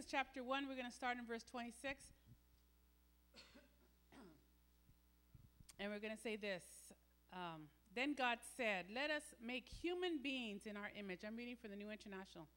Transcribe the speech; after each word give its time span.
Genesis 0.00 0.16
chapter 0.16 0.42
1, 0.42 0.64
we're 0.66 0.80
going 0.80 0.88
to 0.88 0.96
start 0.96 1.18
in 1.18 1.26
verse 1.26 1.44
26. 1.50 2.00
and 5.78 5.92
we're 5.92 5.98
going 5.98 6.16
to 6.16 6.22
say 6.22 6.36
this. 6.36 6.62
Um, 7.34 7.68
then 7.94 8.14
God 8.16 8.38
said, 8.56 8.86
Let 8.94 9.10
us 9.10 9.22
make 9.44 9.66
human 9.68 10.16
beings 10.22 10.62
in 10.64 10.76
our 10.76 10.88
image. 10.98 11.20
I'm 11.26 11.36
reading 11.36 11.56
for 11.60 11.68
the 11.68 11.76
New 11.76 11.90
International. 11.90 12.48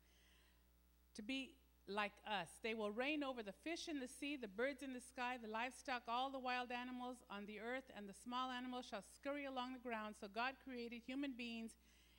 To 1.15 1.21
be 1.21 1.51
like 1.89 2.13
us. 2.25 2.47
They 2.63 2.75
will 2.75 2.91
reign 2.91 3.25
over 3.25 3.43
the 3.43 3.51
fish 3.51 3.89
in 3.89 3.99
the 3.99 4.07
sea, 4.07 4.37
the 4.37 4.47
birds 4.47 4.81
in 4.81 4.93
the 4.93 5.01
sky, 5.01 5.35
the 5.35 5.51
livestock, 5.51 6.03
all 6.07 6.29
the 6.29 6.39
wild 6.39 6.71
animals 6.71 7.17
on 7.29 7.45
the 7.45 7.59
earth, 7.59 7.91
and 7.97 8.07
the 8.07 8.15
small 8.23 8.51
animals 8.51 8.85
shall 8.89 9.03
scurry 9.17 9.43
along 9.43 9.73
the 9.73 9.83
ground. 9.83 10.15
So 10.21 10.27
God 10.33 10.53
created 10.63 11.01
human 11.05 11.33
beings 11.37 11.71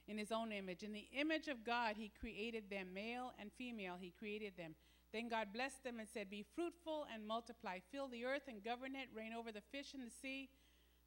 in 0.06 0.18
his 0.18 0.32
own 0.32 0.52
image. 0.52 0.82
In 0.82 0.92
the 0.92 1.08
image 1.18 1.48
of 1.48 1.64
God, 1.64 1.94
he 1.96 2.12
created 2.20 2.64
them, 2.68 2.88
male 2.92 3.32
and 3.40 3.50
female, 3.56 3.96
he 3.98 4.12
created 4.18 4.52
them. 4.58 4.74
Then 5.14 5.28
God 5.28 5.54
blessed 5.54 5.84
them 5.84 6.00
and 6.00 6.08
said, 6.08 6.28
Be 6.28 6.44
fruitful 6.56 7.06
and 7.14 7.24
multiply, 7.24 7.78
fill 7.92 8.08
the 8.08 8.24
earth 8.24 8.48
and 8.48 8.64
govern 8.64 8.96
it, 8.96 9.06
reign 9.14 9.32
over 9.32 9.52
the 9.52 9.62
fish 9.70 9.94
in 9.94 10.00
the 10.00 10.10
sea, 10.10 10.48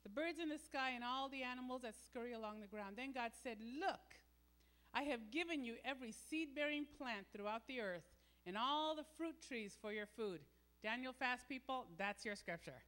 the 0.03 0.09
birds 0.09 0.39
in 0.39 0.47
the 0.47 0.57
sky, 0.57 0.91
and 0.95 1.03
all 1.03 1.27
the 1.27 1.43
animals 1.43 1.81
that 1.81 1.93
scurry 2.07 2.31
along 2.31 2.61
the 2.61 2.67
ground. 2.67 2.95
Then 2.95 3.11
God 3.11 3.31
said, 3.43 3.57
Look, 3.59 4.16
I 4.93 5.03
have 5.03 5.30
given 5.30 5.66
you 5.66 5.75
every 5.83 6.13
seed 6.13 6.55
bearing 6.55 6.85
plant 6.97 7.27
throughout 7.35 7.67
the 7.67 7.81
earth, 7.81 8.07
and 8.45 8.57
all 8.57 8.95
the 8.95 9.03
fruit 9.17 9.35
trees 9.45 9.75
for 9.81 9.91
your 9.91 10.08
food. 10.16 10.39
Daniel 10.81 11.11
fast 11.11 11.49
people, 11.49 11.83
that's 11.97 12.23
your 12.23 12.38
scripture. 12.38 12.81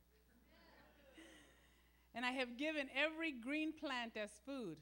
and 2.15 2.23
I 2.23 2.31
have 2.31 2.55
given 2.55 2.87
every 2.95 3.33
green 3.33 3.73
plant 3.73 4.15
as 4.15 4.29
food 4.45 4.77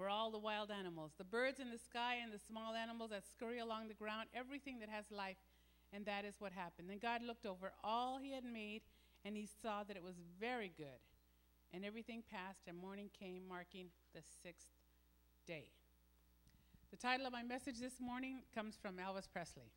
for 0.00 0.08
all 0.08 0.30
the 0.30 0.38
wild 0.38 0.70
animals, 0.70 1.12
the 1.18 1.24
birds 1.24 1.60
in 1.60 1.68
the 1.68 1.76
sky 1.76 2.16
and 2.22 2.32
the 2.32 2.38
small 2.38 2.74
animals 2.74 3.10
that 3.10 3.22
scurry 3.30 3.58
along 3.58 3.86
the 3.86 3.92
ground, 3.92 4.30
everything 4.34 4.78
that 4.80 4.88
has 4.88 5.04
life. 5.10 5.36
And 5.92 6.06
that 6.06 6.24
is 6.24 6.36
what 6.38 6.52
happened. 6.52 6.88
Then 6.88 6.98
God 6.98 7.22
looked 7.22 7.44
over 7.44 7.70
all 7.84 8.16
he 8.16 8.32
had 8.32 8.44
made, 8.44 8.80
and 9.26 9.36
he 9.36 9.46
saw 9.60 9.84
that 9.84 9.98
it 9.98 10.02
was 10.02 10.14
very 10.40 10.72
good. 10.74 11.04
And 11.74 11.84
everything 11.84 12.22
passed, 12.32 12.62
and 12.66 12.78
morning 12.78 13.10
came, 13.18 13.42
marking 13.46 13.88
the 14.14 14.22
sixth 14.42 14.68
day. 15.46 15.66
The 16.90 16.96
title 16.96 17.26
of 17.26 17.34
my 17.34 17.42
message 17.42 17.78
this 17.78 18.00
morning 18.00 18.38
comes 18.54 18.78
from 18.80 18.94
Elvis 18.96 19.28
Presley 19.30 19.70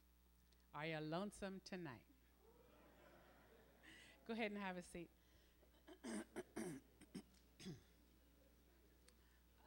Are 0.73 0.85
You 0.85 0.99
Lonesome 1.01 1.59
Tonight? 1.69 2.07
Go 4.27 4.35
ahead 4.35 4.51
and 4.51 4.61
have 4.61 4.77
a 4.77 4.83
seat. 4.83 5.09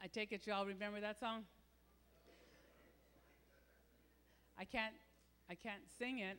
I 0.07 0.09
take 0.09 0.31
it 0.31 0.47
you 0.47 0.53
all 0.53 0.65
remember 0.65 1.01
that 1.01 1.19
song? 1.19 1.43
I 4.57 4.65
can't 4.65 4.95
I 5.51 5.57
can't 5.57 5.83
sing 5.99 6.21
it. 6.21 6.39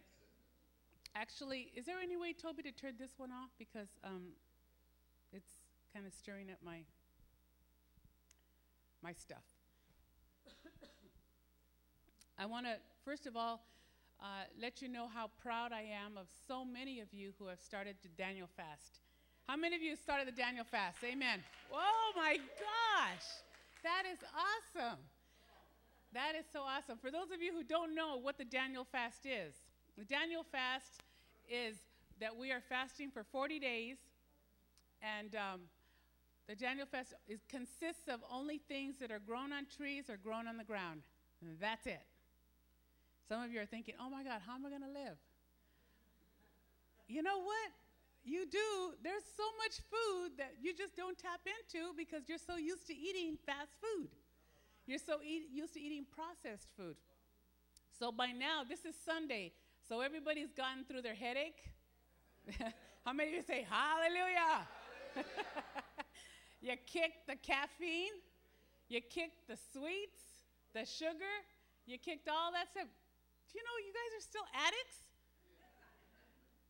Actually, 1.13 1.73
is 1.75 1.85
there 1.85 1.97
any 2.01 2.15
way, 2.15 2.31
Toby, 2.31 2.63
to 2.63 2.71
turn 2.71 2.93
this 2.97 3.11
one 3.17 3.29
off? 3.29 3.49
Because 3.59 3.89
um, 4.05 4.29
it's 5.33 5.49
kind 5.93 6.05
of 6.07 6.13
stirring 6.13 6.49
up 6.49 6.59
my 6.63 6.77
my 9.03 9.11
stuff. 9.11 9.43
I 12.39 12.45
want 12.45 12.67
to, 12.67 12.75
first 13.03 13.27
of 13.27 13.35
all, 13.35 13.59
uh, 14.21 14.45
let 14.61 14.81
you 14.81 14.88
know 14.88 15.09
how 15.13 15.29
proud 15.43 15.73
I 15.73 15.81
am 15.81 16.15
of 16.15 16.27
so 16.47 16.63
many 16.63 17.01
of 17.01 17.13
you 17.13 17.33
who 17.38 17.47
have 17.47 17.59
started 17.59 17.97
the 18.01 18.09
Daniel 18.17 18.47
fast. 18.55 19.01
How 19.45 19.57
many 19.57 19.75
of 19.75 19.81
you 19.81 19.97
started 19.97 20.25
the 20.25 20.31
Daniel 20.31 20.63
fast? 20.63 21.03
Amen. 21.03 21.43
Oh 21.73 22.13
my 22.15 22.38
gosh. 22.38 23.25
That 23.83 24.03
is 24.11 24.20
awesome. 24.33 25.00
That 26.14 26.33
is 26.39 26.45
so 26.52 26.61
awesome. 26.61 26.97
For 26.97 27.11
those 27.11 27.31
of 27.33 27.42
you 27.42 27.53
who 27.53 27.64
don't 27.64 27.94
know 27.94 28.17
what 28.17 28.38
the 28.38 28.45
Daniel 28.45 28.86
fast 28.86 29.25
is, 29.25 29.53
the 29.97 30.06
Daniel 30.06 30.44
fast 30.44 31.02
is 31.50 31.75
that 32.19 32.36
we 32.36 32.52
are 32.52 32.61
fasting 32.69 33.11
for 33.11 33.23
40 33.23 33.59
days, 33.59 33.97
and 35.02 35.36
um, 35.36 35.61
the 36.47 36.56
Daniel 36.56 36.88
fast 36.89 37.14
is, 37.28 37.39
consists 37.50 38.07
of 38.07 38.22
only 38.31 38.57
things 38.57 38.96
that 39.00 39.12
are 39.12 39.19
grown 39.19 39.51
on 39.53 39.66
trees 39.75 40.09
or 40.09 40.18
grown 40.18 40.47
on 40.47 40.57
the 40.57 40.63
ground. 40.63 41.01
That's 41.59 41.85
it. 41.85 42.01
Some 43.28 43.44
of 43.44 43.51
you 43.51 43.59
are 43.59 43.66
thinking, 43.66 43.96
oh 44.00 44.09
my 44.09 44.24
God, 44.24 44.41
how 44.46 44.56
am 44.56 44.66
I 44.66 44.69
going 44.69 44.81
to 44.81 44.88
live? 44.88 45.18
You 47.07 47.22
know 47.22 47.40
what? 47.40 47.72
You 48.27 48.45
do, 48.45 48.93
there's 49.03 49.23
so 49.35 49.47
much 49.63 49.79
food 49.88 50.38
that 50.38 50.51
you 50.61 50.75
just 50.75 50.95
don't 50.95 51.17
tap 51.17 51.39
into 51.47 51.95
because 51.95 52.27
you're 52.27 52.38
so 52.43 52.57
used 52.57 52.85
to 52.88 52.95
eating 52.95 53.38
fast 53.45 53.71
food. 53.79 54.09
You're 54.85 54.99
so 54.99 55.19
used 55.23 55.73
to 55.73 55.79
eating 55.79 56.05
processed 56.11 56.67
food. 56.75 56.95
So 57.97 58.11
by 58.11 58.27
now, 58.27 58.63
this 58.67 58.85
is 58.85 58.95
Sunday, 58.95 59.53
so 59.88 60.01
everybody's 60.01 60.51
gotten 60.51 60.83
through 60.85 61.01
their 61.01 61.15
headache. 61.15 61.71
How 63.05 63.13
many 63.13 63.29
of 63.29 63.35
you 63.35 63.43
say 63.43 63.65
hallelujah? 63.67 64.67
you 66.61 66.75
kicked 66.85 67.27
the 67.27 67.35
caffeine, 67.35 68.15
you 68.88 69.01
kicked 69.01 69.47
the 69.47 69.57
sweets, 69.71 70.44
the 70.73 70.85
sugar, 70.85 71.35
you 71.85 71.97
kicked 71.97 72.27
all 72.27 72.51
that 72.51 72.67
stuff. 72.71 72.91
Do 73.47 73.57
you 73.57 73.63
know 73.63 73.75
you 73.88 73.94
guys 73.95 74.11
are 74.19 74.25
still 74.27 74.47
addicts? 74.53 75.06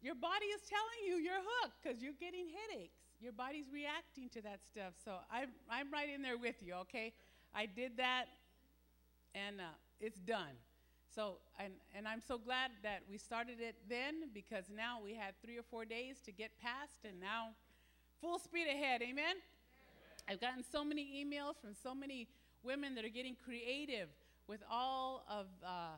Your 0.01 0.15
body 0.15 0.45
is 0.53 0.61
telling 0.69 1.01
you 1.07 1.15
you're 1.15 1.41
hooked 1.61 1.81
because 1.81 2.01
you're 2.01 2.17
getting 2.19 2.47
headaches. 2.47 2.99
Your 3.19 3.33
body's 3.33 3.65
reacting 3.73 4.29
to 4.29 4.41
that 4.43 4.59
stuff. 4.63 4.93
So 5.03 5.17
I'm, 5.31 5.49
I'm 5.69 5.91
right 5.91 6.07
in 6.13 6.21
there 6.21 6.37
with 6.37 6.55
you, 6.61 6.75
okay? 6.85 7.13
I 7.53 7.65
did 7.65 7.97
that 7.97 8.25
and 9.33 9.59
uh, 9.59 9.73
it's 9.99 10.19
done. 10.19 10.53
So, 11.13 11.37
and, 11.59 11.73
and 11.95 12.07
I'm 12.07 12.21
so 12.21 12.37
glad 12.37 12.69
that 12.83 13.01
we 13.09 13.17
started 13.17 13.59
it 13.59 13.75
then 13.89 14.29
because 14.33 14.65
now 14.69 14.99
we 15.03 15.15
had 15.15 15.33
three 15.43 15.57
or 15.57 15.63
four 15.63 15.83
days 15.83 16.17
to 16.25 16.31
get 16.31 16.51
past 16.61 17.05
and 17.05 17.19
now 17.19 17.49
full 18.21 18.37
speed 18.37 18.67
ahead. 18.67 19.01
Amen? 19.01 19.17
Amen. 19.17 19.37
I've 20.29 20.41
gotten 20.41 20.63
so 20.71 20.85
many 20.85 21.25
emails 21.25 21.59
from 21.59 21.73
so 21.73 21.95
many 21.95 22.27
women 22.63 22.93
that 22.95 23.03
are 23.03 23.09
getting 23.09 23.35
creative 23.43 24.09
with 24.47 24.61
all 24.69 25.25
of 25.27 25.47
uh, 25.65 25.97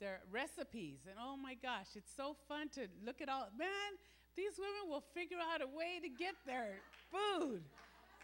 their 0.00 0.20
recipes. 0.32 1.04
And 1.06 1.20
oh 1.20 1.36
my 1.36 1.54
gosh, 1.54 1.94
it's 1.94 2.10
so 2.16 2.34
fun 2.48 2.68
to 2.74 2.88
look 3.04 3.20
at 3.20 3.28
all. 3.28 3.48
Man, 3.56 3.92
these 4.34 4.56
women 4.56 4.88
will 4.88 5.04
figure 5.12 5.38
out 5.38 5.60
a 5.60 5.68
way 5.68 6.00
to 6.00 6.08
get 6.08 6.34
their 6.48 6.80
food. 7.12 7.60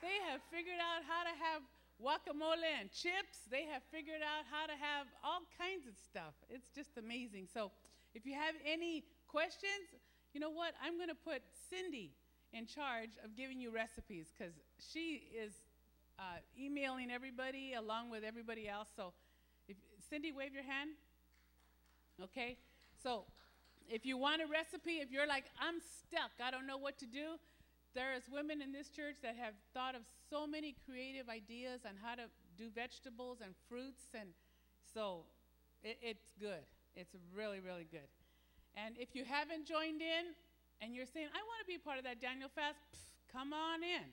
They 0.00 0.16
have 0.32 0.40
figured 0.50 0.80
out 0.80 1.04
how 1.04 1.22
to 1.28 1.34
have 1.36 1.60
guacamole 2.00 2.64
and 2.80 2.92
chips. 2.92 3.44
They 3.50 3.64
have 3.68 3.84
figured 3.92 4.20
out 4.24 4.44
how 4.48 4.66
to 4.66 4.76
have 4.76 5.06
all 5.24 5.44
kinds 5.56 5.86
of 5.86 5.94
stuff. 5.96 6.34
It's 6.48 6.68
just 6.74 6.96
amazing. 6.96 7.48
So, 7.52 7.70
if 8.14 8.24
you 8.24 8.32
have 8.32 8.56
any 8.64 9.04
questions, 9.28 9.92
you 10.32 10.40
know 10.40 10.50
what? 10.50 10.72
I'm 10.80 10.96
going 10.96 11.12
to 11.12 11.20
put 11.20 11.42
Cindy 11.68 12.12
in 12.52 12.66
charge 12.66 13.20
of 13.24 13.36
giving 13.36 13.60
you 13.60 13.70
recipes 13.70 14.32
because 14.32 14.54
she 14.80 15.28
is 15.36 15.52
uh, 16.18 16.40
emailing 16.58 17.10
everybody 17.10 17.74
along 17.74 18.10
with 18.10 18.24
everybody 18.24 18.68
else. 18.68 18.88
So, 18.96 19.12
if, 19.68 19.76
Cindy, 20.08 20.32
wave 20.32 20.54
your 20.54 20.64
hand. 20.64 20.90
Okay? 22.22 22.56
So, 23.02 23.24
if 23.88 24.04
you 24.04 24.16
want 24.16 24.42
a 24.42 24.46
recipe, 24.46 24.98
if 24.98 25.12
you're 25.12 25.26
like, 25.26 25.44
I'm 25.60 25.78
stuck, 25.78 26.32
I 26.42 26.50
don't 26.50 26.66
know 26.66 26.78
what 26.78 26.98
to 26.98 27.06
do, 27.06 27.38
there's 27.94 28.28
women 28.30 28.60
in 28.60 28.72
this 28.72 28.88
church 28.90 29.16
that 29.22 29.36
have 29.36 29.54
thought 29.72 29.94
of 29.94 30.02
so 30.28 30.46
many 30.46 30.74
creative 30.84 31.28
ideas 31.28 31.86
on 31.86 31.94
how 32.02 32.14
to 32.14 32.28
do 32.58 32.68
vegetables 32.74 33.38
and 33.40 33.54
fruits. 33.68 34.12
And 34.12 34.28
so 34.92 35.24
it, 35.82 35.96
it's 36.02 36.28
good. 36.38 36.66
It's 36.94 37.14
really, 37.34 37.60
really 37.60 37.86
good. 37.90 38.10
And 38.76 38.96
if 38.98 39.14
you 39.14 39.24
haven't 39.24 39.64
joined 39.64 40.02
in 40.02 40.36
and 40.82 40.94
you're 40.94 41.08
saying, 41.08 41.28
I 41.32 41.40
want 41.40 41.58
to 41.64 41.68
be 41.68 41.78
part 41.78 41.96
of 41.96 42.04
that 42.04 42.20
Daniel 42.20 42.50
fast, 42.52 42.76
pff, 42.92 43.32
come 43.32 43.52
on 43.52 43.82
in 43.82 44.04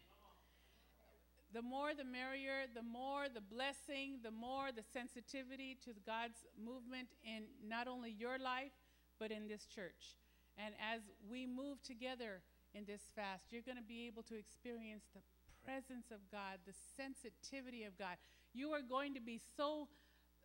the 1.54 1.62
more 1.62 1.94
the 1.94 2.04
merrier, 2.04 2.66
the 2.74 2.82
more 2.82 3.26
the 3.34 3.42
blessing, 3.42 4.20
the 4.24 4.32
more 4.32 4.72
the 4.72 4.84
sensitivity 4.92 5.78
to 5.86 5.92
God's 6.06 6.46
movement 6.58 7.10
in 7.24 7.44
not 7.68 7.88
only 7.88 8.12
your 8.12 8.40
life, 8.40 8.74
but 9.20 9.32
in 9.32 9.48
this 9.48 9.66
church. 9.66 10.18
And 10.58 10.74
as 10.82 11.02
we 11.30 11.46
move 11.46 11.82
together 11.84 12.42
in 12.74 12.86
this 12.86 13.02
fast, 13.16 13.46
you're 13.52 13.62
going 13.62 13.78
to 13.78 13.84
be 13.84 14.08
able 14.08 14.24
to 14.24 14.38
experience 14.38 15.06
the 15.14 15.22
presence 15.64 16.12
of 16.12 16.20
God, 16.32 16.60
the 16.66 16.74
sensitivity 16.98 17.84
of 17.84 17.98
God. 17.98 18.18
You 18.54 18.72
are 18.72 18.82
going 18.82 19.14
to 19.14 19.22
be 19.22 19.40
so 19.56 19.88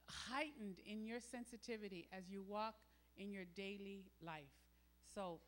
heightened 0.07 0.77
in 0.87 1.05
your 1.05 1.21
sensitivity 1.21 2.09
as 2.13 2.31
you 2.31 2.43
walk 2.43 2.75
in 3.17 3.33
your 3.33 3.45
daily 3.57 4.05
life. 4.23 4.55
So 5.15 5.41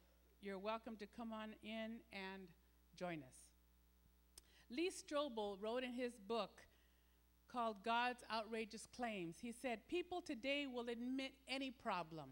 you're 0.43 0.59
welcome 0.59 0.97
to 0.97 1.07
come 1.07 1.33
on 1.33 1.51
in 1.63 2.01
and 2.13 2.49
join 2.97 3.23
us. 3.23 3.50
Lee 4.71 4.91
Strobel 4.91 5.57
wrote 5.61 5.83
in 5.83 5.93
his 5.93 6.17
book 6.17 6.61
called 7.53 7.77
God's 7.85 8.23
Outrageous 8.33 8.87
Claims, 8.97 9.37
he 9.41 9.53
said, 9.53 9.81
People 9.89 10.21
today 10.21 10.67
will 10.73 10.89
admit 10.89 11.33
any 11.49 11.71
problem. 11.71 12.31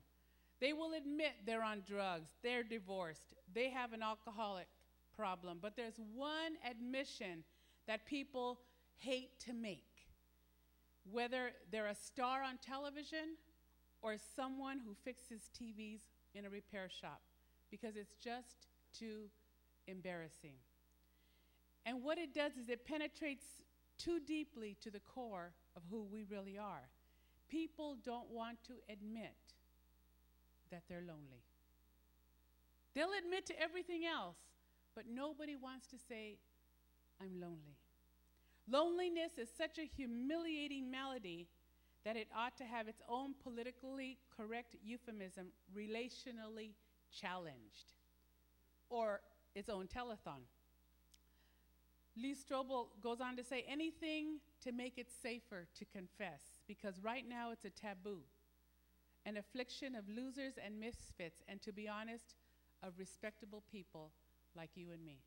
They 0.60 0.72
will 0.72 0.92
admit 0.94 1.32
they're 1.46 1.62
on 1.62 1.82
drugs, 1.86 2.30
they're 2.42 2.62
divorced, 2.62 3.34
they 3.52 3.70
have 3.70 3.92
an 3.92 4.02
alcoholic 4.02 4.68
problem. 5.16 5.58
But 5.60 5.76
there's 5.76 5.98
one 6.14 6.52
admission 6.68 7.44
that 7.86 8.06
people 8.06 8.60
hate 8.96 9.38
to 9.46 9.52
make. 9.52 9.84
Whether 11.10 11.50
they're 11.70 11.86
a 11.86 11.94
star 11.94 12.42
on 12.42 12.58
television 12.58 13.36
or 14.02 14.16
someone 14.36 14.80
who 14.84 14.94
fixes 15.04 15.50
TVs 15.60 16.00
in 16.34 16.44
a 16.44 16.50
repair 16.50 16.88
shop 16.88 17.20
because 17.70 17.96
it's 17.96 18.14
just 18.22 18.66
too 18.96 19.30
embarrassing. 19.86 20.54
And 21.86 22.02
what 22.02 22.18
it 22.18 22.34
does 22.34 22.52
is 22.56 22.68
it 22.68 22.84
penetrates 22.86 23.44
too 23.98 24.20
deeply 24.20 24.76
to 24.82 24.90
the 24.90 25.00
core 25.00 25.52
of 25.76 25.82
who 25.90 26.04
we 26.04 26.24
really 26.24 26.58
are. 26.58 26.88
People 27.48 27.96
don't 28.04 28.28
want 28.30 28.58
to 28.64 28.74
admit 28.92 29.36
that 30.70 30.82
they're 30.88 31.00
lonely. 31.06 31.42
They'll 32.94 33.16
admit 33.18 33.46
to 33.46 33.60
everything 33.60 34.04
else, 34.04 34.36
but 34.94 35.04
nobody 35.08 35.56
wants 35.56 35.86
to 35.88 35.96
say, 36.08 36.38
I'm 37.20 37.40
lonely. 37.40 37.78
Loneliness 38.70 39.38
is 39.38 39.48
such 39.56 39.78
a 39.78 39.84
humiliating 39.84 40.90
malady 40.90 41.48
that 42.04 42.16
it 42.16 42.28
ought 42.36 42.56
to 42.58 42.64
have 42.64 42.88
its 42.88 43.02
own 43.08 43.34
politically 43.42 44.18
correct 44.34 44.76
euphemism, 44.82 45.48
relationally 45.76 46.72
challenged, 47.10 47.92
or 48.90 49.20
its 49.54 49.68
own 49.68 49.86
telethon. 49.86 50.42
Lee 52.20 52.34
Strobel 52.34 52.88
goes 53.02 53.20
on 53.20 53.36
to 53.36 53.44
say 53.44 53.64
anything 53.68 54.40
to 54.62 54.72
make 54.72 54.98
it 54.98 55.08
safer 55.22 55.66
to 55.78 55.84
confess, 55.84 56.60
because 56.66 56.98
right 57.02 57.24
now 57.28 57.52
it's 57.52 57.64
a 57.64 57.70
taboo, 57.70 58.20
an 59.24 59.36
affliction 59.36 59.94
of 59.94 60.08
losers 60.08 60.54
and 60.64 60.80
misfits, 60.80 61.42
and 61.48 61.62
to 61.62 61.72
be 61.72 61.88
honest, 61.88 62.34
of 62.82 62.98
respectable 62.98 63.62
people 63.70 64.10
like 64.56 64.70
you 64.74 64.90
and 64.92 65.04
me. 65.04 65.18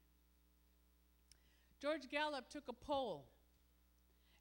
George 1.81 2.09
Gallup 2.09 2.49
took 2.49 2.67
a 2.67 2.73
poll 2.73 3.25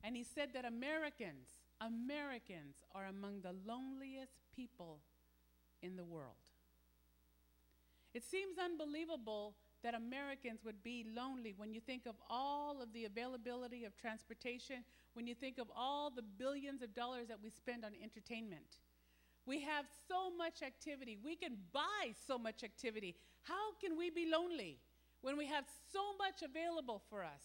and 0.02 0.16
he 0.16 0.24
said 0.24 0.50
that 0.54 0.64
Americans, 0.64 1.48
Americans 1.80 2.76
are 2.94 3.06
among 3.06 3.40
the 3.40 3.54
loneliest 3.66 4.40
people 4.54 5.00
in 5.82 5.96
the 5.96 6.04
world. 6.04 6.34
It 8.12 8.24
seems 8.24 8.58
unbelievable 8.58 9.54
that 9.82 9.94
Americans 9.94 10.60
would 10.64 10.82
be 10.82 11.06
lonely 11.16 11.54
when 11.56 11.72
you 11.72 11.80
think 11.80 12.06
of 12.06 12.14
all 12.28 12.82
of 12.82 12.92
the 12.92 13.04
availability 13.04 13.84
of 13.84 13.96
transportation, 13.96 14.84
when 15.14 15.26
you 15.26 15.34
think 15.34 15.58
of 15.58 15.68
all 15.74 16.10
the 16.10 16.22
billions 16.22 16.82
of 16.82 16.94
dollars 16.94 17.28
that 17.28 17.42
we 17.42 17.50
spend 17.50 17.84
on 17.84 17.92
entertainment. 18.02 18.78
We 19.46 19.60
have 19.62 19.86
so 20.06 20.30
much 20.36 20.62
activity. 20.62 21.16
We 21.22 21.34
can 21.34 21.56
buy 21.72 22.12
so 22.26 22.38
much 22.38 22.62
activity. 22.62 23.16
How 23.42 23.74
can 23.80 23.96
we 23.96 24.10
be 24.10 24.30
lonely 24.30 24.78
when 25.22 25.36
we 25.36 25.46
have 25.46 25.64
so 25.92 26.00
much 26.18 26.42
available 26.42 27.02
for 27.08 27.24
us? 27.24 27.42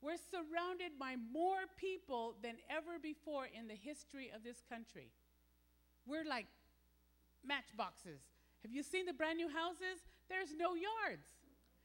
We're 0.00 0.16
surrounded 0.30 0.98
by 0.98 1.14
more 1.16 1.66
people 1.76 2.34
than 2.42 2.54
ever 2.70 2.98
before 3.00 3.46
in 3.46 3.68
the 3.68 3.74
history 3.74 4.30
of 4.34 4.42
this 4.42 4.62
country. 4.68 5.10
We're 6.06 6.24
like 6.24 6.46
matchboxes. 7.46 8.20
Have 8.62 8.72
you 8.72 8.82
seen 8.82 9.06
the 9.06 9.12
brand 9.12 9.38
new 9.38 9.48
houses? 9.48 10.02
There's 10.32 10.56
no 10.56 10.72
yards, 10.72 11.28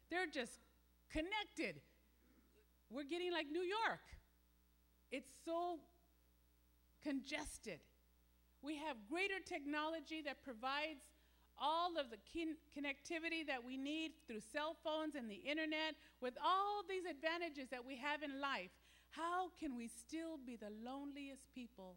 they're 0.10 0.32
just 0.32 0.64
connected. 1.12 1.84
We're 2.90 3.04
getting 3.04 3.34
like 3.34 3.52
New 3.52 3.68
York. 3.68 4.00
It's 5.12 5.30
so 5.44 5.80
congested. 7.04 7.80
We 8.62 8.78
have 8.78 8.96
greater 9.12 9.44
technology 9.44 10.24
that 10.24 10.42
provides 10.44 11.04
all 11.60 11.98
of 12.00 12.08
the 12.10 12.18
connectivity 12.72 13.46
that 13.48 13.64
we 13.66 13.76
need 13.76 14.12
through 14.28 14.40
cell 14.40 14.78
phones 14.84 15.16
and 15.16 15.30
the 15.30 15.42
internet, 15.44 15.96
with 16.22 16.38
all 16.44 16.84
these 16.88 17.04
advantages 17.04 17.68
that 17.70 17.84
we 17.84 17.98
have 17.98 18.24
in 18.24 18.40
life, 18.40 18.70
how 19.10 19.50
can 19.60 19.76
we 19.76 19.88
still 19.88 20.38
be 20.46 20.56
the 20.56 20.72
loneliest 20.86 21.52
people 21.54 21.96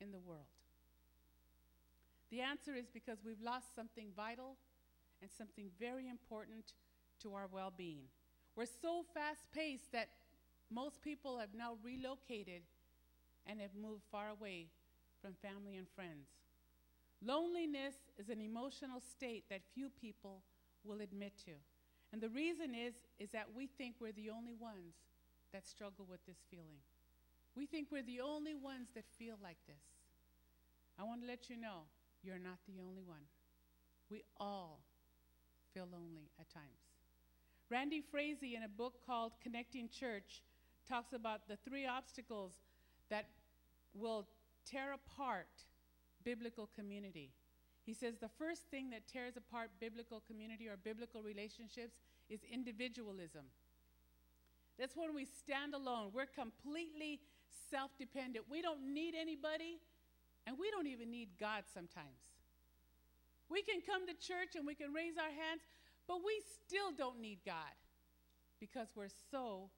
in 0.00 0.12
the 0.12 0.18
world? 0.18 0.46
The 2.30 2.40
answer 2.40 2.74
is 2.74 2.86
because 2.92 3.18
we've 3.24 3.40
lost 3.42 3.74
something 3.74 4.08
vital 4.14 4.56
and 5.20 5.30
something 5.30 5.70
very 5.78 6.08
important 6.08 6.72
to 7.22 7.34
our 7.34 7.46
well 7.50 7.72
being. 7.76 8.04
We're 8.56 8.66
so 8.66 9.04
fast 9.14 9.46
paced 9.52 9.92
that 9.92 10.08
most 10.70 11.02
people 11.02 11.38
have 11.38 11.54
now 11.56 11.76
relocated 11.82 12.62
and 13.46 13.60
have 13.60 13.74
moved 13.74 14.02
far 14.10 14.28
away 14.28 14.68
from 15.20 15.34
family 15.42 15.76
and 15.76 15.86
friends. 15.94 16.28
Loneliness 17.24 17.94
is 18.18 18.28
an 18.28 18.40
emotional 18.40 19.00
state 19.00 19.44
that 19.50 19.60
few 19.74 19.88
people 19.88 20.42
will 20.84 21.00
admit 21.00 21.32
to. 21.46 21.52
And 22.12 22.20
the 22.20 22.28
reason 22.28 22.74
is, 22.74 22.94
is 23.18 23.30
that 23.30 23.48
we 23.56 23.66
think 23.66 23.96
we're 24.00 24.12
the 24.12 24.30
only 24.30 24.54
ones 24.54 24.94
that 25.52 25.66
struggle 25.66 26.06
with 26.08 26.24
this 26.26 26.44
feeling. 26.50 26.78
We 27.56 27.66
think 27.66 27.88
we're 27.90 28.02
the 28.02 28.20
only 28.20 28.54
ones 28.54 28.88
that 28.94 29.04
feel 29.18 29.36
like 29.42 29.58
this. 29.66 29.82
I 30.98 31.04
want 31.04 31.22
to 31.22 31.26
let 31.26 31.48
you 31.48 31.56
know 31.56 31.86
you're 32.22 32.38
not 32.38 32.58
the 32.66 32.80
only 32.80 33.02
one. 33.02 33.26
We 34.10 34.22
all 34.38 34.80
feel 35.74 35.88
lonely 35.92 36.30
at 36.40 36.48
times. 36.48 36.94
Randy 37.68 38.00
Frazee, 38.00 38.54
in 38.54 38.62
a 38.62 38.68
book 38.68 38.94
called 39.04 39.32
Connecting 39.42 39.88
Church, 39.88 40.42
talks 40.88 41.12
about 41.12 41.48
the 41.48 41.56
three 41.68 41.86
obstacles 41.86 42.52
that 43.10 43.26
will 43.94 44.26
tear 44.64 44.92
apart 44.92 45.48
biblical 46.24 46.68
community. 46.74 47.30
He 47.84 47.92
says 47.92 48.14
the 48.20 48.30
first 48.38 48.62
thing 48.70 48.90
that 48.90 49.08
tears 49.08 49.36
apart 49.36 49.70
biblical 49.80 50.22
community 50.26 50.68
or 50.68 50.76
biblical 50.76 51.22
relationships 51.22 51.96
is 52.30 52.40
individualism. 52.50 53.44
That's 54.78 54.96
when 54.96 55.14
we 55.14 55.26
stand 55.26 55.74
alone. 55.74 56.10
We're 56.14 56.26
completely 56.26 57.20
self 57.70 57.90
dependent. 57.98 58.46
We 58.50 58.62
don't 58.62 58.94
need 58.94 59.14
anybody, 59.14 59.78
and 60.46 60.56
we 60.58 60.70
don't 60.70 60.86
even 60.86 61.10
need 61.10 61.28
God 61.38 61.64
sometimes. 61.72 62.33
We 63.48 63.62
can 63.62 63.80
come 63.84 64.06
to 64.06 64.14
church 64.14 64.56
and 64.56 64.66
we 64.66 64.74
can 64.74 64.92
raise 64.92 65.16
our 65.18 65.30
hands, 65.30 65.62
but 66.08 66.18
we 66.24 66.40
still 66.64 66.92
don't 66.96 67.20
need 67.20 67.38
God 67.44 67.74
because 68.60 68.88
we're 68.94 69.12
so 69.30 69.70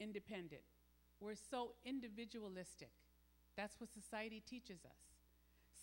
independent. 0.00 0.62
We're 1.20 1.38
so 1.50 1.72
individualistic. 1.84 2.90
That's 3.56 3.78
what 3.78 3.92
society 3.92 4.42
teaches 4.44 4.84
us. 4.84 4.98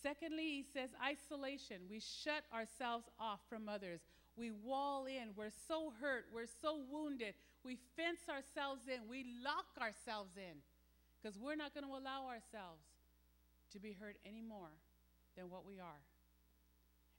Secondly, 0.02 0.44
he 0.44 0.64
says 0.72 0.90
isolation. 1.02 1.88
We 1.88 2.00
shut 2.00 2.44
ourselves 2.52 3.04
off 3.18 3.40
from 3.48 3.68
others. 3.68 4.00
We 4.36 4.50
wall 4.50 5.06
in. 5.06 5.32
We're 5.36 5.52
so 5.68 5.92
hurt. 6.00 6.26
We're 6.32 6.50
so 6.60 6.80
wounded. 6.90 7.34
We 7.64 7.78
fence 7.96 8.20
ourselves 8.28 8.82
in. 8.88 9.08
We 9.08 9.26
lock 9.44 9.66
ourselves 9.80 10.36
in 10.36 10.60
because 11.20 11.38
we're 11.38 11.56
not 11.56 11.74
going 11.74 11.84
to 11.86 11.92
allow 11.92 12.28
ourselves 12.28 12.84
to 13.72 13.78
be 13.78 13.96
hurt 13.98 14.16
any 14.24 14.42
more 14.42 14.72
than 15.36 15.50
what 15.50 15.66
we 15.66 15.78
are. 15.78 16.00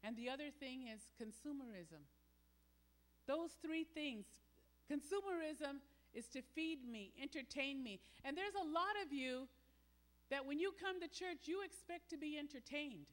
And 0.03 0.15
the 0.17 0.29
other 0.29 0.49
thing 0.49 0.87
is 0.87 1.01
consumerism. 1.21 2.01
Those 3.27 3.51
three 3.61 3.83
things 3.83 4.25
consumerism 4.91 5.79
is 6.13 6.27
to 6.27 6.41
feed 6.41 6.83
me, 6.83 7.13
entertain 7.21 7.81
me. 7.81 8.01
And 8.25 8.35
there's 8.35 8.57
a 8.59 8.67
lot 8.67 8.99
of 9.05 9.13
you 9.13 9.47
that 10.29 10.45
when 10.45 10.59
you 10.59 10.73
come 10.75 10.99
to 10.99 11.07
church, 11.07 11.47
you 11.47 11.63
expect 11.63 12.09
to 12.09 12.17
be 12.17 12.37
entertained. 12.37 13.07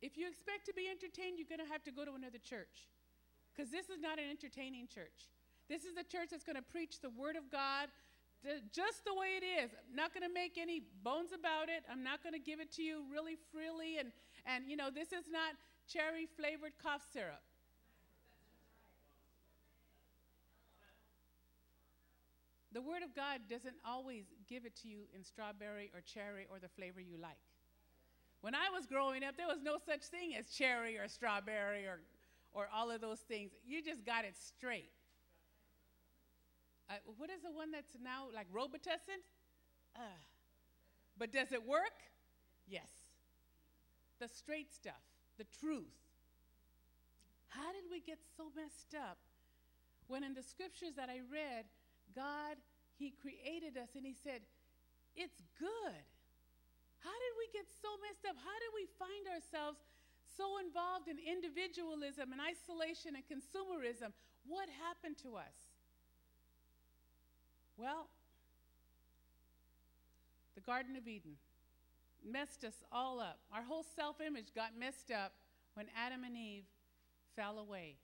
If 0.00 0.18
you 0.18 0.26
expect 0.26 0.66
to 0.66 0.74
be 0.74 0.90
entertained, 0.90 1.38
you're 1.38 1.46
going 1.46 1.62
to 1.62 1.70
have 1.70 1.84
to 1.84 1.94
go 1.94 2.04
to 2.04 2.18
another 2.18 2.42
church 2.42 2.90
because 3.54 3.70
this 3.70 3.86
is 3.86 4.02
not 4.02 4.18
an 4.18 4.26
entertaining 4.26 4.88
church. 4.90 5.30
This 5.68 5.86
is 5.86 5.94
a 5.94 6.02
church 6.02 6.34
that's 6.34 6.42
going 6.42 6.58
to 6.58 6.66
preach 6.66 6.98
the 6.98 7.10
Word 7.10 7.36
of 7.36 7.46
God 7.52 7.86
just 8.74 9.04
the 9.06 9.14
way 9.14 9.38
it 9.38 9.46
is. 9.46 9.70
I'm 9.70 9.94
not 9.94 10.10
going 10.10 10.26
to 10.26 10.34
make 10.34 10.58
any 10.58 10.82
bones 11.06 11.30
about 11.30 11.70
it. 11.70 11.86
I'm 11.86 12.02
not 12.02 12.22
going 12.22 12.34
to 12.34 12.42
give 12.42 12.58
it 12.58 12.72
to 12.74 12.82
you 12.82 13.06
really 13.06 13.38
freely. 13.54 13.98
And, 14.02 14.10
and, 14.46 14.66
you 14.66 14.74
know, 14.74 14.90
this 14.90 15.14
is 15.14 15.30
not 15.30 15.54
cherry 15.88 16.26
flavored 16.36 16.72
cough 16.82 17.02
syrup. 17.12 17.42
The 22.72 22.80
Word 22.80 23.02
of 23.02 23.14
God 23.14 23.40
doesn't 23.50 23.76
always 23.84 24.24
give 24.48 24.64
it 24.64 24.74
to 24.82 24.88
you 24.88 25.00
in 25.14 25.22
strawberry 25.22 25.90
or 25.94 26.00
cherry 26.00 26.46
or 26.50 26.58
the 26.58 26.68
flavor 26.68 27.00
you 27.00 27.18
like. 27.20 27.36
When 28.40 28.54
I 28.54 28.70
was 28.72 28.86
growing 28.86 29.22
up, 29.22 29.36
there 29.36 29.46
was 29.46 29.62
no 29.62 29.76
such 29.84 30.02
thing 30.04 30.34
as 30.34 30.50
cherry 30.50 30.96
or 30.96 31.06
strawberry 31.06 31.84
or, 31.84 32.00
or 32.52 32.68
all 32.74 32.90
of 32.90 33.00
those 33.00 33.20
things. 33.20 33.52
You 33.64 33.82
just 33.82 34.04
got 34.06 34.24
it 34.24 34.34
straight. 34.36 34.90
Uh, 36.88 36.94
what 37.18 37.30
is 37.30 37.42
the 37.42 37.50
one 37.50 37.70
that's 37.70 37.96
now 38.02 38.26
like 38.34 38.46
Robitussin? 38.52 39.20
Uh, 39.94 40.00
but 41.18 41.30
does 41.30 41.52
it 41.52 41.66
work? 41.66 42.00
Yes. 42.66 42.88
The 44.18 44.28
straight 44.28 44.72
stuff, 44.72 45.02
the 45.38 45.46
truth. 45.60 45.96
How 47.48 47.72
did 47.72 47.84
we 47.90 48.00
get 48.00 48.18
so 48.36 48.48
messed 48.56 48.96
up 48.96 49.18
when 50.08 50.24
in 50.24 50.34
the 50.34 50.42
scriptures 50.42 50.96
that 50.96 51.08
I 51.08 51.20
read, 51.28 51.64
God, 52.16 52.56
He 52.96 53.12
created 53.20 53.76
us 53.76 53.92
and 53.96 54.04
He 54.04 54.16
said, 54.16 54.40
It's 55.16 55.40
good. 55.58 56.04
How 57.00 57.16
did 57.16 57.34
we 57.36 57.50
get 57.52 57.66
so 57.82 57.90
messed 58.00 58.24
up? 58.28 58.38
How 58.38 58.56
did 58.62 58.72
we 58.72 58.86
find 58.96 59.26
ourselves 59.28 59.82
so 60.36 60.62
involved 60.62 61.10
in 61.10 61.18
individualism 61.18 62.30
and 62.30 62.40
isolation 62.40 63.18
and 63.18 63.24
consumerism? 63.26 64.14
What 64.46 64.68
happened 64.80 65.18
to 65.26 65.36
us? 65.36 65.56
Well, 67.76 68.06
the 70.54 70.60
Garden 70.60 70.96
of 70.96 71.08
Eden. 71.08 71.36
Messed 72.30 72.64
us 72.64 72.82
all 72.90 73.20
up. 73.20 73.40
Our 73.52 73.62
whole 73.62 73.84
self 73.96 74.20
image 74.20 74.54
got 74.54 74.78
messed 74.78 75.10
up 75.10 75.32
when 75.74 75.86
Adam 75.96 76.24
and 76.24 76.36
Eve 76.36 76.64
fell 77.36 77.58
away 77.58 77.96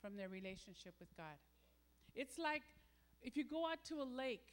from 0.00 0.16
their 0.16 0.28
relationship 0.28 0.94
with 1.00 1.08
God. 1.16 1.38
It's 2.14 2.38
like 2.38 2.62
if 3.22 3.36
you 3.36 3.44
go 3.44 3.66
out 3.66 3.84
to 3.88 4.02
a 4.02 4.04
lake 4.04 4.48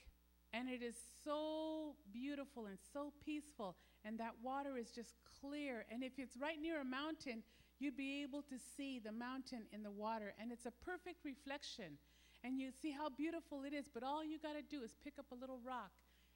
and 0.53 0.69
it 0.69 0.81
is 0.81 0.95
so 1.23 1.95
beautiful 2.11 2.65
and 2.65 2.77
so 2.93 3.13
peaceful, 3.23 3.75
and 4.03 4.17
that 4.19 4.33
water 4.43 4.77
is 4.77 4.91
just 4.91 5.15
clear, 5.39 5.85
and 5.91 6.03
if 6.03 6.13
it's 6.17 6.35
right 6.35 6.59
near 6.61 6.81
a 6.81 6.85
mountain, 6.85 7.43
you'd 7.79 7.95
be 7.95 8.21
able 8.21 8.41
to 8.41 8.55
see 8.77 9.00
the 9.00 9.11
mountain 9.11 9.63
in 9.71 9.81
the 9.81 9.91
water, 9.91 10.33
and 10.39 10.51
it's 10.51 10.65
a 10.65 10.73
perfect 10.83 11.23
reflection. 11.23 11.97
And 12.43 12.59
you 12.59 12.69
see 12.71 12.91
how 12.91 13.09
beautiful 13.09 13.63
it 13.63 13.73
is, 13.73 13.85
but 13.93 14.03
all 14.03 14.25
you 14.25 14.39
got 14.39 14.53
to 14.53 14.63
do 14.63 14.83
is 14.83 14.95
pick 15.03 15.13
up 15.19 15.27
a 15.31 15.35
little 15.35 15.59
rock 15.63 15.91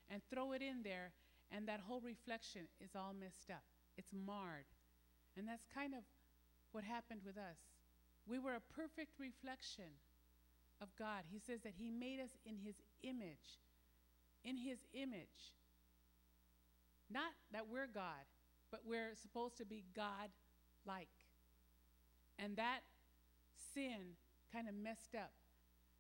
and 0.10 0.22
throw 0.32 0.54
it 0.54 0.62
in 0.62 0.84
there, 0.84 1.12
and 1.52 1.68
that 1.68 1.82
whole 1.88 2.02
reflection 2.02 2.68
is 2.80 2.96
all 2.96 3.14
messed 3.18 3.50
up. 3.50 3.64
It's 3.98 4.12
marred. 4.14 4.66
And 5.38 5.48
that's 5.48 5.66
kind 5.74 5.94
of 5.94 6.02
what 6.72 6.84
happened 6.84 7.22
with 7.26 7.38
us. 7.38 7.60
We 8.28 8.40
were 8.40 8.56
a 8.56 8.74
perfect 8.74 9.20
reflection 9.20 10.02
of 10.82 10.90
God. 10.98 11.24
He 11.32 11.40
says 11.40 11.62
that 11.64 11.74
He 11.78 11.92
made 11.92 12.20
us 12.20 12.32
in 12.46 12.58
His 12.58 12.76
image. 13.04 13.62
In 14.44 14.58
His 14.58 14.80
image. 14.94 15.54
Not 17.10 17.32
that 17.52 17.68
we're 17.70 17.88
God, 17.88 18.26
but 18.72 18.82
we're 18.86 19.14
supposed 19.16 19.58
to 19.58 19.66
be 19.66 19.86
God 19.96 20.30
like. 20.86 21.08
And 22.40 22.58
that 22.58 22.82
sin 23.74 24.18
kind 24.52 24.68
of 24.68 24.76
messed 24.76 25.16
up 25.16 25.32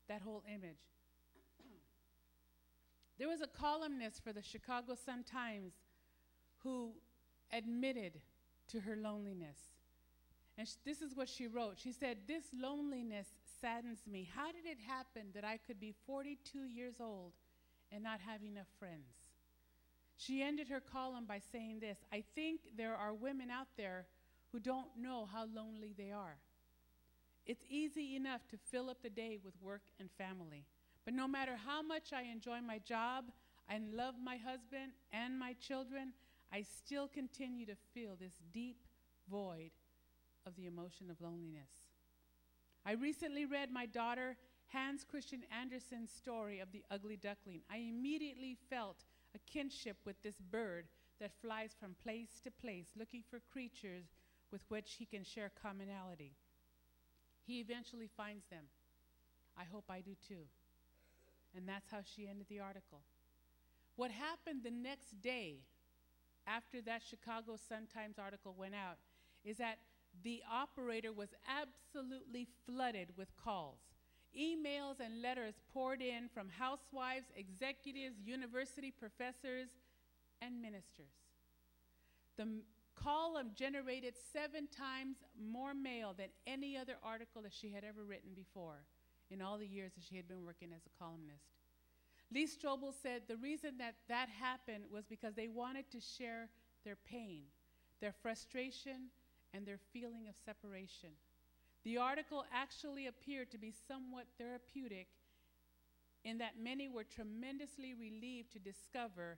that 0.09 0.21
whole 0.21 0.43
image. 0.47 0.94
There 3.17 3.27
was 3.27 3.41
a 3.41 3.47
columnist 3.47 4.23
for 4.23 4.33
the 4.33 4.41
Chicago 4.41 4.95
Sun 4.95 5.23
Times 5.23 5.73
who 6.63 6.91
admitted 7.51 8.19
to 8.69 8.81
her 8.81 8.95
loneliness. 8.95 9.57
And 10.57 10.67
this 10.85 11.01
is 11.01 11.15
what 11.15 11.29
she 11.29 11.47
wrote. 11.47 11.77
She 11.77 11.91
said, 11.91 12.17
This 12.27 12.45
loneliness 12.53 13.27
saddens 13.61 13.99
me. 14.09 14.29
How 14.33 14.51
did 14.51 14.65
it 14.65 14.77
happen 14.85 15.27
that 15.33 15.43
I 15.43 15.57
could 15.57 15.79
be 15.79 15.93
42 16.05 16.65
years 16.65 16.95
old 16.99 17.33
and 17.91 18.03
not 18.03 18.19
have 18.21 18.41
enough 18.41 18.67
friends? 18.79 19.13
She 20.17 20.41
ended 20.41 20.69
her 20.69 20.79
column 20.79 21.25
by 21.25 21.39
saying 21.51 21.79
this 21.79 21.97
I 22.11 22.23
think 22.35 22.61
there 22.77 22.95
are 22.95 23.13
women 23.13 23.49
out 23.49 23.67
there 23.77 24.05
who 24.51 24.59
don't 24.59 24.87
know 24.97 25.27
how 25.31 25.45
lonely 25.53 25.93
they 25.97 26.11
are. 26.11 26.37
It's 27.45 27.65
easy 27.69 28.15
enough 28.15 28.47
to 28.49 28.57
fill 28.57 28.89
up 28.89 29.03
the 29.03 29.09
day 29.09 29.37
with 29.43 29.53
work 29.61 29.83
and 29.99 30.09
family. 30.17 30.65
But 31.05 31.13
no 31.13 31.27
matter 31.27 31.55
how 31.65 31.81
much 31.81 32.11
I 32.13 32.23
enjoy 32.23 32.61
my 32.61 32.79
job 32.79 33.25
and 33.69 33.93
love 33.93 34.15
my 34.21 34.37
husband 34.37 34.91
and 35.13 35.37
my 35.37 35.53
children, 35.53 36.13
I 36.51 36.63
still 36.63 37.07
continue 37.07 37.65
to 37.67 37.75
feel 37.93 38.15
this 38.19 38.41
deep 38.51 38.87
void 39.29 39.71
of 40.45 40.55
the 40.55 40.65
emotion 40.65 41.09
of 41.09 41.21
loneliness. 41.21 41.69
I 42.85 42.93
recently 42.93 43.45
read 43.45 43.71
my 43.71 43.85
daughter 43.85 44.35
Hans 44.67 45.03
Christian 45.03 45.43
Andersen's 45.57 46.11
story 46.11 46.59
of 46.59 46.71
the 46.71 46.83
ugly 46.89 47.17
duckling. 47.17 47.61
I 47.69 47.77
immediately 47.77 48.57
felt 48.69 49.05
a 49.35 49.39
kinship 49.51 49.97
with 50.05 50.21
this 50.23 50.39
bird 50.39 50.85
that 51.19 51.31
flies 51.41 51.75
from 51.79 51.95
place 52.03 52.41
to 52.43 52.51
place 52.51 52.87
looking 52.97 53.23
for 53.29 53.39
creatures 53.51 54.05
with 54.51 54.63
which 54.69 54.95
he 54.97 55.05
can 55.05 55.23
share 55.23 55.51
commonality. 55.61 56.33
He 57.45 57.59
eventually 57.59 58.09
finds 58.17 58.45
them. 58.47 58.65
I 59.57 59.63
hope 59.63 59.85
I 59.89 60.01
do 60.01 60.15
too. 60.27 60.45
And 61.55 61.67
that's 61.67 61.89
how 61.89 61.99
she 62.03 62.27
ended 62.27 62.47
the 62.49 62.59
article. 62.59 63.01
What 63.95 64.11
happened 64.11 64.61
the 64.63 64.71
next 64.71 65.21
day 65.21 65.59
after 66.45 66.81
that 66.81 67.01
Chicago 67.01 67.55
Sun-Times 67.69 68.17
article 68.19 68.53
went 68.57 68.75
out 68.75 68.97
is 69.43 69.57
that 69.57 69.77
the 70.23 70.41
operator 70.51 71.13
was 71.13 71.29
absolutely 71.47 72.47
flooded 72.65 73.09
with 73.17 73.35
calls. 73.37 73.79
Emails 74.37 74.99
and 74.99 75.21
letters 75.21 75.55
poured 75.73 76.01
in 76.01 76.27
from 76.33 76.49
housewives, 76.49 77.27
executives, 77.35 78.17
university 78.25 78.91
professors, 78.91 79.69
and 80.41 80.61
ministers. 80.61 81.13
The 82.37 82.47
column 82.95 83.51
generated 83.55 84.15
seven 84.33 84.67
times 84.67 85.17
more 85.39 85.73
mail 85.73 86.13
than 86.17 86.27
any 86.45 86.75
other 86.75 86.95
article 87.03 87.41
that 87.43 87.53
she 87.53 87.71
had 87.71 87.83
ever 87.83 88.03
written 88.03 88.31
before 88.35 88.83
in 89.31 89.41
all 89.41 89.57
the 89.57 89.67
years 89.67 89.93
that 89.95 90.03
she 90.07 90.15
had 90.15 90.27
been 90.27 90.45
working 90.45 90.69
as 90.75 90.81
a 90.85 91.03
columnist. 91.03 91.45
Lee 92.33 92.47
Strobel 92.47 92.93
said 93.01 93.23
the 93.27 93.37
reason 93.37 93.77
that 93.77 93.95
that 94.09 94.29
happened 94.29 94.85
was 94.91 95.05
because 95.05 95.35
they 95.35 95.47
wanted 95.47 95.89
to 95.91 95.99
share 95.99 96.49
their 96.83 96.97
pain, 97.09 97.43
their 98.01 98.11
frustration, 98.11 99.09
and 99.53 99.65
their 99.65 99.79
feeling 99.93 100.27
of 100.27 100.35
separation. 100.45 101.11
The 101.83 101.97
article 101.97 102.45
actually 102.53 103.07
appeared 103.07 103.51
to 103.51 103.57
be 103.57 103.71
somewhat 103.87 104.25
therapeutic 104.37 105.07
in 106.23 106.39
that 106.39 106.53
many 106.61 106.89
were 106.89 107.03
tremendously 107.03 107.93
relieved 107.93 108.51
to 108.53 108.59
discover 108.59 109.37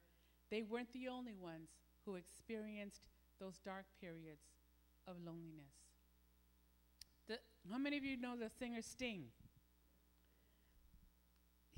they 0.50 0.64
weren't 0.64 0.92
the 0.94 1.10
only 1.10 1.36
ones 1.36 1.70
who 2.06 2.16
experienced 2.16 3.02
those 3.40 3.60
dark 3.64 3.86
periods 4.00 4.48
of 5.08 5.16
loneliness. 5.26 5.76
The, 7.28 7.38
how 7.70 7.78
many 7.78 7.98
of 7.98 8.06
you 8.06 8.16
know 8.16 8.38
the 8.38 8.50
singer 8.50 8.82
Sting? 8.82 9.26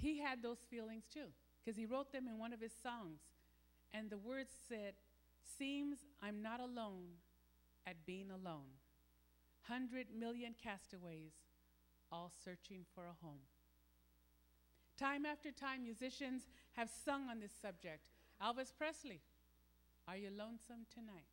He 0.01 0.19
had 0.19 0.41
those 0.41 0.59
feelings 0.69 1.03
too, 1.13 1.27
because 1.63 1.77
he 1.77 1.85
wrote 1.85 2.11
them 2.11 2.27
in 2.27 2.39
one 2.39 2.53
of 2.53 2.61
his 2.61 2.71
songs. 2.81 3.19
And 3.93 4.09
the 4.09 4.17
words 4.17 4.51
said, 4.67 4.93
Seems 5.57 5.97
I'm 6.21 6.41
not 6.41 6.59
alone 6.59 7.19
at 7.85 8.05
being 8.05 8.31
alone. 8.31 8.79
Hundred 9.63 10.07
million 10.17 10.55
castaways, 10.61 11.33
all 12.11 12.31
searching 12.43 12.85
for 12.95 13.03
a 13.05 13.25
home. 13.25 13.43
Time 14.97 15.25
after 15.25 15.51
time, 15.51 15.83
musicians 15.83 16.43
have 16.73 16.89
sung 17.05 17.29
on 17.29 17.39
this 17.39 17.53
subject. 17.61 18.01
Elvis 18.41 18.71
Presley, 18.77 19.21
Are 20.07 20.17
you 20.17 20.29
lonesome 20.29 20.85
tonight? 20.93 21.27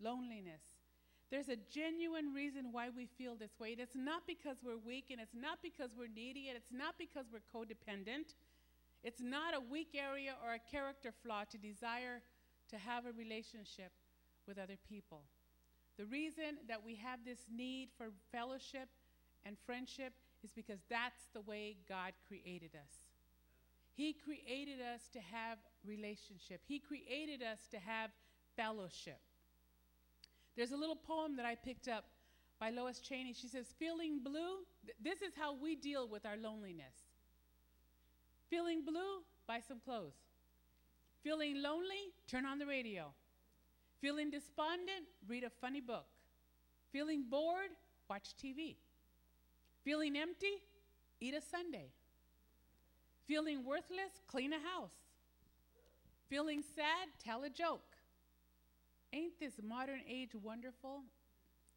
Loneliness. 0.00 0.62
There's 1.30 1.48
a 1.48 1.56
genuine 1.72 2.32
reason 2.32 2.70
why 2.70 2.90
we 2.94 3.06
feel 3.06 3.34
this 3.34 3.58
way. 3.58 3.74
It's 3.78 3.96
not 3.96 4.22
because 4.26 4.58
we're 4.64 4.78
weak, 4.78 5.06
and 5.10 5.20
it's 5.20 5.34
not 5.34 5.58
because 5.62 5.90
we're 5.96 6.12
needy, 6.14 6.48
and 6.48 6.56
it's 6.56 6.72
not 6.72 6.94
because 6.98 7.26
we're 7.32 7.42
codependent. 7.52 8.34
It's 9.02 9.20
not 9.20 9.54
a 9.54 9.60
weak 9.60 9.94
area 9.94 10.34
or 10.44 10.54
a 10.54 10.70
character 10.70 11.12
flaw 11.22 11.44
to 11.50 11.58
desire 11.58 12.22
to 12.70 12.78
have 12.78 13.06
a 13.06 13.12
relationship 13.12 13.92
with 14.46 14.58
other 14.58 14.78
people. 14.88 15.22
The 15.98 16.06
reason 16.06 16.58
that 16.68 16.84
we 16.84 16.96
have 16.96 17.20
this 17.24 17.46
need 17.54 17.88
for 17.96 18.08
fellowship 18.32 18.88
and 19.44 19.56
friendship 19.66 20.12
is 20.42 20.50
because 20.52 20.80
that's 20.90 21.28
the 21.32 21.40
way 21.42 21.76
God 21.88 22.12
created 22.26 22.72
us. 22.74 22.92
He 23.94 24.12
created 24.12 24.80
us 24.80 25.08
to 25.12 25.20
have 25.20 25.58
relationship. 25.86 26.60
He 26.66 26.80
created 26.80 27.42
us 27.42 27.60
to 27.70 27.78
have 27.78 28.10
fellowship. 28.56 29.20
There's 30.56 30.72
a 30.72 30.76
little 30.76 30.96
poem 30.96 31.36
that 31.36 31.46
I 31.46 31.54
picked 31.54 31.88
up 31.88 32.04
by 32.60 32.70
Lois 32.70 33.00
Cheney. 33.00 33.32
She 33.32 33.48
says, 33.48 33.66
Feeling 33.78 34.20
blue, 34.22 34.64
th- 34.86 34.96
this 35.02 35.22
is 35.22 35.34
how 35.36 35.54
we 35.54 35.74
deal 35.74 36.08
with 36.08 36.24
our 36.24 36.36
loneliness. 36.36 36.94
Feeling 38.48 38.84
blue, 38.84 39.22
buy 39.48 39.60
some 39.66 39.80
clothes. 39.80 40.14
Feeling 41.22 41.60
lonely, 41.60 42.12
turn 42.28 42.46
on 42.46 42.58
the 42.58 42.66
radio. 42.66 43.06
Feeling 44.00 44.30
despondent, 44.30 45.06
read 45.26 45.44
a 45.44 45.50
funny 45.50 45.80
book. 45.80 46.06
Feeling 46.92 47.24
bored, 47.28 47.70
watch 48.08 48.34
TV. 48.42 48.76
Feeling 49.82 50.16
empty, 50.16 50.62
eat 51.20 51.34
a 51.34 51.40
sundae. 51.40 51.88
Feeling 53.26 53.64
worthless, 53.64 54.20
clean 54.26 54.52
a 54.52 54.58
house. 54.58 54.92
Feeling 56.28 56.62
sad, 56.74 57.08
tell 57.18 57.42
a 57.44 57.50
joke. 57.50 57.93
Ain't 59.14 59.38
this 59.38 59.54
modern 59.62 60.00
age 60.10 60.30
wonderful? 60.34 61.02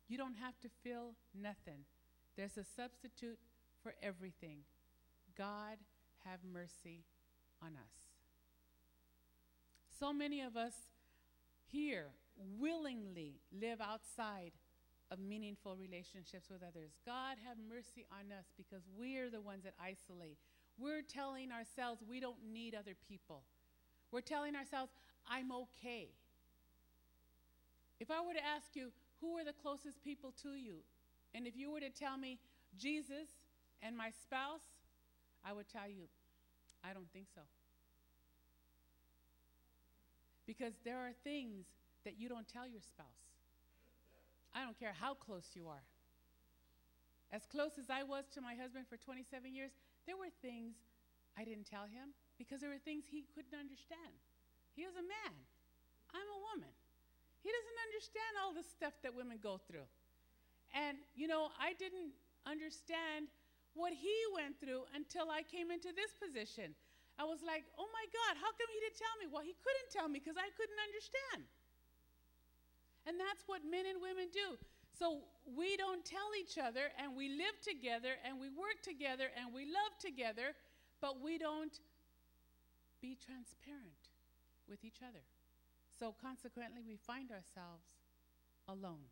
You 0.09 0.17
don't 0.17 0.37
have 0.37 0.59
to 0.61 0.69
feel 0.83 1.13
nothing. 1.39 1.81
There's 2.35 2.57
a 2.57 2.63
substitute 2.63 3.37
for 3.83 3.93
everything. 4.01 4.61
God 5.37 5.77
have 6.25 6.39
mercy 6.43 7.03
on 7.61 7.73
us. 7.73 7.93
So 9.99 10.11
many 10.11 10.41
of 10.41 10.57
us 10.57 10.73
here 11.71 12.07
willingly 12.59 13.35
live 13.51 13.81
outside 13.81 14.53
of 15.11 15.19
meaningful 15.19 15.75
relationships 15.75 16.49
with 16.49 16.63
others. 16.63 16.93
God 17.05 17.37
have 17.47 17.57
mercy 17.69 18.07
on 18.11 18.31
us 18.35 18.45
because 18.57 18.81
we're 18.97 19.29
the 19.29 19.41
ones 19.41 19.63
that 19.63 19.73
isolate. 19.79 20.39
We're 20.79 21.03
telling 21.03 21.51
ourselves 21.51 22.01
we 22.07 22.19
don't 22.19 22.51
need 22.51 22.73
other 22.73 22.95
people. 23.07 23.43
We're 24.11 24.21
telling 24.21 24.55
ourselves, 24.55 24.91
I'm 25.27 25.51
okay. 25.51 26.09
If 27.99 28.11
I 28.11 28.21
were 28.21 28.33
to 28.33 28.45
ask 28.45 28.75
you, 28.75 28.91
who 29.21 29.37
are 29.37 29.45
the 29.45 29.53
closest 29.53 30.03
people 30.03 30.33
to 30.43 30.49
you? 30.49 30.77
And 31.33 31.47
if 31.47 31.55
you 31.55 31.71
were 31.71 31.79
to 31.79 31.89
tell 31.89 32.17
me 32.17 32.39
Jesus 32.77 33.29
and 33.81 33.97
my 33.97 34.11
spouse, 34.21 34.65
I 35.43 35.53
would 35.53 35.67
tell 35.69 35.89
you, 35.89 36.05
I 36.83 36.93
don't 36.93 37.09
think 37.11 37.27
so. 37.33 37.41
Because 40.45 40.73
there 40.85 40.99
are 40.99 41.11
things 41.23 41.65
that 42.05 42.19
you 42.19 42.29
don't 42.29 42.47
tell 42.47 42.67
your 42.67 42.81
spouse. 42.81 43.27
I 44.55 44.63
don't 44.63 44.79
care 44.79 44.93
how 44.93 45.13
close 45.13 45.53
you 45.53 45.67
are. 45.67 45.83
As 47.33 47.45
close 47.45 47.75
as 47.77 47.89
I 47.89 48.03
was 48.03 48.23
to 48.33 48.41
my 48.41 48.55
husband 48.55 48.87
for 48.87 48.95
27 48.95 49.53
years, 49.53 49.71
there 50.07 50.15
were 50.15 50.31
things 50.41 50.79
I 51.35 51.43
didn't 51.43 51.67
tell 51.67 51.83
him 51.83 52.15
because 52.39 52.61
there 52.61 52.71
were 52.71 52.81
things 52.81 53.03
he 53.05 53.27
couldn't 53.35 53.53
understand. 53.53 54.15
He 54.73 54.87
was 54.87 54.95
a 54.95 55.03
man, 55.03 55.35
I'm 56.15 56.29
a 56.31 56.41
woman. 56.53 56.71
He 57.47 57.55
doesn't 57.55 57.79
understand 57.87 58.31
all 58.43 58.51
the 58.51 58.67
stuff 58.67 58.91
that 59.07 59.15
women 59.15 59.39
go 59.39 59.55
through. 59.55 59.87
And, 60.75 60.99
you 61.15 61.31
know, 61.31 61.47
I 61.55 61.71
didn't 61.79 62.11
understand 62.43 63.31
what 63.71 63.95
he 63.95 64.11
went 64.35 64.59
through 64.59 64.83
until 64.91 65.31
I 65.31 65.47
came 65.47 65.71
into 65.71 65.95
this 65.95 66.11
position. 66.19 66.75
I 67.15 67.23
was 67.23 67.39
like, 67.39 67.63
oh 67.79 67.87
my 67.87 68.05
God, 68.11 68.35
how 68.35 68.51
come 68.51 68.67
he 68.67 68.83
didn't 68.83 68.99
tell 68.99 69.15
me? 69.23 69.31
Well, 69.31 69.47
he 69.47 69.55
couldn't 69.63 69.87
tell 69.95 70.11
me 70.11 70.19
because 70.19 70.35
I 70.35 70.51
couldn't 70.59 70.75
understand. 70.75 71.47
And 73.07 73.15
that's 73.15 73.47
what 73.47 73.63
men 73.63 73.87
and 73.87 74.03
women 74.03 74.27
do. 74.27 74.59
So 74.91 75.23
we 75.47 75.79
don't 75.79 76.03
tell 76.03 76.35
each 76.35 76.59
other, 76.59 76.91
and 76.99 77.15
we 77.15 77.31
live 77.31 77.55
together, 77.63 78.19
and 78.27 78.35
we 78.35 78.51
work 78.51 78.83
together, 78.83 79.31
and 79.39 79.55
we 79.55 79.63
love 79.71 79.95
together, 80.03 80.51
but 80.99 81.23
we 81.23 81.39
don't 81.39 81.79
be 82.99 83.15
transparent 83.15 84.11
with 84.67 84.83
each 84.83 84.99
other. 84.99 85.23
So 85.99 86.13
consequently, 86.21 86.81
we 86.87 86.95
find 86.95 87.31
ourselves 87.31 87.85
alone. 88.67 89.09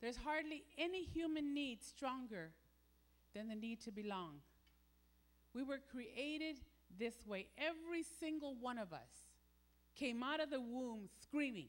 There's 0.00 0.16
hardly 0.16 0.64
any 0.78 1.04
human 1.04 1.54
need 1.54 1.82
stronger 1.82 2.50
than 3.34 3.48
the 3.48 3.54
need 3.54 3.80
to 3.82 3.90
belong. 3.90 4.40
We 5.54 5.62
were 5.62 5.80
created 5.90 6.56
this 6.98 7.26
way. 7.26 7.48
Every 7.58 8.02
single 8.20 8.54
one 8.60 8.78
of 8.78 8.92
us 8.92 9.30
came 9.96 10.22
out 10.22 10.40
of 10.40 10.50
the 10.50 10.60
womb 10.60 11.08
screaming. 11.22 11.68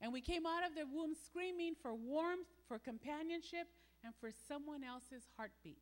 And 0.00 0.12
we 0.12 0.20
came 0.20 0.46
out 0.46 0.66
of 0.66 0.74
the 0.74 0.86
womb 0.92 1.14
screaming 1.14 1.74
for 1.80 1.94
warmth, 1.94 2.48
for 2.68 2.78
companionship, 2.78 3.68
and 4.04 4.12
for 4.20 4.30
someone 4.48 4.84
else's 4.84 5.24
heartbeat. 5.36 5.78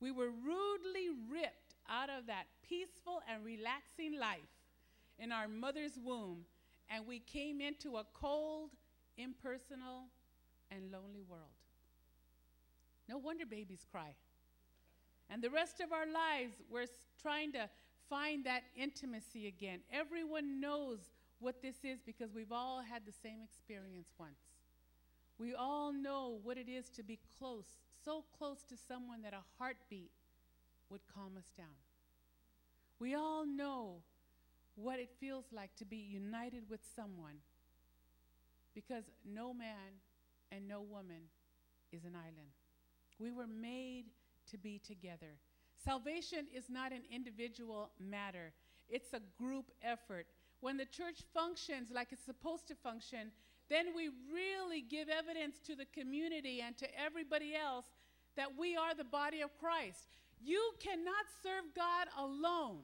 We 0.00 0.10
were 0.10 0.30
rudely 0.30 1.08
ripped 1.30 1.74
out 1.88 2.08
of 2.10 2.26
that 2.26 2.46
peaceful 2.68 3.20
and 3.30 3.44
relaxing 3.44 4.18
life 4.18 4.55
in 5.18 5.32
our 5.32 5.48
mother's 5.48 5.98
womb, 6.02 6.44
and 6.90 7.06
we 7.06 7.20
came 7.20 7.60
into 7.60 7.96
a 7.96 8.04
cold, 8.12 8.70
impersonal, 9.16 10.04
and 10.70 10.92
lonely 10.92 11.22
world. 11.28 11.42
No 13.08 13.18
wonder 13.18 13.46
babies 13.46 13.86
cry. 13.90 14.14
And 15.30 15.42
the 15.42 15.50
rest 15.50 15.80
of 15.80 15.92
our 15.92 16.06
lives, 16.06 16.54
we're 16.70 16.86
trying 17.20 17.52
to 17.52 17.68
find 18.08 18.44
that 18.44 18.62
intimacy 18.76 19.46
again. 19.48 19.80
Everyone 19.92 20.60
knows 20.60 20.98
what 21.40 21.62
this 21.62 21.76
is 21.84 22.00
because 22.04 22.32
we've 22.32 22.52
all 22.52 22.80
had 22.80 23.02
the 23.04 23.12
same 23.12 23.40
experience 23.42 24.12
once. 24.18 24.38
We 25.38 25.54
all 25.54 25.92
know 25.92 26.38
what 26.42 26.56
it 26.56 26.68
is 26.68 26.88
to 26.90 27.02
be 27.02 27.18
close, 27.38 27.66
so 28.04 28.24
close 28.38 28.62
to 28.68 28.76
someone 28.88 29.22
that 29.22 29.34
a 29.34 29.42
heartbeat 29.58 30.10
would 30.88 31.02
calm 31.12 31.36
us 31.36 31.50
down. 31.56 31.66
We 32.98 33.14
all 33.14 33.44
know 33.44 33.96
what 34.76 34.98
it 34.98 35.10
feels 35.18 35.46
like 35.52 35.74
to 35.76 35.84
be 35.84 35.96
united 35.96 36.62
with 36.70 36.80
someone 36.94 37.36
because 38.74 39.04
no 39.24 39.52
man 39.52 40.00
and 40.52 40.68
no 40.68 40.82
woman 40.82 41.22
is 41.92 42.04
an 42.04 42.14
island. 42.14 42.52
We 43.18 43.32
were 43.32 43.46
made 43.46 44.04
to 44.50 44.58
be 44.58 44.78
together. 44.78 45.38
Salvation 45.82 46.46
is 46.54 46.64
not 46.68 46.92
an 46.92 47.02
individual 47.12 47.90
matter, 47.98 48.52
it's 48.88 49.12
a 49.14 49.20
group 49.42 49.70
effort. 49.82 50.26
When 50.60 50.76
the 50.76 50.84
church 50.84 51.22
functions 51.34 51.88
like 51.92 52.08
it's 52.12 52.24
supposed 52.24 52.68
to 52.68 52.74
function, 52.74 53.30
then 53.68 53.86
we 53.96 54.10
really 54.32 54.82
give 54.82 55.08
evidence 55.08 55.58
to 55.66 55.74
the 55.74 55.86
community 55.86 56.62
and 56.64 56.76
to 56.78 56.86
everybody 56.98 57.54
else 57.54 57.86
that 58.36 58.56
we 58.58 58.76
are 58.76 58.94
the 58.94 59.04
body 59.04 59.40
of 59.40 59.58
Christ. 59.58 60.08
You 60.40 60.72
cannot 60.80 61.26
serve 61.42 61.64
God 61.74 62.08
alone. 62.18 62.78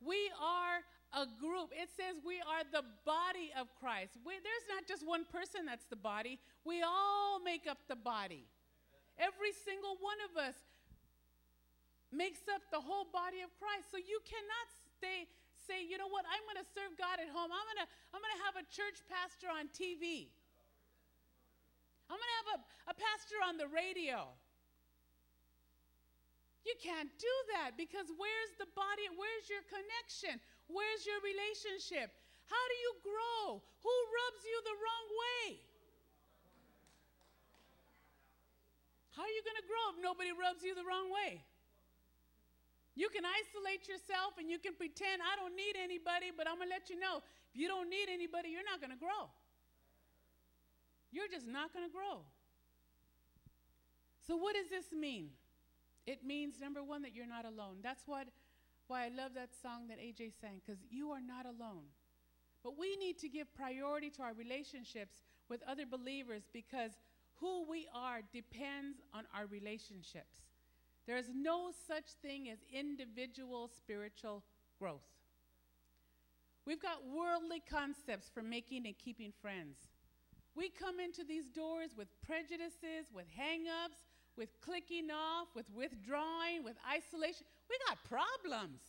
We 0.00 0.32
are 0.40 0.80
a 1.12 1.26
group. 1.38 1.70
It 1.76 1.90
says 1.92 2.22
we 2.24 2.40
are 2.40 2.64
the 2.72 2.86
body 3.04 3.52
of 3.58 3.68
Christ. 3.76 4.16
We, 4.24 4.40
there's 4.40 4.66
not 4.70 4.88
just 4.88 5.04
one 5.04 5.28
person 5.28 5.66
that's 5.66 5.86
the 5.86 5.98
body, 5.98 6.38
we 6.64 6.82
all 6.82 7.40
make 7.42 7.68
up 7.68 7.78
the 7.88 7.98
body. 7.98 8.46
Every 9.18 9.52
single 9.52 10.00
one 10.00 10.16
of 10.30 10.40
us 10.40 10.56
makes 12.10 12.48
up 12.48 12.62
the 12.72 12.80
whole 12.80 13.06
body 13.12 13.44
of 13.44 13.52
Christ. 13.60 13.92
So 13.92 13.98
you 13.98 14.18
cannot 14.24 14.66
stay 14.96 15.28
say, 15.68 15.84
you 15.84 16.00
know 16.00 16.08
what, 16.08 16.24
I'm 16.26 16.42
going 16.48 16.58
to 16.58 16.66
serve 16.72 16.96
God 16.96 17.20
at 17.20 17.28
home. 17.28 17.52
I'm 17.52 17.66
going 17.68 17.84
to 17.84 17.88
I'm 18.10 18.18
going 18.18 18.36
to 18.40 18.42
have 18.48 18.56
a 18.58 18.66
church 18.72 19.04
pastor 19.06 19.52
on 19.52 19.68
TV. 19.70 20.32
I'm 22.10 22.18
going 22.18 22.32
to 22.34 22.38
have 22.42 22.50
a, 22.58 22.60
a 22.90 22.94
pastor 22.98 23.38
on 23.46 23.54
the 23.54 23.70
radio. 23.70 24.34
You 26.64 26.76
can't 26.76 27.08
do 27.16 27.34
that 27.56 27.80
because 27.80 28.12
where's 28.20 28.52
the 28.60 28.68
body? 28.76 29.08
Where's 29.16 29.48
your 29.48 29.64
connection? 29.64 30.36
Where's 30.68 31.08
your 31.08 31.20
relationship? 31.24 32.12
How 32.44 32.64
do 32.68 32.76
you 32.76 32.92
grow? 33.00 33.64
Who 33.64 33.94
rubs 34.12 34.42
you 34.44 34.58
the 34.66 34.76
wrong 34.76 35.06
way? 35.08 35.46
How 39.16 39.24
are 39.24 39.34
you 39.34 39.42
going 39.44 39.60
to 39.60 39.66
grow 39.66 39.84
if 39.92 39.98
nobody 40.04 40.32
rubs 40.36 40.60
you 40.60 40.76
the 40.76 40.84
wrong 40.84 41.08
way? 41.08 41.40
You 42.98 43.08
can 43.08 43.24
isolate 43.24 43.88
yourself 43.88 44.36
and 44.36 44.50
you 44.50 44.58
can 44.60 44.76
pretend, 44.76 45.24
I 45.24 45.38
don't 45.40 45.56
need 45.56 45.78
anybody, 45.80 46.34
but 46.36 46.44
I'm 46.44 46.60
going 46.60 46.68
to 46.68 46.74
let 46.74 46.90
you 46.92 47.00
know 47.00 47.24
if 47.24 47.54
you 47.56 47.68
don't 47.68 47.88
need 47.88 48.12
anybody, 48.12 48.50
you're 48.52 48.66
not 48.66 48.82
going 48.82 48.92
to 48.92 49.00
grow. 49.00 49.32
You're 51.08 51.30
just 51.30 51.48
not 51.48 51.72
going 51.72 51.86
to 51.86 51.92
grow. 51.92 52.22
So, 54.26 54.36
what 54.36 54.54
does 54.54 54.68
this 54.70 54.92
mean? 54.92 55.30
It 56.06 56.24
means, 56.24 56.60
number 56.60 56.82
one, 56.82 57.02
that 57.02 57.14
you're 57.14 57.26
not 57.26 57.44
alone. 57.44 57.76
That's 57.82 58.02
what, 58.06 58.28
why 58.88 59.04
I 59.04 59.08
love 59.08 59.32
that 59.34 59.50
song 59.62 59.88
that 59.88 59.98
AJ 59.98 60.32
sang, 60.40 60.60
because 60.64 60.82
you 60.90 61.10
are 61.10 61.20
not 61.20 61.46
alone. 61.46 61.84
But 62.62 62.78
we 62.78 62.96
need 62.96 63.18
to 63.18 63.28
give 63.28 63.54
priority 63.54 64.10
to 64.10 64.22
our 64.22 64.34
relationships 64.34 65.22
with 65.48 65.62
other 65.66 65.86
believers 65.86 66.42
because 66.52 66.92
who 67.40 67.64
we 67.68 67.86
are 67.94 68.20
depends 68.32 68.98
on 69.14 69.24
our 69.34 69.46
relationships. 69.46 70.36
There 71.06 71.16
is 71.16 71.30
no 71.34 71.70
such 71.86 72.12
thing 72.22 72.50
as 72.50 72.58
individual 72.72 73.68
spiritual 73.68 74.44
growth. 74.78 75.08
We've 76.66 76.80
got 76.80 77.06
worldly 77.06 77.62
concepts 77.68 78.30
for 78.32 78.42
making 78.42 78.86
and 78.86 78.96
keeping 78.98 79.32
friends. 79.40 79.78
We 80.54 80.68
come 80.68 81.00
into 81.00 81.24
these 81.24 81.46
doors 81.46 81.90
with 81.96 82.08
prejudices, 82.22 83.08
with 83.12 83.26
hang 83.34 83.64
ups, 83.84 83.98
with 84.40 84.48
clicking 84.64 85.10
off, 85.12 85.48
with 85.54 85.68
withdrawing, 85.76 86.64
with 86.64 86.76
isolation. 86.88 87.44
We 87.68 87.76
got 87.86 87.98
problems. 88.08 88.80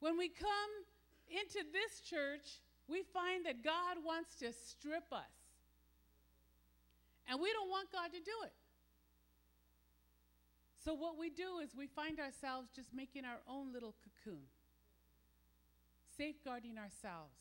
When 0.00 0.18
we 0.18 0.28
come 0.28 0.72
into 1.30 1.64
this 1.72 2.00
church, 2.04 2.60
we 2.86 3.02
find 3.02 3.46
that 3.46 3.64
God 3.64 4.04
wants 4.04 4.36
to 4.40 4.52
strip 4.52 5.08
us. 5.10 5.32
And 7.26 7.40
we 7.40 7.50
don't 7.52 7.70
want 7.70 7.90
God 7.90 8.12
to 8.12 8.20
do 8.20 8.36
it. 8.44 8.52
So, 10.84 10.92
what 10.92 11.18
we 11.18 11.30
do 11.30 11.58
is 11.62 11.70
we 11.76 11.86
find 11.86 12.20
ourselves 12.20 12.68
just 12.76 12.92
making 12.94 13.24
our 13.24 13.40
own 13.48 13.72
little 13.72 13.94
cocoon, 14.04 14.44
safeguarding 16.16 16.76
ourselves. 16.76 17.36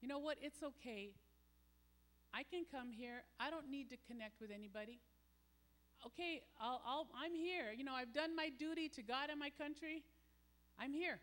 You 0.00 0.08
know 0.08 0.18
what? 0.18 0.36
It's 0.42 0.62
okay 0.62 1.12
I 2.34 2.42
can 2.42 2.64
come 2.70 2.90
here. 2.90 3.22
I 3.38 3.48
don't 3.48 3.70
need 3.70 3.88
to 3.90 3.96
connect 4.08 4.40
with 4.40 4.50
anybody. 4.50 4.98
Okay, 6.04 6.42
I'll, 6.60 6.82
I'll, 6.84 7.06
I'm 7.16 7.34
here. 7.34 7.72
You 7.76 7.84
know, 7.84 7.94
I've 7.94 8.12
done 8.12 8.34
my 8.34 8.50
duty 8.58 8.88
to 8.90 9.02
God 9.02 9.30
and 9.30 9.38
my 9.38 9.50
country. 9.50 10.02
I'm 10.78 10.92
here. 10.92 11.20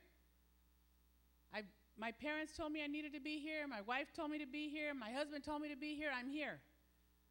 I, 1.53 1.63
my 1.99 2.11
parents 2.11 2.55
told 2.55 2.71
me 2.71 2.81
I 2.81 2.87
needed 2.87 3.13
to 3.13 3.19
be 3.19 3.39
here. 3.39 3.67
My 3.67 3.81
wife 3.81 4.07
told 4.15 4.31
me 4.31 4.39
to 4.39 4.47
be 4.47 4.69
here. 4.69 4.93
My 4.93 5.11
husband 5.11 5.43
told 5.43 5.61
me 5.61 5.69
to 5.69 5.75
be 5.75 5.95
here. 5.95 6.09
I'm 6.17 6.29
here. 6.29 6.59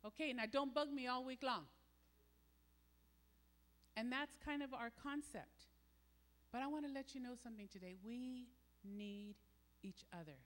Okay, 0.06 0.32
now 0.32 0.44
don't 0.50 0.74
bug 0.74 0.92
me 0.92 1.06
all 1.06 1.24
week 1.24 1.42
long. 1.42 1.64
And 3.96 4.12
that's 4.12 4.36
kind 4.44 4.62
of 4.62 4.72
our 4.74 4.92
concept. 5.02 5.64
But 6.52 6.62
I 6.62 6.66
want 6.66 6.86
to 6.86 6.92
let 6.92 7.14
you 7.14 7.20
know 7.20 7.34
something 7.42 7.68
today. 7.72 7.94
We 8.04 8.46
need 8.84 9.36
each 9.82 10.04
other. 10.12 10.36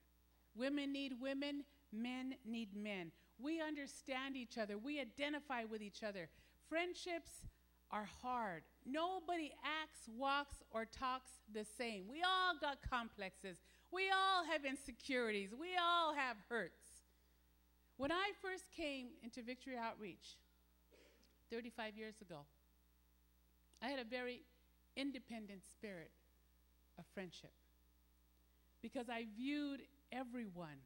Women 0.55 0.93
need 0.93 1.13
women, 1.21 1.63
men 1.91 2.35
need 2.45 2.75
men. 2.75 3.11
We 3.41 3.61
understand 3.61 4.35
each 4.35 4.57
other, 4.57 4.77
we 4.77 4.99
identify 4.99 5.63
with 5.65 5.81
each 5.81 6.03
other. 6.03 6.29
Friendships 6.69 7.31
are 7.91 8.07
hard. 8.21 8.63
Nobody 8.85 9.51
acts, 9.63 10.09
walks, 10.17 10.57
or 10.71 10.85
talks 10.85 11.31
the 11.53 11.65
same. 11.77 12.05
We 12.09 12.23
all 12.23 12.55
got 12.59 12.77
complexes. 12.89 13.57
We 13.91 14.09
all 14.09 14.43
have 14.51 14.65
insecurities. 14.65 15.51
We 15.59 15.77
all 15.81 16.13
have 16.13 16.37
hurts. 16.49 16.83
When 17.97 18.11
I 18.11 18.31
first 18.41 18.71
came 18.75 19.07
into 19.23 19.41
Victory 19.43 19.77
Outreach 19.77 20.37
35 21.51 21.95
years 21.95 22.15
ago, 22.21 22.39
I 23.81 23.87
had 23.87 23.99
a 23.99 24.03
very 24.03 24.41
independent 24.97 25.61
spirit. 25.63 26.11
of 26.97 27.05
friendship 27.13 27.51
because 28.81 29.09
I 29.09 29.25
viewed 29.35 29.81
everyone, 30.11 30.79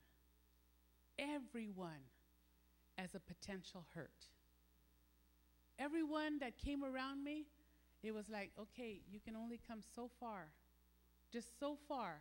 everyone, 1.18 2.02
as 3.02 3.16
a 3.16 3.20
potential 3.20 3.86
hurt. 3.96 4.28
Everyone 5.80 6.40
that 6.40 6.58
came 6.58 6.84
around 6.84 7.24
me, 7.24 7.46
it 8.04 8.14
was 8.14 8.28
like, 8.30 8.52
okay, 8.60 9.00
you 9.10 9.20
can 9.20 9.36
only 9.36 9.60
come 9.66 9.80
so 9.96 10.10
far, 10.20 10.52
just 11.32 11.60
so 11.60 11.78
far, 11.88 12.20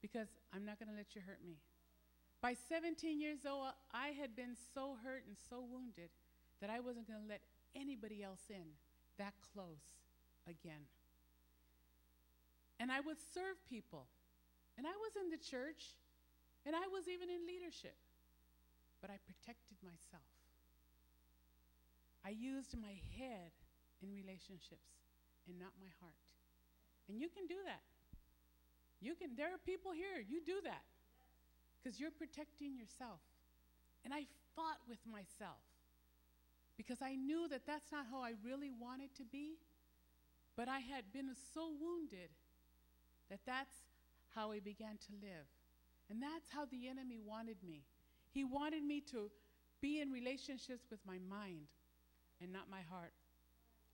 because 0.00 0.28
I'm 0.54 0.64
not 0.64 0.78
going 0.78 0.88
to 0.88 0.96
let 0.96 1.14
you 1.14 1.20
hurt 1.26 1.40
me. 1.44 1.58
By 2.40 2.54
17 2.68 3.20
years 3.20 3.40
old, 3.48 3.68
I 3.92 4.08
had 4.08 4.34
been 4.34 4.56
so 4.74 4.96
hurt 5.04 5.24
and 5.26 5.36
so 5.50 5.60
wounded 5.60 6.10
that 6.60 6.70
I 6.70 6.80
wasn't 6.80 7.08
going 7.08 7.20
to 7.20 7.28
let 7.28 7.42
anybody 7.74 8.22
else 8.22 8.48
in 8.48 8.64
that 9.18 9.34
close 9.52 9.84
again. 10.48 10.88
And 12.80 12.90
I 12.92 13.00
would 13.00 13.16
serve 13.34 13.56
people. 13.68 14.06
And 14.78 14.86
I 14.86 14.92
was 14.92 15.12
in 15.20 15.30
the 15.30 15.40
church, 15.40 15.96
and 16.64 16.76
I 16.76 16.86
was 16.92 17.08
even 17.08 17.28
in 17.30 17.46
leadership. 17.46 17.96
But 19.06 19.14
I 19.14 19.22
protected 19.22 19.78
myself. 19.86 20.26
I 22.26 22.34
used 22.34 22.74
my 22.74 22.98
head 23.14 23.54
in 24.02 24.10
relationships 24.10 24.98
and 25.46 25.54
not 25.62 25.78
my 25.78 25.86
heart. 26.02 26.26
And 27.06 27.14
you 27.14 27.30
can 27.30 27.46
do 27.46 27.54
that. 27.70 27.86
You 28.98 29.14
can 29.14 29.38
there 29.38 29.54
are 29.54 29.62
people 29.62 29.94
here, 29.94 30.18
you 30.18 30.42
do 30.42 30.58
that 30.66 30.82
because 31.78 32.02
you're 32.02 32.10
protecting 32.10 32.74
yourself. 32.74 33.22
And 34.02 34.10
I 34.10 34.26
fought 34.58 34.82
with 34.90 34.98
myself 35.06 35.62
because 36.74 36.98
I 36.98 37.14
knew 37.14 37.46
that 37.46 37.62
that's 37.62 37.92
not 37.94 38.10
how 38.10 38.26
I 38.26 38.34
really 38.42 38.74
wanted 38.74 39.14
to 39.22 39.24
be. 39.30 39.54
But 40.58 40.66
I 40.66 40.80
had 40.80 41.12
been 41.14 41.30
so 41.54 41.70
wounded 41.78 42.34
that 43.30 43.46
that's 43.46 43.86
how 44.34 44.50
I 44.50 44.58
began 44.58 44.98
to 45.06 45.12
live. 45.22 45.46
And 46.10 46.18
that's 46.18 46.50
how 46.50 46.66
the 46.66 46.88
enemy 46.88 47.22
wanted 47.22 47.62
me. 47.62 47.86
He 48.36 48.44
wanted 48.44 48.84
me 48.84 49.00
to 49.12 49.30
be 49.80 50.02
in 50.02 50.12
relationships 50.12 50.84
with 50.90 51.00
my 51.06 51.16
mind 51.26 51.72
and 52.42 52.52
not 52.52 52.68
my 52.70 52.82
heart. 52.82 53.14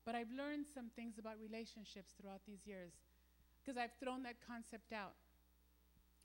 But 0.04 0.16
I've 0.16 0.32
learned 0.36 0.66
some 0.66 0.90
things 0.96 1.16
about 1.16 1.34
relationships 1.40 2.10
throughout 2.20 2.40
these 2.44 2.66
years 2.66 2.90
because 3.62 3.78
I've 3.78 3.94
thrown 4.02 4.24
that 4.24 4.34
concept 4.44 4.92
out. 4.92 5.14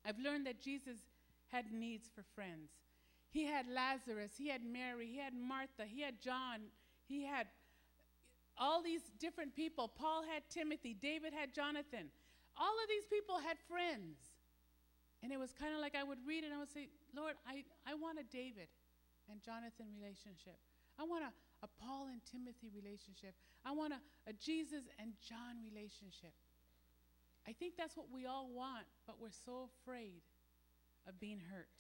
I've 0.04 0.18
learned 0.18 0.48
that 0.48 0.60
Jesus 0.60 0.98
had 1.50 1.72
needs 1.72 2.10
for 2.10 2.24
friends. 2.34 2.72
He 3.30 3.46
had 3.46 3.68
Lazarus, 3.70 4.32
he 4.36 4.50
had 4.50 4.66
Mary, 4.66 5.06
he 5.06 5.20
had 5.20 5.36
Martha, 5.36 5.86
he 5.86 6.02
had 6.02 6.20
John, 6.20 6.74
he 7.08 7.24
had 7.24 7.46
all 8.58 8.82
these 8.82 9.12
different 9.20 9.56
people. 9.56 9.88
Paul 9.88 10.24
had 10.24 10.42
Timothy, 10.50 10.98
David 11.00 11.34
had 11.34 11.54
Jonathan. 11.54 12.10
All 12.58 12.74
of 12.82 12.90
these 12.90 13.06
people 13.12 13.38
had 13.38 13.58
friends. 13.70 14.18
And 15.22 15.32
it 15.32 15.38
was 15.38 15.54
kind 15.54 15.74
of 15.74 15.82
like 15.82 15.96
I 15.96 16.04
would 16.04 16.20
read 16.26 16.44
and 16.44 16.54
I 16.54 16.58
would 16.58 16.72
say, 16.72 16.90
Lord, 17.18 17.34
I, 17.50 17.66
I 17.90 17.98
want 17.98 18.22
a 18.22 18.28
David 18.30 18.70
and 19.26 19.42
Jonathan 19.42 19.90
relationship. 19.90 20.62
I 21.02 21.04
want 21.04 21.26
a, 21.26 21.34
a 21.66 21.70
Paul 21.82 22.14
and 22.14 22.22
Timothy 22.30 22.70
relationship. 22.70 23.34
I 23.66 23.74
want 23.74 23.98
a, 23.98 24.02
a 24.30 24.34
Jesus 24.38 24.86
and 25.02 25.18
John 25.18 25.58
relationship. 25.66 26.38
I 27.50 27.58
think 27.58 27.74
that's 27.74 27.98
what 27.98 28.14
we 28.14 28.30
all 28.30 28.54
want, 28.54 28.86
but 29.10 29.18
we're 29.18 29.34
so 29.34 29.66
afraid 29.66 30.22
of 31.10 31.20
being 31.20 31.42
hurt. 31.42 31.74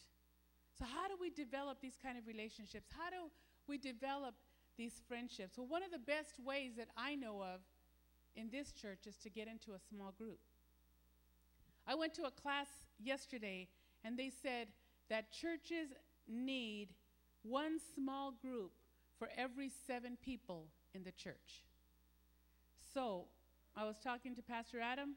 So, 0.79 0.85
how 0.85 1.07
do 1.07 1.13
we 1.19 1.29
develop 1.29 1.81
these 1.81 1.97
kind 2.01 2.17
of 2.17 2.25
relationships? 2.25 2.89
How 2.89 3.09
do 3.09 3.29
we 3.67 3.77
develop 3.77 4.33
these 4.77 5.01
friendships? 5.07 5.57
Well, 5.57 5.67
one 5.67 5.83
of 5.83 5.91
the 5.91 5.99
best 5.99 6.39
ways 6.43 6.73
that 6.77 6.89
I 6.97 7.15
know 7.15 7.41
of 7.41 7.61
in 8.35 8.49
this 8.49 8.71
church 8.71 9.05
is 9.07 9.17
to 9.17 9.29
get 9.29 9.47
into 9.47 9.73
a 9.73 9.79
small 9.79 10.13
group. 10.17 10.39
I 11.85 11.95
went 11.95 12.13
to 12.15 12.23
a 12.23 12.31
class 12.31 12.67
yesterday, 12.99 13.67
and 14.03 14.17
they 14.17 14.29
said 14.29 14.67
that 15.09 15.31
churches 15.31 15.89
need 16.27 16.89
one 17.43 17.79
small 17.95 18.33
group 18.41 18.71
for 19.17 19.29
every 19.37 19.71
seven 19.87 20.17
people 20.21 20.67
in 20.93 21.03
the 21.03 21.11
church. 21.11 21.63
So, 22.93 23.25
I 23.75 23.85
was 23.85 23.95
talking 24.03 24.35
to 24.35 24.41
Pastor 24.41 24.79
Adam, 24.79 25.15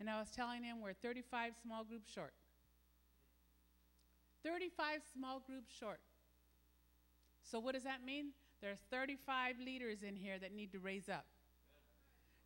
and 0.00 0.08
I 0.08 0.18
was 0.18 0.30
telling 0.30 0.62
him 0.62 0.80
we're 0.80 0.92
35 0.92 1.52
small 1.62 1.84
groups 1.84 2.10
short. 2.12 2.32
35 4.44 5.00
small 5.12 5.42
groups 5.46 5.72
short. 5.78 6.00
So, 7.42 7.58
what 7.58 7.74
does 7.74 7.84
that 7.84 8.04
mean? 8.04 8.28
There's 8.60 8.78
35 8.90 9.56
leaders 9.64 10.02
in 10.02 10.16
here 10.16 10.38
that 10.38 10.54
need 10.54 10.72
to 10.72 10.78
raise 10.78 11.08
up. 11.08 11.26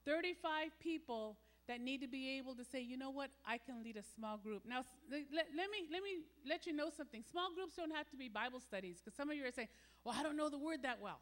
35 0.05 0.79
people 0.81 1.37
that 1.73 1.81
need 1.81 2.03
to 2.03 2.09
be 2.09 2.37
able 2.37 2.55
to 2.55 2.65
say, 2.65 2.83
you 2.83 2.99
know 2.99 3.09
what, 3.09 3.31
I 3.49 3.57
can 3.57 3.83
lead 3.83 3.97
a 3.97 4.05
small 4.15 4.37
group. 4.37 4.65
Now, 4.69 4.85
let, 5.11 5.25
let, 5.33 5.73
me, 5.73 5.89
let 5.91 6.03
me 6.03 6.21
let 6.47 6.67
you 6.67 6.75
know 6.77 6.91
something. 6.95 7.25
Small 7.25 7.49
groups 7.55 7.73
don't 7.81 7.97
have 7.97 8.11
to 8.11 8.17
be 8.17 8.29
Bible 8.29 8.61
studies, 8.61 9.01
because 9.01 9.17
some 9.17 9.31
of 9.31 9.37
you 9.37 9.47
are 9.47 9.51
saying, 9.51 9.69
well, 10.05 10.15
I 10.19 10.23
don't 10.23 10.37
know 10.37 10.51
the 10.51 10.59
word 10.59 10.83
that 10.83 11.01
well. 11.01 11.21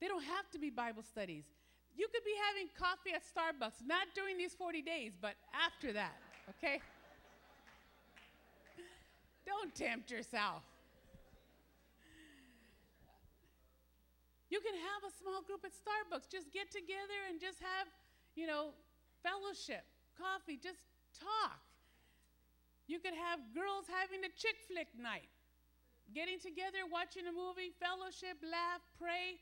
They 0.00 0.08
don't 0.08 0.24
have 0.24 0.50
to 0.52 0.58
be 0.58 0.68
Bible 0.68 1.02
studies. 1.02 1.44
You 1.96 2.08
could 2.12 2.24
be 2.24 2.36
having 2.52 2.68
coffee 2.76 3.16
at 3.16 3.24
Starbucks, 3.24 3.80
not 3.86 4.12
during 4.14 4.36
these 4.36 4.52
40 4.52 4.82
days, 4.82 5.12
but 5.18 5.32
after 5.56 5.94
that, 5.94 6.16
okay? 6.52 6.80
Don't 9.46 9.74
tempt 9.74 10.10
yourself. 10.10 10.62
You 14.50 14.60
can 14.60 14.74
have 14.74 15.08
a 15.08 15.12
small 15.16 15.40
group 15.40 15.64
at 15.64 15.72
Starbucks. 15.72 16.28
Just 16.28 16.52
get 16.52 16.70
together 16.70 17.16
and 17.28 17.40
just 17.40 17.60
have, 17.60 17.88
you 18.36 18.46
know, 18.46 18.72
fellowship, 19.22 19.86
coffee, 20.18 20.58
just 20.58 20.82
talk. 21.16 21.62
You 22.90 22.98
could 22.98 23.14
have 23.14 23.40
girls 23.54 23.86
having 23.88 24.26
a 24.26 24.32
chick 24.34 24.58
flick 24.66 24.90
night, 24.98 25.30
getting 26.12 26.42
together, 26.42 26.84
watching 26.90 27.24
a 27.30 27.34
movie, 27.34 27.72
fellowship, 27.78 28.36
laugh, 28.42 28.82
pray. 28.98 29.38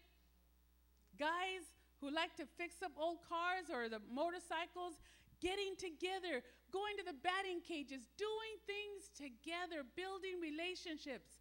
Guys 1.19 1.67
who 2.01 2.09
like 2.13 2.37
to 2.37 2.47
fix 2.57 2.81
up 2.85 2.93
old 2.97 3.21
cars 3.29 3.69
or 3.69 3.89
the 3.89 4.01
motorcycles, 4.09 5.01
getting 5.41 5.77
together, 5.77 6.45
going 6.73 6.97
to 6.97 7.05
the 7.05 7.17
batting 7.25 7.61
cages, 7.65 8.09
doing 8.17 8.55
things 8.69 9.13
together, 9.17 9.85
building 9.97 10.41
relationships, 10.41 11.41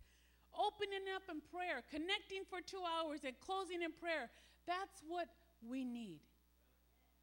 opening 0.55 1.07
up 1.15 1.27
in 1.31 1.39
prayer, 1.51 1.83
connecting 1.91 2.43
for 2.47 2.59
two 2.59 2.81
hours, 2.83 3.23
and 3.23 3.35
closing 3.39 3.83
in 3.83 3.91
prayer. 3.95 4.27
That's 4.67 5.03
what 5.07 5.27
we 5.63 5.83
need. 5.83 6.19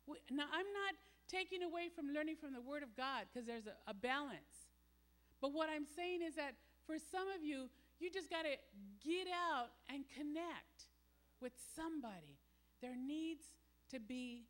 We, 0.06 0.18
now, 0.30 0.46
I'm 0.52 0.70
not 0.70 0.94
taking 1.28 1.62
away 1.62 1.90
from 1.94 2.14
learning 2.14 2.36
from 2.40 2.54
the 2.54 2.62
Word 2.62 2.82
of 2.82 2.94
God 2.96 3.26
because 3.28 3.46
there's 3.46 3.66
a, 3.66 3.74
a 3.90 3.94
balance. 3.94 4.70
But 5.40 5.52
what 5.52 5.68
I'm 5.68 5.84
saying 5.84 6.22
is 6.22 6.34
that 6.36 6.54
for 6.86 6.96
some 6.98 7.28
of 7.34 7.42
you, 7.42 7.68
you 7.98 8.10
just 8.10 8.30
got 8.30 8.42
to 8.42 8.54
get 9.02 9.26
out 9.28 9.74
and 9.92 10.04
connect 10.14 10.88
with 11.40 11.52
somebody. 11.74 12.38
There 12.80 12.96
needs 12.96 13.44
to 13.90 14.00
be 14.00 14.46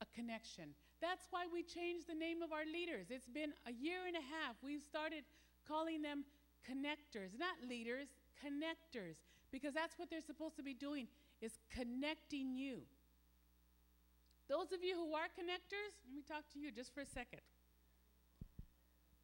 a 0.00 0.06
connection. 0.14 0.74
That's 1.00 1.26
why 1.30 1.46
we 1.52 1.62
changed 1.62 2.08
the 2.08 2.14
name 2.14 2.42
of 2.42 2.52
our 2.52 2.66
leaders. 2.66 3.06
It's 3.10 3.28
been 3.28 3.52
a 3.66 3.72
year 3.72 4.06
and 4.06 4.16
a 4.16 4.24
half. 4.24 4.56
We've 4.62 4.82
started 4.82 5.24
calling 5.66 6.02
them 6.02 6.24
connectors, 6.66 7.38
not 7.38 7.56
leaders, 7.68 8.08
connectors, 8.44 9.16
because 9.50 9.74
that's 9.74 9.98
what 9.98 10.10
they're 10.10 10.20
supposed 10.20 10.56
to 10.56 10.62
be 10.62 10.74
doing 10.74 11.06
is 11.40 11.58
connecting 11.70 12.54
you. 12.54 12.82
Those 14.48 14.72
of 14.72 14.82
you 14.82 14.96
who 14.96 15.14
are 15.14 15.28
connectors, 15.36 15.92
let 16.08 16.14
me 16.14 16.22
talk 16.26 16.48
to 16.54 16.58
you 16.58 16.72
just 16.72 16.94
for 16.94 17.00
a 17.00 17.06
second. 17.06 17.40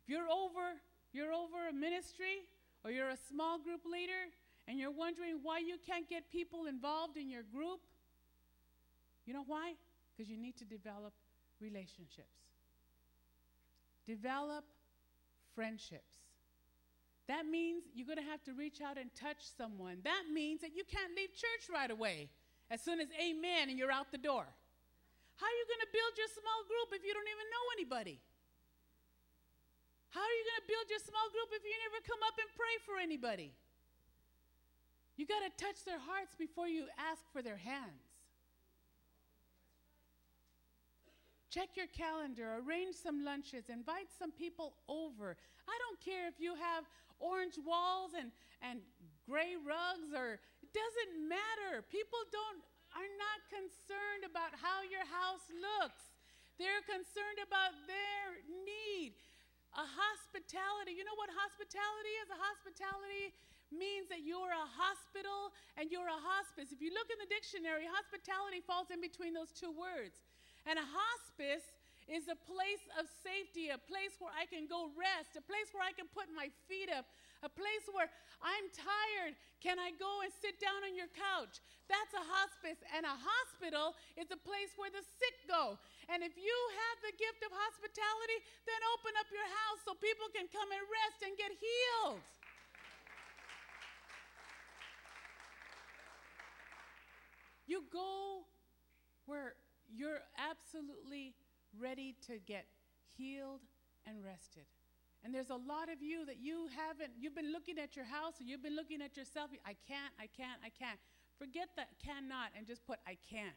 If 0.02 0.08
you're 0.08 0.28
over, 0.28 0.76
you're 1.12 1.32
over 1.32 1.68
a 1.70 1.72
ministry 1.72 2.44
or 2.84 2.90
you're 2.90 3.08
a 3.08 3.18
small 3.28 3.58
group 3.58 3.86
leader 3.90 4.28
and 4.68 4.78
you're 4.78 4.90
wondering 4.90 5.40
why 5.42 5.58
you 5.58 5.76
can't 5.86 6.08
get 6.08 6.30
people 6.30 6.66
involved 6.66 7.16
in 7.16 7.30
your 7.30 7.42
group, 7.42 7.80
you 9.24 9.32
know 9.32 9.44
why? 9.46 9.72
Because 10.12 10.30
you 10.30 10.36
need 10.36 10.56
to 10.58 10.64
develop 10.64 11.14
relationships. 11.60 12.52
Develop 14.06 14.64
friendships. 15.54 16.16
That 17.28 17.46
means 17.46 17.84
you're 17.94 18.06
going 18.06 18.18
to 18.18 18.30
have 18.30 18.42
to 18.44 18.52
reach 18.52 18.82
out 18.82 18.98
and 18.98 19.08
touch 19.14 19.38
someone. 19.56 19.98
That 20.04 20.24
means 20.32 20.60
that 20.60 20.76
you 20.76 20.84
can't 20.84 21.16
leave 21.16 21.30
church 21.32 21.72
right 21.72 21.90
away 21.90 22.28
as 22.70 22.82
soon 22.82 23.00
as 23.00 23.08
amen 23.18 23.70
and 23.70 23.78
you're 23.78 23.92
out 23.92 24.12
the 24.12 24.18
door. 24.18 24.44
How 25.36 25.46
are 25.50 25.56
you 25.58 25.66
going 25.66 25.84
to 25.84 25.92
build 25.92 26.14
your 26.14 26.30
small 26.30 26.60
group 26.70 26.94
if 26.94 27.02
you 27.02 27.12
don't 27.14 27.26
even 27.26 27.48
know 27.50 27.64
anybody? 27.74 28.18
How 30.14 30.22
are 30.22 30.36
you 30.38 30.44
going 30.46 30.62
to 30.62 30.68
build 30.70 30.86
your 30.86 31.02
small 31.02 31.26
group 31.34 31.50
if 31.50 31.66
you 31.66 31.74
never 31.90 31.98
come 32.06 32.22
up 32.22 32.38
and 32.38 32.46
pray 32.54 32.74
for 32.86 33.02
anybody? 33.02 33.50
You 35.18 35.26
got 35.26 35.42
to 35.42 35.50
touch 35.58 35.82
their 35.82 35.98
hearts 35.98 36.38
before 36.38 36.70
you 36.70 36.86
ask 36.98 37.22
for 37.34 37.42
their 37.42 37.58
hands. 37.58 38.14
Check 41.50 41.78
your 41.78 41.86
calendar, 41.94 42.58
arrange 42.62 42.94
some 42.94 43.22
lunches, 43.22 43.70
invite 43.70 44.10
some 44.18 44.32
people 44.32 44.74
over. 44.88 45.36
I 45.66 45.76
don't 45.86 46.00
care 46.02 46.26
if 46.26 46.38
you 46.38 46.54
have 46.58 46.82
orange 47.20 47.54
walls 47.62 48.10
and, 48.18 48.30
and 48.62 48.82
gray 49.22 49.54
rugs 49.62 50.10
or 50.10 50.42
it 50.62 50.70
doesn't 50.74 51.28
matter. 51.28 51.82
People 51.90 52.18
don't 52.34 52.58
are 52.94 53.10
not 53.18 53.38
concerned 53.50 54.22
about 54.26 54.54
how 54.54 54.86
your 54.86 55.04
house 55.06 55.46
looks. 55.50 56.14
They're 56.56 56.82
concerned 56.86 57.42
about 57.42 57.74
their 57.90 58.26
need. 58.62 59.18
A 59.74 59.82
hospitality, 59.82 60.94
you 60.94 61.02
know 61.02 61.18
what 61.18 61.26
hospitality 61.34 62.14
is? 62.22 62.30
A 62.30 62.38
hospitality 62.38 63.34
means 63.74 64.06
that 64.06 64.22
you're 64.22 64.54
a 64.54 64.68
hospital 64.70 65.50
and 65.74 65.90
you're 65.90 66.06
a 66.06 66.22
hospice. 66.22 66.70
If 66.70 66.78
you 66.78 66.94
look 66.94 67.10
in 67.10 67.18
the 67.18 67.26
dictionary, 67.26 67.82
hospitality 67.90 68.62
falls 68.62 68.94
in 68.94 69.02
between 69.02 69.34
those 69.34 69.50
two 69.50 69.74
words. 69.74 70.22
And 70.62 70.78
a 70.78 70.86
hospice 70.86 71.66
is 72.06 72.30
a 72.30 72.38
place 72.46 72.84
of 73.00 73.10
safety, 73.24 73.74
a 73.74 73.80
place 73.80 74.14
where 74.22 74.30
I 74.30 74.46
can 74.46 74.70
go 74.70 74.94
rest, 74.94 75.34
a 75.34 75.44
place 75.44 75.72
where 75.74 75.82
I 75.82 75.90
can 75.90 76.06
put 76.12 76.30
my 76.30 76.52
feet 76.68 76.92
up, 76.92 77.08
a 77.42 77.50
place 77.50 77.86
where 77.90 78.06
I'm 78.44 78.68
tired. 78.70 79.34
Can 79.64 79.80
I 79.80 79.96
go 79.96 80.20
and 80.20 80.30
sit 80.30 80.60
down 80.60 80.84
on 80.84 80.92
your 80.92 81.08
couch? 81.10 81.64
That's 81.88 82.12
a 82.12 82.20
hospice. 82.20 82.78
And 82.92 83.08
a 83.08 83.16
hospital 83.16 83.96
is 84.20 84.28
a 84.28 84.38
place 84.38 84.76
where 84.76 84.92
the 84.92 85.00
sick 85.00 85.48
go. 85.48 85.80
And 86.12 86.20
if 86.20 86.36
you 86.36 86.56
have 86.84 86.96
the 87.00 87.14
gift 87.16 87.40
of 87.40 87.50
hospitality, 87.50 88.38
then 88.68 88.80
open 88.92 89.16
up 89.16 89.28
your 89.32 89.48
house 89.48 89.80
so 89.88 89.96
people 89.96 90.28
can 90.30 90.46
come 90.52 90.68
and 90.68 90.84
rest 90.84 91.18
and 91.24 91.32
get 91.40 91.52
healed. 91.56 92.22
You 97.64 97.88
go 97.88 98.44
where 99.24 99.56
you're 99.88 100.20
absolutely 100.36 101.32
ready 101.80 102.14
to 102.28 102.36
get 102.44 102.66
healed 103.16 103.60
and 104.06 104.22
rested. 104.22 104.68
And 105.24 105.34
there's 105.34 105.50
a 105.50 105.56
lot 105.56 105.88
of 105.90 106.02
you 106.02 106.26
that 106.26 106.36
you 106.40 106.68
haven't, 106.76 107.12
you've 107.18 107.34
been 107.34 107.50
looking 107.50 107.78
at 107.78 107.96
your 107.96 108.04
house 108.04 108.34
or 108.40 108.44
you've 108.44 108.62
been 108.62 108.76
looking 108.76 109.00
at 109.00 109.16
yourself. 109.16 109.50
I 109.64 109.74
can't, 109.88 110.12
I 110.20 110.26
can't, 110.26 110.60
I 110.62 110.68
can't. 110.68 110.98
Forget 111.38 111.70
that 111.76 111.88
cannot 112.04 112.50
and 112.56 112.66
just 112.66 112.86
put 112.86 112.98
I 113.06 113.16
can. 113.30 113.52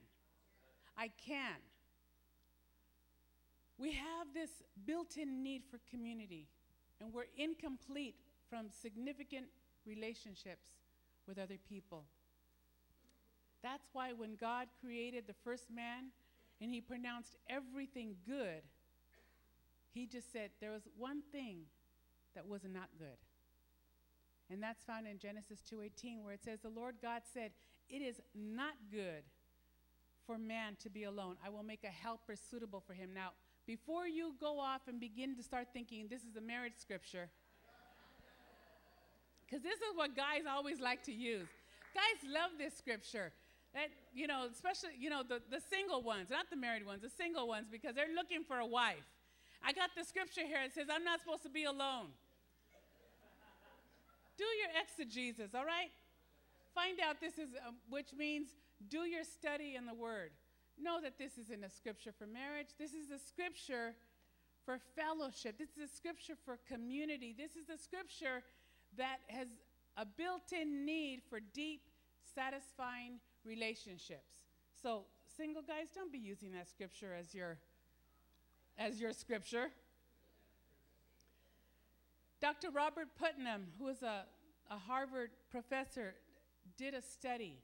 I 0.98 1.12
can. 1.24 1.60
We 3.78 3.92
have 3.92 4.34
this 4.34 4.50
built 4.86 5.18
in 5.18 5.44
need 5.44 5.62
for 5.70 5.80
community, 5.90 6.48
and 7.00 7.14
we're 7.14 7.28
incomplete 7.38 8.16
from 8.50 8.68
significant 8.72 9.48
relationships 9.86 10.66
with 11.28 11.38
other 11.38 11.58
people. 11.70 12.06
That's 13.62 13.90
why 13.94 14.14
when 14.14 14.36
God 14.36 14.68
created 14.82 15.26
the 15.28 15.36
first 15.44 15.70
man 15.70 16.12
and 16.60 16.74
he 16.74 16.82
pronounced 16.82 17.36
everything 17.50 18.16
good, 18.26 18.64
he 19.94 20.06
just 20.06 20.32
said 20.32 20.52
there 20.60 20.72
was 20.72 20.88
one 20.98 21.22
thing 21.32 21.62
that 22.36 22.48
was 22.48 22.62
not 22.64 22.90
good. 22.98 23.18
And 24.50 24.64
that's 24.64 24.84
found 24.84 25.08
in 25.08 25.18
Genesis 25.20 25.62
2:18 25.62 26.24
where 26.24 26.34
it 26.34 26.44
says 26.44 26.60
the 26.62 26.70
Lord 26.70 27.02
God 27.02 27.24
said, 27.26 27.54
"It 27.90 28.02
is 28.02 28.22
not 28.34 28.76
good 28.90 29.24
for 30.26 30.38
man 30.38 30.76
to 30.78 30.90
be 30.90 31.04
alone. 31.04 31.38
I 31.44 31.50
will 31.50 31.64
make 31.64 31.84
a 31.84 31.90
helper 31.90 32.36
suitable 32.36 32.80
for 32.80 32.94
him." 32.94 33.14
Now, 33.14 33.34
before 33.66 34.08
you 34.08 34.36
go 34.40 34.60
off 34.60 34.88
and 34.88 35.00
begin 35.00 35.36
to 35.36 35.44
start 35.44 35.74
thinking 35.74 36.08
this 36.08 36.24
is 36.24 36.36
a 36.38 36.42
marriage 36.42 36.78
scripture, 36.78 37.30
because 39.46 39.62
this 39.62 39.80
is 39.80 39.96
what 39.96 40.16
guys 40.16 40.44
always 40.50 40.80
like 40.80 41.04
to 41.04 41.14
use. 41.14 41.50
Guys 41.94 42.32
love 42.32 42.52
this 42.58 42.78
scripture. 42.78 43.34
That, 43.74 43.90
you 44.14 44.28
know, 44.28 44.48
especially, 44.52 44.92
you 44.98 45.10
know, 45.10 45.24
the, 45.24 45.42
the 45.50 45.60
single 45.60 46.02
ones, 46.02 46.30
not 46.30 46.50
the 46.50 46.56
married 46.56 46.86
ones, 46.86 47.02
the 47.02 47.10
single 47.10 47.48
ones, 47.48 47.68
because 47.70 47.96
they're 47.96 48.16
looking 48.16 48.44
for 48.44 48.60
a 48.60 48.66
wife. 48.66 49.04
I 49.64 49.74
got 49.74 49.92
the 49.98 50.04
scripture 50.04 50.46
here. 50.46 50.60
It 50.64 50.74
says, 50.74 50.88
I'm 50.92 51.04
not 51.04 51.22
supposed 51.22 51.44
to 51.44 51.50
be 51.50 51.66
alone. 51.66 52.10
do 54.38 54.46
your 54.46 54.72
exegesis, 54.82 55.56
all 55.56 55.66
right? 55.66 55.90
Find 56.74 57.00
out 57.00 57.20
this 57.20 57.38
is, 57.38 57.50
um, 57.68 57.76
which 57.90 58.14
means 58.18 58.50
do 58.90 59.00
your 59.00 59.24
study 59.24 59.76
in 59.76 59.86
the 59.86 59.94
word 59.94 60.32
know 60.82 61.02
that 61.02 61.18
this 61.18 61.38
isn't 61.38 61.64
a 61.64 61.70
scripture 61.70 62.12
for 62.12 62.28
marriage. 62.28 62.68
This 62.78 62.94
is 62.94 63.12
a 63.12 63.20
scripture 63.20 63.96
for 64.66 64.80
fellowship. 64.96 65.58
This 65.58 65.70
is 65.78 65.92
a 65.92 65.96
scripture 65.96 66.36
for 66.46 66.60
community. 66.68 67.34
This 67.38 67.56
is 67.56 67.70
a 67.70 67.78
scripture 67.78 68.44
that 68.98 69.18
has 69.28 69.48
a 69.98 70.06
built 70.06 70.54
in 70.54 70.86
need 70.86 71.22
for 71.30 71.40
deep, 71.40 71.82
satisfying 72.36 73.20
relationships. 73.44 74.46
So, 74.82 75.06
single 75.36 75.64
guys, 75.64 75.88
don't 75.94 76.12
be 76.12 76.20
using 76.20 76.52
that 76.52 76.70
scripture 76.70 77.16
as 77.20 77.34
your, 77.34 77.58
as 78.78 79.00
your 79.00 79.14
scripture. 79.14 79.68
Dr. 82.40 82.70
Robert 82.70 83.08
Putnam, 83.18 83.68
who 83.80 83.88
is 83.88 84.04
a, 84.04 84.26
a 84.70 84.78
Harvard 84.78 85.32
professor, 85.50 86.16
did 86.78 86.94
a 86.94 87.02
study 87.02 87.60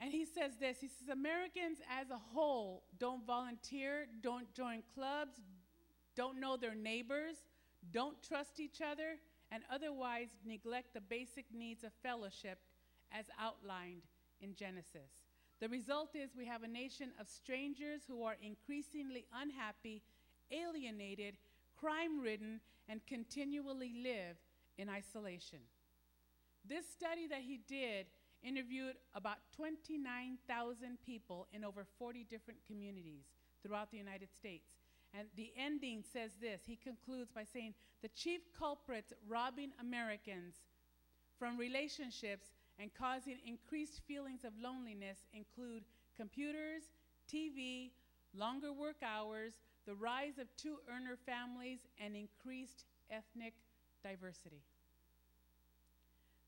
and 0.00 0.12
he 0.12 0.24
says 0.24 0.52
this 0.60 0.80
he 0.80 0.88
says, 0.88 1.08
Americans 1.10 1.78
as 1.88 2.10
a 2.10 2.18
whole 2.18 2.84
don't 2.98 3.26
volunteer, 3.26 4.06
don't 4.22 4.52
join 4.52 4.82
clubs, 4.94 5.38
don't 6.14 6.38
know 6.38 6.56
their 6.56 6.74
neighbors, 6.74 7.36
don't 7.90 8.22
trust 8.22 8.60
each 8.60 8.80
other, 8.80 9.16
and 9.50 9.62
otherwise 9.72 10.28
neglect 10.44 10.94
the 10.94 11.00
basic 11.00 11.46
needs 11.52 11.84
of 11.84 11.92
fellowship 12.02 12.58
as 13.12 13.26
outlined 13.40 14.02
in 14.40 14.54
Genesis. 14.54 15.23
The 15.60 15.68
result 15.68 16.10
is 16.14 16.30
we 16.36 16.46
have 16.46 16.62
a 16.62 16.68
nation 16.68 17.10
of 17.20 17.28
strangers 17.28 18.02
who 18.08 18.22
are 18.24 18.36
increasingly 18.42 19.26
unhappy, 19.32 20.02
alienated, 20.50 21.36
crime 21.78 22.20
ridden, 22.20 22.60
and 22.88 23.00
continually 23.06 23.92
live 24.02 24.36
in 24.78 24.88
isolation. 24.88 25.60
This 26.68 26.88
study 26.88 27.26
that 27.28 27.40
he 27.40 27.60
did 27.68 28.06
interviewed 28.42 28.96
about 29.14 29.38
29,000 29.56 30.98
people 31.04 31.46
in 31.52 31.64
over 31.64 31.86
40 31.98 32.26
different 32.28 32.60
communities 32.66 33.24
throughout 33.62 33.90
the 33.90 33.96
United 33.96 34.28
States. 34.34 34.76
And 35.16 35.28
the 35.36 35.52
ending 35.56 36.02
says 36.12 36.32
this 36.40 36.62
he 36.66 36.76
concludes 36.76 37.30
by 37.30 37.44
saying 37.44 37.74
the 38.02 38.08
chief 38.08 38.40
culprits 38.58 39.12
robbing 39.28 39.72
Americans 39.80 40.54
from 41.38 41.56
relationships 41.56 42.48
and 42.78 42.90
causing 42.94 43.36
increased 43.46 44.00
feelings 44.06 44.44
of 44.44 44.52
loneliness 44.60 45.18
include 45.32 45.84
computers, 46.16 46.82
TV, 47.32 47.90
longer 48.36 48.72
work 48.72 48.96
hours, 49.04 49.54
the 49.86 49.94
rise 49.94 50.38
of 50.38 50.46
two 50.56 50.76
earner 50.88 51.16
families, 51.26 51.80
and 52.02 52.16
increased 52.16 52.84
ethnic 53.10 53.54
diversity. 54.02 54.62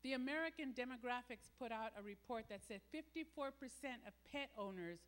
The 0.03 0.13
American 0.13 0.73
Demographics 0.73 1.49
put 1.59 1.71
out 1.71 1.91
a 1.99 2.03
report 2.03 2.45
that 2.49 2.61
said 2.67 2.81
54% 2.93 3.49
of 4.07 4.13
pet 4.31 4.49
owners 4.57 4.99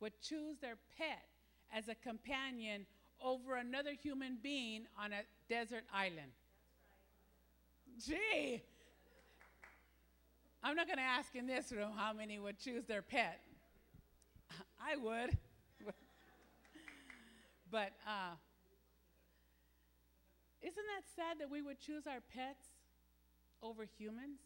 would 0.00 0.20
choose 0.20 0.58
their 0.60 0.76
pet 0.96 1.26
as 1.72 1.88
a 1.88 1.94
companion 1.94 2.86
over 3.22 3.56
another 3.56 3.92
human 3.92 4.38
being 4.42 4.86
on 4.98 5.12
a 5.12 5.22
desert 5.48 5.84
island. 5.92 6.32
Gee, 8.06 8.62
I'm 10.62 10.74
not 10.74 10.86
going 10.86 10.98
to 10.98 11.02
ask 11.02 11.34
in 11.34 11.46
this 11.46 11.72
room 11.72 11.92
how 11.96 12.12
many 12.12 12.38
would 12.38 12.58
choose 12.58 12.84
their 12.84 13.02
pet. 13.02 13.40
I 14.80 14.96
would. 14.96 15.36
but 17.70 17.92
uh, 18.06 18.34
isn't 20.62 20.74
that 20.74 21.04
sad 21.14 21.38
that 21.40 21.50
we 21.50 21.62
would 21.62 21.80
choose 21.80 22.06
our 22.06 22.20
pets 22.34 22.66
over 23.62 23.84
humans? 23.84 24.40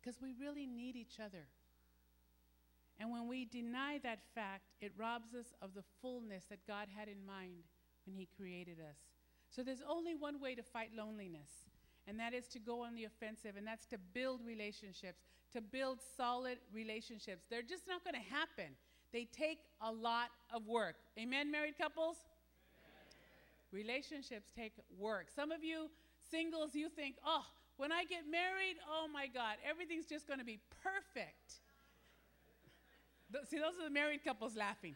Because 0.00 0.20
we 0.20 0.34
really 0.38 0.66
need 0.66 0.96
each 0.96 1.18
other. 1.18 1.46
And 2.98 3.10
when 3.10 3.26
we 3.26 3.46
deny 3.46 3.98
that 4.02 4.20
fact, 4.34 4.64
it 4.80 4.92
robs 4.96 5.34
us 5.34 5.54
of 5.62 5.74
the 5.74 5.82
fullness 6.00 6.44
that 6.50 6.66
God 6.66 6.88
had 6.94 7.08
in 7.08 7.24
mind 7.26 7.64
when 8.06 8.14
He 8.14 8.28
created 8.36 8.78
us. 8.78 8.96
So 9.50 9.62
there's 9.62 9.82
only 9.88 10.14
one 10.14 10.40
way 10.40 10.54
to 10.54 10.62
fight 10.62 10.90
loneliness, 10.96 11.70
and 12.08 12.18
that 12.18 12.34
is 12.34 12.46
to 12.48 12.58
go 12.58 12.82
on 12.82 12.94
the 12.94 13.04
offensive, 13.04 13.56
and 13.56 13.66
that's 13.66 13.86
to 13.86 13.98
build 14.12 14.40
relationships, 14.44 15.22
to 15.52 15.60
build 15.60 15.98
solid 16.16 16.58
relationships. 16.72 17.44
They're 17.48 17.62
just 17.62 17.86
not 17.86 18.02
going 18.04 18.14
to 18.14 18.30
happen. 18.34 18.74
They 19.12 19.28
take 19.36 19.58
a 19.80 19.92
lot 19.92 20.30
of 20.52 20.66
work. 20.66 20.96
Amen, 21.18 21.50
married 21.50 21.76
couples? 21.78 22.16
Amen. 22.82 23.84
Relationships 23.84 24.50
take 24.56 24.72
work. 24.98 25.26
Some 25.34 25.52
of 25.52 25.62
you 25.62 25.90
singles, 26.30 26.74
you 26.74 26.88
think, 26.88 27.16
oh, 27.24 27.44
when 27.76 27.92
I 27.92 28.04
get 28.04 28.24
married, 28.30 28.76
oh 28.88 29.06
my 29.12 29.26
God, 29.26 29.56
everything's 29.68 30.06
just 30.06 30.26
going 30.26 30.38
to 30.38 30.44
be 30.44 30.58
perfect. 30.82 31.60
See, 33.48 33.58
those 33.58 33.80
are 33.80 33.84
the 33.88 33.94
married 33.94 34.24
couples 34.24 34.56
laughing. 34.56 34.94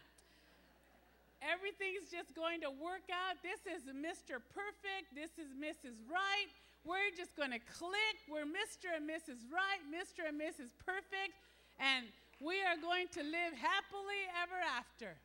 Everything's 1.41 2.09
just 2.11 2.35
going 2.35 2.61
to 2.61 2.71
work 2.71 3.09
out. 3.13 3.37
This 3.45 3.61
is 3.69 3.85
Mr. 3.93 4.41
Perfect. 4.53 5.13
This 5.13 5.37
is 5.37 5.53
Mrs. 5.57 5.97
Right. 6.09 6.53
We're 6.87 7.11
just 7.17 7.35
going 7.35 7.51
to 7.51 7.59
click. 7.59 8.17
We're 8.31 8.47
Mr. 8.47 8.95
and 8.95 9.11
Mrs. 9.11 9.43
Right, 9.51 9.83
Mr. 9.91 10.29
and 10.29 10.41
Mrs. 10.41 10.71
Perfect, 10.79 11.35
and 11.81 12.07
we 12.41 12.63
are 12.63 12.81
going 12.81 13.09
to 13.11 13.23
live 13.25 13.53
happily 13.59 14.23
ever 14.41 14.55
after. 14.79 15.17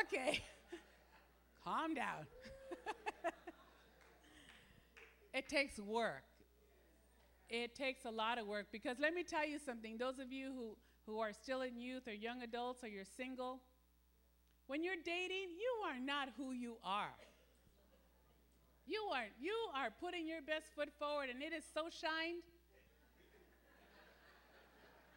Okay, 0.00 0.40
calm 1.64 1.92
down. 1.94 2.26
It 5.32 5.48
takes 5.48 5.78
work. 5.78 6.24
It 7.48 7.76
takes 7.76 8.04
a 8.04 8.10
lot 8.10 8.38
of 8.38 8.48
work 8.48 8.66
because 8.72 8.98
let 8.98 9.14
me 9.14 9.22
tell 9.22 9.46
you 9.46 9.60
something. 9.64 9.96
Those 9.96 10.18
of 10.18 10.32
you 10.32 10.52
who, 10.52 10.76
who 11.06 11.20
are 11.20 11.32
still 11.32 11.62
in 11.62 11.78
youth 11.78 12.08
or 12.08 12.12
young 12.12 12.42
adults 12.42 12.82
or 12.82 12.88
you're 12.88 13.04
single, 13.16 13.60
when 14.66 14.82
you're 14.82 15.00
dating, 15.04 15.50
you 15.56 15.72
are 15.86 16.00
not 16.04 16.30
who 16.36 16.50
you 16.50 16.78
are. 16.82 17.14
You 18.86 19.00
are 19.14 19.26
you 19.40 19.54
are 19.74 19.90
putting 20.00 20.26
your 20.26 20.42
best 20.42 20.66
foot 20.74 20.88
forward 20.98 21.28
and 21.30 21.42
it 21.42 21.52
is 21.52 21.64
so 21.74 21.82
shined. 21.90 22.42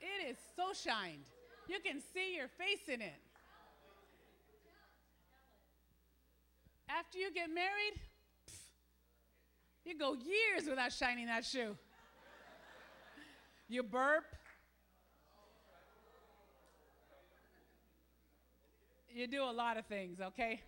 It 0.01 0.29
is 0.31 0.37
so 0.55 0.73
shined. 0.73 1.25
You 1.67 1.79
can 1.79 2.01
see 2.13 2.35
your 2.35 2.47
face 2.47 2.87
in 2.87 3.01
it. 3.01 3.19
After 6.89 7.17
you 7.17 7.33
get 7.33 7.49
married, 7.49 7.99
pff, 8.47 8.59
you 9.85 9.97
go 9.97 10.13
years 10.13 10.67
without 10.67 10.91
shining 10.91 11.27
that 11.27 11.45
shoe. 11.45 11.75
You 13.69 13.81
burp. 13.81 14.25
You 19.15 19.27
do 19.27 19.43
a 19.43 19.51
lot 19.51 19.77
of 19.77 19.85
things, 19.85 20.19
okay? 20.19 20.61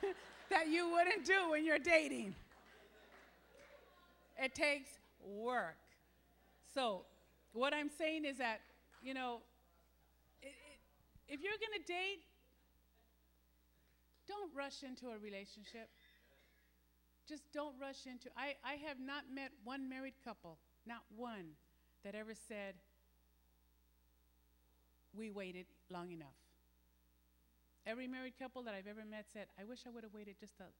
that 0.50 0.68
you 0.68 0.90
wouldn't 0.90 1.24
do 1.24 1.50
when 1.50 1.64
you're 1.64 1.78
dating. 1.78 2.34
It 4.42 4.56
takes 4.56 4.90
work. 5.24 5.78
So, 6.74 7.02
what 7.52 7.72
I'm 7.72 7.88
saying 7.88 8.24
is 8.24 8.38
that, 8.38 8.60
you 9.00 9.14
know, 9.14 9.38
it, 10.42 10.48
it, 10.48 11.34
if 11.34 11.40
you're 11.42 11.52
going 11.52 11.80
to 11.80 11.86
date, 11.86 12.24
don't 14.26 14.50
rush 14.52 14.82
into 14.82 15.10
a 15.14 15.18
relationship. 15.18 15.88
Just 17.28 17.44
don't 17.54 17.74
rush 17.80 18.06
into 18.06 18.28
I, 18.36 18.56
I 18.64 18.74
have 18.88 18.98
not 18.98 19.22
met 19.32 19.52
one 19.62 19.88
married 19.88 20.14
couple, 20.24 20.58
not 20.86 21.02
one, 21.16 21.54
that 22.04 22.16
ever 22.16 22.34
said, 22.34 22.74
We 25.16 25.30
waited 25.30 25.66
long 25.88 26.10
enough. 26.10 26.34
Every 27.86 28.08
married 28.08 28.34
couple 28.40 28.62
that 28.64 28.74
I've 28.74 28.88
ever 28.88 29.04
met 29.08 29.26
said, 29.32 29.46
I 29.60 29.62
wish 29.62 29.80
I 29.86 29.90
would 29.90 30.02
have 30.02 30.14
waited 30.14 30.34
just 30.40 30.58
a 30.58 30.70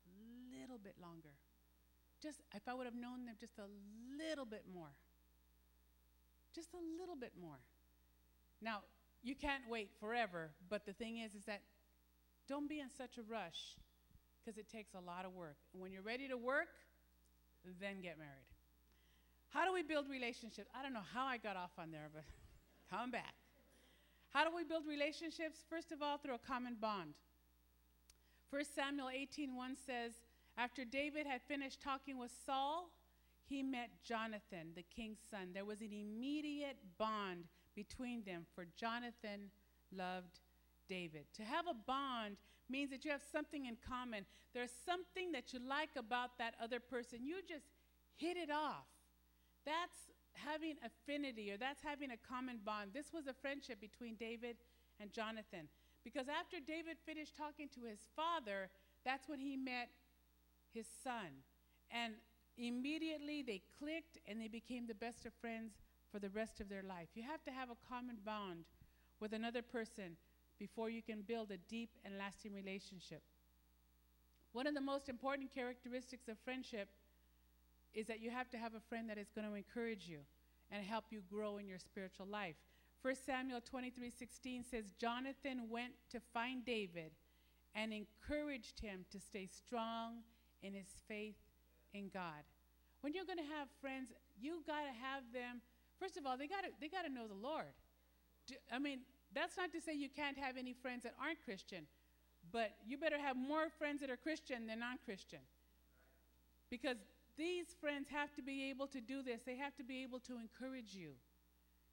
little 0.58 0.78
bit 0.82 0.94
longer. 1.00 1.34
Just 2.22 2.40
if 2.54 2.62
I 2.68 2.74
would 2.74 2.86
have 2.86 2.94
known 2.94 3.26
them 3.26 3.34
just 3.40 3.58
a 3.58 3.66
little 4.16 4.44
bit 4.44 4.64
more. 4.72 4.92
Just 6.54 6.68
a 6.74 7.00
little 7.00 7.16
bit 7.16 7.32
more. 7.40 7.58
Now, 8.60 8.82
you 9.22 9.34
can't 9.34 9.62
wait 9.68 9.90
forever, 9.98 10.50
but 10.68 10.86
the 10.86 10.92
thing 10.92 11.18
is 11.18 11.34
is 11.34 11.44
that 11.46 11.62
don't 12.48 12.68
be 12.68 12.80
in 12.80 12.88
such 12.90 13.18
a 13.18 13.22
rush 13.22 13.76
because 14.38 14.58
it 14.58 14.68
takes 14.70 14.94
a 14.94 15.00
lot 15.00 15.24
of 15.24 15.34
work. 15.34 15.56
When 15.72 15.92
you're 15.92 16.02
ready 16.02 16.28
to 16.28 16.36
work, 16.36 16.68
then 17.80 18.00
get 18.02 18.18
married. 18.18 18.50
How 19.50 19.64
do 19.64 19.72
we 19.72 19.82
build 19.82 20.08
relationships? 20.08 20.68
I 20.74 20.82
don't 20.82 20.92
know 20.92 21.06
how 21.14 21.26
I 21.26 21.36
got 21.38 21.56
off 21.56 21.72
on 21.78 21.90
there, 21.90 22.08
but 22.12 22.24
come 22.90 23.10
back. 23.10 23.34
How 24.32 24.44
do 24.44 24.54
we 24.54 24.64
build 24.64 24.84
relationships? 24.88 25.60
First 25.68 25.92
of 25.92 26.02
all, 26.02 26.18
through 26.18 26.34
a 26.34 26.46
common 26.46 26.76
bond. 26.80 27.14
1 28.50 28.64
Samuel 28.74 29.08
18:1 29.08 29.76
says, 29.86 30.12
after 30.56 30.84
David 30.84 31.26
had 31.26 31.42
finished 31.42 31.80
talking 31.80 32.18
with 32.18 32.30
Saul, 32.44 32.90
he 33.44 33.62
met 33.62 33.90
Jonathan, 34.04 34.72
the 34.74 34.84
king's 34.94 35.18
son. 35.30 35.48
There 35.52 35.64
was 35.64 35.80
an 35.80 35.92
immediate 35.92 36.76
bond 36.98 37.44
between 37.74 38.22
them, 38.24 38.46
for 38.54 38.66
Jonathan 38.76 39.50
loved 39.94 40.40
David. 40.88 41.24
To 41.36 41.42
have 41.42 41.66
a 41.66 41.74
bond 41.74 42.36
means 42.68 42.90
that 42.90 43.04
you 43.04 43.10
have 43.10 43.22
something 43.30 43.66
in 43.66 43.76
common. 43.86 44.24
There's 44.54 44.72
something 44.84 45.32
that 45.32 45.52
you 45.52 45.58
like 45.66 45.90
about 45.96 46.38
that 46.38 46.54
other 46.62 46.80
person. 46.80 47.24
You 47.24 47.36
just 47.46 47.66
hit 48.14 48.36
it 48.36 48.50
off. 48.50 48.86
That's 49.64 50.10
having 50.34 50.76
affinity 50.84 51.52
or 51.52 51.56
that's 51.56 51.82
having 51.82 52.10
a 52.10 52.16
common 52.16 52.58
bond. 52.64 52.90
This 52.94 53.12
was 53.12 53.26
a 53.26 53.34
friendship 53.34 53.80
between 53.80 54.14
David 54.16 54.56
and 55.00 55.12
Jonathan. 55.12 55.68
Because 56.04 56.26
after 56.28 56.56
David 56.58 56.96
finished 57.04 57.36
talking 57.36 57.68
to 57.74 57.84
his 57.88 58.00
father, 58.16 58.70
that's 59.04 59.28
when 59.28 59.40
he 59.40 59.56
met 59.56 59.88
his 60.72 60.86
son. 61.02 61.44
And 61.90 62.14
immediately 62.56 63.42
they 63.42 63.62
clicked 63.78 64.18
and 64.26 64.40
they 64.40 64.48
became 64.48 64.86
the 64.86 64.94
best 64.94 65.26
of 65.26 65.32
friends 65.40 65.72
for 66.10 66.18
the 66.18 66.30
rest 66.30 66.60
of 66.60 66.68
their 66.68 66.82
life. 66.82 67.08
You 67.14 67.22
have 67.22 67.42
to 67.44 67.50
have 67.50 67.70
a 67.70 67.88
common 67.88 68.16
bond 68.24 68.64
with 69.20 69.32
another 69.32 69.62
person 69.62 70.16
before 70.58 70.90
you 70.90 71.02
can 71.02 71.22
build 71.22 71.50
a 71.50 71.56
deep 71.68 71.90
and 72.04 72.18
lasting 72.18 72.54
relationship. 72.54 73.22
One 74.52 74.66
of 74.66 74.74
the 74.74 74.80
most 74.80 75.08
important 75.08 75.54
characteristics 75.54 76.28
of 76.28 76.36
friendship 76.44 76.88
is 77.94 78.06
that 78.06 78.20
you 78.20 78.30
have 78.30 78.50
to 78.50 78.58
have 78.58 78.74
a 78.74 78.80
friend 78.80 79.08
that 79.08 79.18
is 79.18 79.30
going 79.34 79.48
to 79.48 79.54
encourage 79.54 80.06
you 80.08 80.18
and 80.70 80.84
help 80.84 81.04
you 81.10 81.22
grow 81.30 81.58
in 81.58 81.66
your 81.66 81.78
spiritual 81.78 82.26
life. 82.26 82.56
1 83.02 83.14
Samuel 83.26 83.60
23:16 83.60 84.64
says, 84.64 84.92
Jonathan 84.98 85.68
went 85.68 85.94
to 86.10 86.20
find 86.32 86.64
David 86.64 87.12
and 87.74 87.92
encouraged 87.92 88.80
him 88.80 89.04
to 89.10 89.18
stay 89.18 89.46
strong 89.46 90.22
in 90.62 90.74
his 90.74 90.88
faith 91.08 91.36
in 91.92 92.10
God. 92.12 92.46
When 93.00 93.12
you're 93.12 93.26
going 93.26 93.38
to 93.38 93.54
have 93.58 93.68
friends, 93.80 94.12
you 94.40 94.62
got 94.66 94.86
to 94.86 94.94
have 95.02 95.24
them. 95.32 95.60
First 95.98 96.16
of 96.16 96.26
all, 96.26 96.36
they 96.36 96.46
got 96.46 96.62
to 96.62 96.70
they 96.80 96.88
got 96.88 97.02
to 97.02 97.12
know 97.12 97.26
the 97.26 97.34
Lord. 97.34 97.74
I 98.70 98.78
mean, 98.78 99.00
that's 99.34 99.56
not 99.56 99.72
to 99.72 99.80
say 99.80 99.94
you 99.94 100.08
can't 100.08 100.38
have 100.38 100.56
any 100.56 100.72
friends 100.72 101.04
that 101.04 101.14
aren't 101.20 101.42
Christian, 101.44 101.86
but 102.52 102.72
you 102.86 102.98
better 102.98 103.18
have 103.18 103.36
more 103.36 103.68
friends 103.78 104.00
that 104.00 104.10
are 104.10 104.16
Christian 104.16 104.66
than 104.66 104.80
non-Christian. 104.80 105.40
Because 106.70 106.96
these 107.36 107.66
friends 107.80 108.08
have 108.10 108.34
to 108.34 108.42
be 108.42 108.70
able 108.70 108.86
to 108.88 109.00
do 109.00 109.22
this. 109.22 109.42
They 109.44 109.56
have 109.56 109.76
to 109.76 109.84
be 109.84 110.02
able 110.02 110.20
to 110.20 110.38
encourage 110.38 110.94
you 110.94 111.12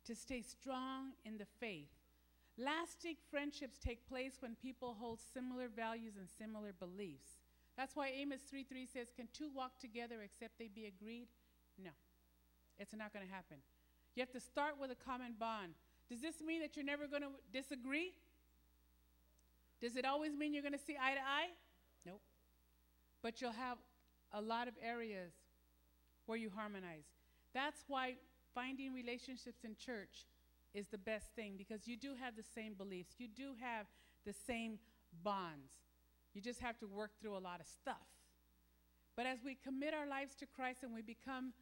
to 0.06 0.16
stay 0.16 0.42
strong 0.42 1.12
in 1.26 1.38
the 1.38 1.48
faith. 1.60 1.90
Lasting 2.58 3.16
friendships 3.32 3.78
take 3.78 4.08
place 4.08 4.38
when 4.40 4.56
people 4.62 4.96
hold 5.00 5.20
similar 5.34 5.68
values 5.70 6.16
and 6.18 6.28
similar 6.28 6.74
beliefs. 6.78 7.39
That's 7.80 7.96
why 7.96 8.10
Amos 8.10 8.42
3 8.42 8.64
3 8.64 8.86
says, 8.86 9.08
Can 9.16 9.30
two 9.32 9.50
walk 9.56 9.80
together 9.80 10.16
except 10.22 10.60
they 10.60 10.68
be 10.68 10.88
agreed? 10.88 11.30
No, 11.82 11.92
it's 12.78 12.94
not 12.94 13.14
going 13.14 13.26
to 13.26 13.32
happen. 13.32 13.56
You 14.16 14.22
have 14.22 14.32
to 14.32 14.40
start 14.42 14.74
with 14.78 14.92
a 14.92 14.96
common 14.96 15.36
bond. 15.40 15.76
Does 16.10 16.20
this 16.20 16.42
mean 16.46 16.60
that 16.60 16.76
you're 16.76 16.84
never 16.84 17.08
going 17.08 17.22
to 17.22 17.30
disagree? 17.54 18.12
Does 19.82 19.96
it 19.96 20.04
always 20.04 20.36
mean 20.36 20.54
you're 20.54 20.62
going 20.62 20.74
to 20.74 20.86
see 20.86 20.98
eye 21.02 21.14
to 21.14 21.22
eye? 21.22 21.52
Nope. 22.06 22.20
But 23.24 23.40
you'll 23.40 23.54
have 23.54 23.78
a 24.34 24.42
lot 24.42 24.68
of 24.68 24.74
areas 24.84 25.32
where 26.26 26.38
you 26.38 26.50
harmonize. 26.54 27.06
That's 27.54 27.86
why 27.88 28.16
finding 28.54 28.94
relationships 28.94 29.64
in 29.64 29.78
church 29.78 30.26
is 30.74 30.88
the 30.88 30.98
best 30.98 31.28
thing 31.34 31.54
because 31.58 31.88
you 31.88 31.96
do 31.96 32.10
have 32.22 32.36
the 32.36 32.44
same 32.44 32.74
beliefs, 32.74 33.14
you 33.20 33.30
do 33.30 33.54
have 33.62 33.86
the 34.26 34.34
same 34.34 34.80
bonds. 35.24 35.72
You 36.34 36.42
just 36.42 36.60
have 36.60 36.78
to 36.80 36.88
work 36.88 37.12
through 37.22 37.36
a 37.36 37.40
lot 37.40 37.60
of 37.60 37.68
stuff. 37.68 38.08
But 39.16 39.26
as 39.26 39.40
we 39.44 39.56
commit 39.56 39.94
our 39.94 40.08
lives 40.08 40.36
to 40.36 40.46
Christ 40.46 40.84
and 40.84 40.94
we 40.94 41.02
become 41.02 41.54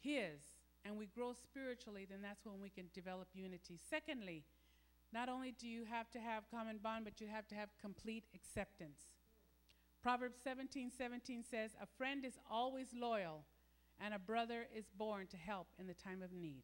His 0.00 0.40
and 0.84 0.96
we 0.96 1.06
grow 1.06 1.32
spiritually, 1.32 2.06
then 2.08 2.22
that's 2.22 2.44
when 2.44 2.60
we 2.60 2.70
can 2.70 2.86
develop 2.94 3.28
unity. 3.34 3.78
Secondly, 3.90 4.44
not 5.12 5.28
only 5.28 5.52
do 5.52 5.66
you 5.66 5.84
have 5.84 6.10
to 6.10 6.18
have 6.18 6.50
common 6.50 6.78
bond, 6.82 7.04
but 7.04 7.20
you 7.20 7.26
have 7.28 7.46
to 7.48 7.54
have 7.54 7.68
complete 7.80 8.24
acceptance. 8.34 9.00
Proverbs 10.02 10.38
17 10.42 10.90
17 10.96 11.44
says, 11.50 11.72
A 11.82 11.86
friend 11.98 12.24
is 12.24 12.38
always 12.50 12.88
loyal, 12.94 13.44
and 14.00 14.14
a 14.14 14.18
brother 14.18 14.66
is 14.74 14.86
born 14.96 15.26
to 15.28 15.36
help 15.36 15.68
in 15.78 15.86
the 15.86 15.94
time 15.94 16.22
of 16.22 16.32
need. 16.32 16.62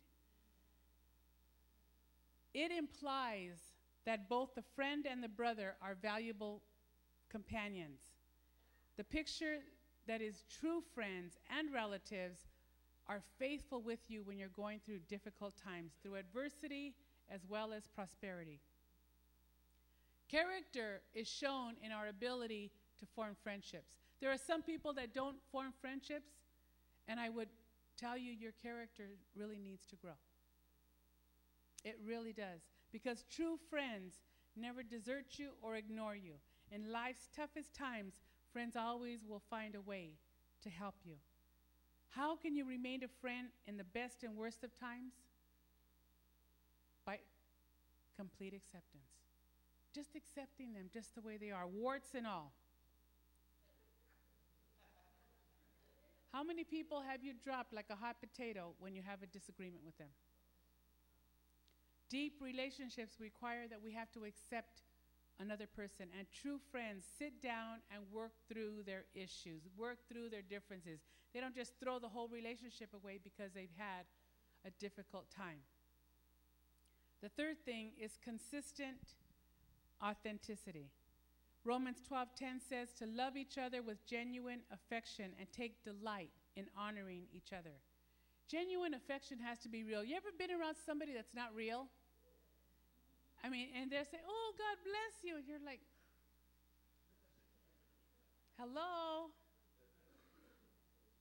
It 2.52 2.70
implies 2.70 3.58
that 4.06 4.28
both 4.28 4.54
the 4.54 4.64
friend 4.76 5.06
and 5.10 5.22
the 5.22 5.28
brother 5.28 5.74
are 5.82 5.96
valuable 6.00 6.62
companions. 7.30 8.00
The 8.96 9.04
picture 9.04 9.58
that 10.06 10.20
is 10.20 10.44
true 10.60 10.82
friends 10.94 11.38
and 11.58 11.72
relatives 11.72 12.40
are 13.06 13.22
faithful 13.38 13.82
with 13.82 14.00
you 14.08 14.22
when 14.24 14.38
you're 14.38 14.48
going 14.48 14.80
through 14.84 15.00
difficult 15.08 15.54
times, 15.56 15.92
through 16.02 16.16
adversity 16.16 16.94
as 17.30 17.40
well 17.48 17.72
as 17.72 17.86
prosperity. 17.86 18.60
Character 20.28 21.00
is 21.14 21.28
shown 21.28 21.74
in 21.84 21.92
our 21.92 22.08
ability 22.08 22.70
to 22.98 23.06
form 23.14 23.36
friendships. 23.42 23.96
There 24.20 24.30
are 24.30 24.38
some 24.38 24.62
people 24.62 24.92
that 24.94 25.12
don't 25.12 25.36
form 25.52 25.72
friendships, 25.80 26.30
and 27.08 27.20
I 27.20 27.28
would 27.28 27.48
tell 27.98 28.16
you 28.16 28.32
your 28.32 28.52
character 28.62 29.04
really 29.36 29.58
needs 29.58 29.86
to 29.86 29.96
grow. 29.96 30.18
It 31.84 31.98
really 32.06 32.32
does. 32.32 32.62
Because 32.92 33.24
true 33.30 33.58
friends 33.68 34.14
never 34.56 34.82
desert 34.82 35.26
you 35.36 35.50
or 35.62 35.76
ignore 35.76 36.16
you. 36.16 36.34
In 36.74 36.90
life's 36.90 37.28
toughest 37.36 37.72
times, 37.72 38.14
friends 38.52 38.74
always 38.74 39.20
will 39.24 39.42
find 39.48 39.76
a 39.76 39.80
way 39.80 40.18
to 40.62 40.68
help 40.68 40.96
you. 41.04 41.14
How 42.08 42.34
can 42.34 42.56
you 42.56 42.66
remain 42.66 43.04
a 43.04 43.08
friend 43.20 43.48
in 43.68 43.76
the 43.76 43.84
best 43.84 44.24
and 44.24 44.36
worst 44.36 44.64
of 44.64 44.76
times? 44.76 45.12
By 47.06 47.18
complete 48.16 48.54
acceptance. 48.54 49.06
Just 49.94 50.16
accepting 50.16 50.72
them 50.72 50.90
just 50.92 51.14
the 51.14 51.20
way 51.20 51.36
they 51.36 51.52
are, 51.52 51.68
warts 51.68 52.14
and 52.16 52.26
all. 52.26 52.50
How 56.32 56.42
many 56.42 56.64
people 56.64 57.02
have 57.08 57.22
you 57.22 57.34
dropped 57.44 57.72
like 57.72 57.86
a 57.90 57.94
hot 57.94 58.16
potato 58.18 58.74
when 58.80 58.96
you 58.96 59.02
have 59.06 59.22
a 59.22 59.26
disagreement 59.26 59.84
with 59.86 59.96
them? 59.98 60.10
Deep 62.10 62.34
relationships 62.40 63.20
require 63.20 63.68
that 63.68 63.80
we 63.80 63.92
have 63.92 64.10
to 64.10 64.24
accept 64.24 64.82
another 65.40 65.66
person. 65.66 66.06
And 66.18 66.26
true 66.32 66.58
friends 66.70 67.04
sit 67.18 67.42
down 67.42 67.82
and 67.94 68.02
work 68.12 68.32
through 68.48 68.82
their 68.86 69.04
issues, 69.14 69.62
work 69.76 69.98
through 70.08 70.30
their 70.30 70.42
differences. 70.42 71.00
They 71.32 71.40
don't 71.40 71.54
just 71.54 71.72
throw 71.80 71.98
the 71.98 72.08
whole 72.08 72.28
relationship 72.28 72.90
away 72.94 73.18
because 73.22 73.52
they've 73.52 73.76
had 73.76 74.06
a 74.64 74.70
difficult 74.80 75.30
time. 75.30 75.60
The 77.22 77.28
third 77.28 77.56
thing 77.64 77.92
is 78.00 78.18
consistent 78.22 79.16
authenticity. 80.02 80.90
Romans 81.64 82.02
12:10 82.02 82.60
says 82.60 82.92
to 82.92 83.06
love 83.06 83.36
each 83.36 83.56
other 83.56 83.82
with 83.82 84.04
genuine 84.04 84.60
affection 84.70 85.34
and 85.38 85.50
take 85.50 85.82
delight 85.82 86.30
in 86.56 86.68
honoring 86.76 87.26
each 87.32 87.52
other. 87.52 87.80
Genuine 88.46 88.92
affection 88.92 89.38
has 89.38 89.58
to 89.60 89.68
be 89.70 89.82
real. 89.82 90.04
You 90.04 90.16
ever 90.16 90.30
been 90.38 90.50
around 90.50 90.76
somebody 90.76 91.14
that's 91.14 91.32
not 91.32 91.54
real? 91.54 91.88
I 93.44 93.50
mean, 93.50 93.68
and 93.76 93.92
they're 93.92 94.06
saying, 94.10 94.22
"Oh, 94.26 94.54
God 94.56 94.76
bless 94.82 95.22
you," 95.22 95.36
and 95.36 95.46
you're 95.46 95.64
like, 95.64 95.80
"Hello." 98.58 99.30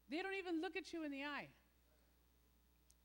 They 0.10 0.22
don't 0.22 0.36
even 0.36 0.62
look 0.62 0.78
at 0.78 0.94
you 0.94 1.04
in 1.04 1.12
the 1.12 1.24
eye. 1.24 1.50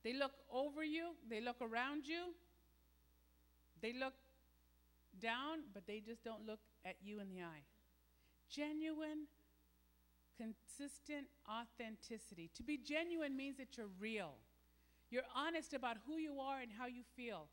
They 0.05 0.12
look 0.12 0.33
over 0.53 0.85
you, 0.85 1.16
they 1.29 1.41
look 1.41 1.57
around 1.61 2.07
you, 2.07 2.35
they 3.81 3.93
look 3.93 4.14
down, 5.21 5.64
but 5.75 5.87
they 5.87 6.01
just 6.01 6.23
don't 6.23 6.47
look 6.47 6.61
at 6.85 6.97
you 7.03 7.21
in 7.21 7.29
the 7.29 7.43
eye. 7.43 7.64
Genuine, 8.49 9.27
consistent 10.37 11.27
authenticity. 11.49 12.51
To 12.55 12.62
be 12.62 12.79
genuine 12.79 13.37
means 13.37 13.57
that 13.57 13.77
you're 13.77 13.91
real. 13.99 14.35
You're 15.11 15.29
honest 15.35 15.75
about 15.75 15.97
who 16.07 16.19
you 16.19 16.39
are 16.41 16.61
and 16.61 16.71
how 16.71 16.87
you 16.87 17.03
feel. 17.16 17.49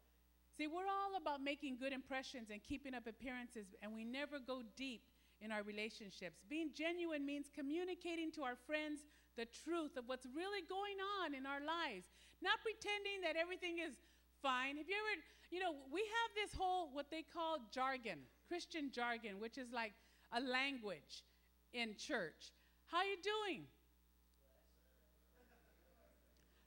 See, 0.58 0.68
we're 0.68 0.88
all 0.88 1.20
about 1.20 1.44
making 1.44 1.78
good 1.78 1.92
impressions 1.92 2.50
and 2.50 2.64
keeping 2.64 2.96
up 2.96 3.08
appearances, 3.08 3.76
and 3.84 3.94
we 3.94 4.06
never 4.06 4.40
go 4.40 4.64
deep 4.78 5.04
in 5.42 5.52
our 5.52 5.64
relationships. 5.64 6.40
Being 6.50 6.72
genuine 6.74 7.26
means 7.26 7.52
communicating 7.54 8.32
to 8.40 8.44
our 8.44 8.56
friends 8.66 9.04
the 9.36 9.46
truth 9.46 9.98
of 9.98 10.08
what's 10.08 10.26
really 10.32 10.64
going 10.70 10.96
on 11.20 11.36
in 11.36 11.46
our 11.46 11.60
lives, 11.60 12.08
not 12.42 12.64
pretending 12.64 13.20
that 13.28 13.36
everything 13.36 13.84
is 13.84 14.00
fine. 14.42 14.78
Have 14.78 14.88
you 14.88 14.96
ever, 14.96 15.22
you 15.52 15.60
know, 15.60 15.76
we 15.92 16.00
have 16.00 16.30
this 16.40 16.56
whole 16.56 16.88
what 16.94 17.12
they 17.12 17.22
call 17.22 17.60
jargon, 17.74 18.20
Christian 18.48 18.92
jargon, 18.96 19.40
which 19.40 19.58
is 19.58 19.68
like 19.74 19.92
a 20.32 20.40
language 20.40 21.28
in 21.74 21.96
church. 22.00 22.56
How 22.88 23.00
are 23.00 23.06
you 23.06 23.18
doing? 23.20 23.64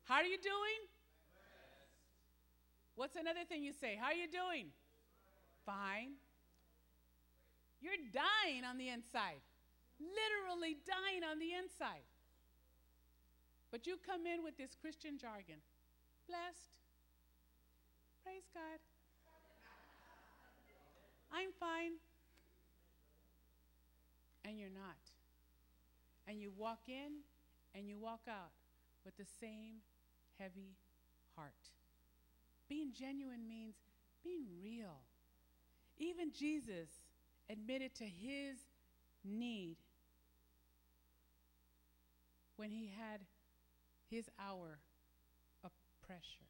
How 0.04 0.16
are 0.16 0.24
you 0.24 0.38
doing? 0.38 0.80
What's 2.98 3.14
another 3.14 3.46
thing 3.48 3.62
you 3.62 3.70
say? 3.72 3.94
How 3.94 4.10
are 4.10 4.18
you 4.18 4.26
doing? 4.26 4.74
Fine. 5.64 6.18
You're 7.80 8.02
dying 8.10 8.66
on 8.66 8.76
the 8.76 8.88
inside. 8.88 9.38
Literally 10.02 10.74
dying 10.82 11.22
on 11.22 11.38
the 11.38 11.54
inside. 11.54 12.02
But 13.70 13.86
you 13.86 14.02
come 14.02 14.26
in 14.26 14.42
with 14.42 14.58
this 14.58 14.74
Christian 14.74 15.16
jargon. 15.16 15.62
Blessed. 16.26 16.74
Praise 18.24 18.50
God. 18.50 18.82
I'm 21.30 21.54
fine. 21.54 22.02
And 24.44 24.58
you're 24.58 24.74
not. 24.74 24.98
And 26.26 26.42
you 26.42 26.50
walk 26.50 26.82
in 26.88 27.22
and 27.76 27.88
you 27.88 27.96
walk 27.96 28.26
out 28.28 28.50
with 29.04 29.16
the 29.16 29.26
same 29.38 29.86
heavy 30.40 30.74
heart. 31.36 31.54
Being 32.68 32.92
genuine 32.92 33.48
means 33.48 33.76
being 34.22 34.46
real. 34.62 35.00
Even 35.96 36.32
Jesus 36.32 36.88
admitted 37.50 37.94
to 37.96 38.04
his 38.04 38.58
need 39.24 39.76
when 42.56 42.70
he 42.70 42.92
had 42.98 43.20
his 44.10 44.28
hour 44.38 44.78
of 45.64 45.70
pressure. 46.06 46.48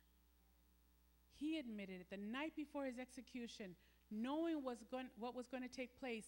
He 1.35 1.59
admitted 1.59 2.01
it 2.01 2.11
the 2.11 2.17
night 2.17 2.55
before 2.57 2.85
his 2.87 2.99
execution, 2.99 3.77
knowing 4.11 4.65
was 4.65 4.79
going, 4.91 5.07
what 5.19 5.37
was 5.37 5.47
going 5.47 5.63
to 5.63 5.69
take 5.69 5.99
place. 6.01 6.25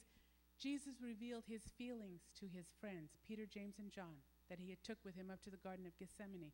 Jesus 0.60 1.00
revealed 1.02 1.44
his 1.48 1.62
feelings 1.78 2.20
to 2.38 2.46
his 2.46 2.66
friends, 2.80 3.16
Peter, 3.26 3.46
James, 3.46 3.76
and 3.78 3.90
John, 3.90 4.22
that 4.48 4.58
he 4.58 4.68
had 4.68 4.84
took 4.84 4.98
with 5.04 5.16
him 5.16 5.30
up 5.32 5.42
to 5.42 5.50
the 5.50 5.56
Garden 5.56 5.86
of 5.86 5.98
Gethsemane. 5.98 6.52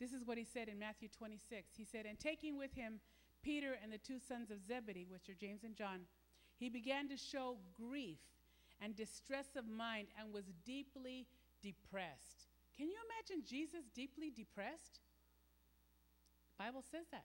This 0.00 0.12
is 0.12 0.24
what 0.24 0.38
he 0.38 0.44
said 0.44 0.68
in 0.68 0.78
Matthew 0.78 1.08
26. 1.08 1.72
He 1.76 1.84
said, 1.84 2.06
And 2.06 2.18
taking 2.18 2.58
with 2.58 2.74
him 2.74 3.00
Peter 3.42 3.76
and 3.82 3.92
the 3.92 3.98
two 3.98 4.18
sons 4.18 4.50
of 4.50 4.58
Zebedee, 4.66 5.06
which 5.08 5.28
are 5.28 5.34
James 5.34 5.64
and 5.64 5.76
John, 5.76 6.00
he 6.56 6.68
began 6.68 7.08
to 7.08 7.16
show 7.16 7.58
grief 7.76 8.18
and 8.80 8.96
distress 8.96 9.56
of 9.56 9.66
mind 9.66 10.08
and 10.18 10.32
was 10.32 10.44
deeply 10.64 11.26
depressed. 11.62 12.48
Can 12.76 12.88
you 12.88 12.96
imagine 13.08 13.46
Jesus 13.48 13.84
deeply 13.94 14.30
depressed? 14.30 15.00
The 16.56 16.64
Bible 16.64 16.82
says 16.90 17.06
that. 17.12 17.24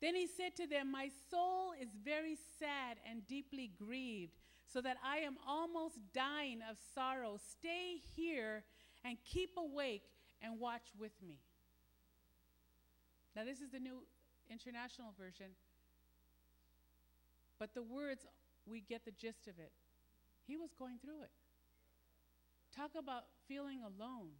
Then 0.00 0.14
he 0.14 0.26
said 0.26 0.56
to 0.56 0.66
them, 0.66 0.90
My 0.90 1.10
soul 1.30 1.72
is 1.80 1.88
very 2.04 2.36
sad 2.58 2.96
and 3.08 3.26
deeply 3.26 3.70
grieved, 3.78 4.38
so 4.66 4.80
that 4.80 4.96
I 5.04 5.18
am 5.18 5.36
almost 5.46 5.98
dying 6.14 6.60
of 6.70 6.78
sorrow. 6.94 7.36
Stay 7.36 7.96
here 8.16 8.64
and 9.04 9.18
keep 9.24 9.50
awake 9.56 10.04
and 10.42 10.58
watch 10.58 10.92
with 10.98 11.12
me. 11.26 11.38
Now, 13.36 13.44
this 13.44 13.60
is 13.60 13.70
the 13.70 13.78
new 13.78 14.02
international 14.50 15.14
version, 15.18 15.54
but 17.58 17.74
the 17.74 17.82
words, 17.82 18.26
we 18.66 18.80
get 18.80 19.04
the 19.04 19.12
gist 19.12 19.46
of 19.46 19.58
it. 19.58 19.72
He 20.46 20.56
was 20.56 20.70
going 20.78 20.98
through 20.98 21.22
it. 21.22 21.30
Talk 22.74 22.90
about 22.98 23.24
feeling 23.46 23.80
alone. 23.82 24.30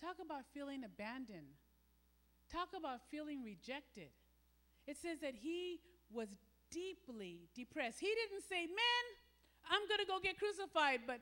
Talk 0.00 0.16
about 0.24 0.44
feeling 0.52 0.84
abandoned. 0.84 1.54
Talk 2.50 2.68
about 2.76 3.00
feeling 3.10 3.42
rejected. 3.42 4.10
It 4.86 4.96
says 4.96 5.18
that 5.22 5.34
he 5.34 5.80
was 6.12 6.28
deeply 6.70 7.48
depressed. 7.54 8.00
He 8.00 8.10
didn't 8.10 8.42
say, 8.48 8.66
Man, 8.66 9.04
I'm 9.70 9.86
going 9.86 10.00
to 10.00 10.06
go 10.06 10.18
get 10.20 10.38
crucified, 10.38 11.00
but 11.06 11.20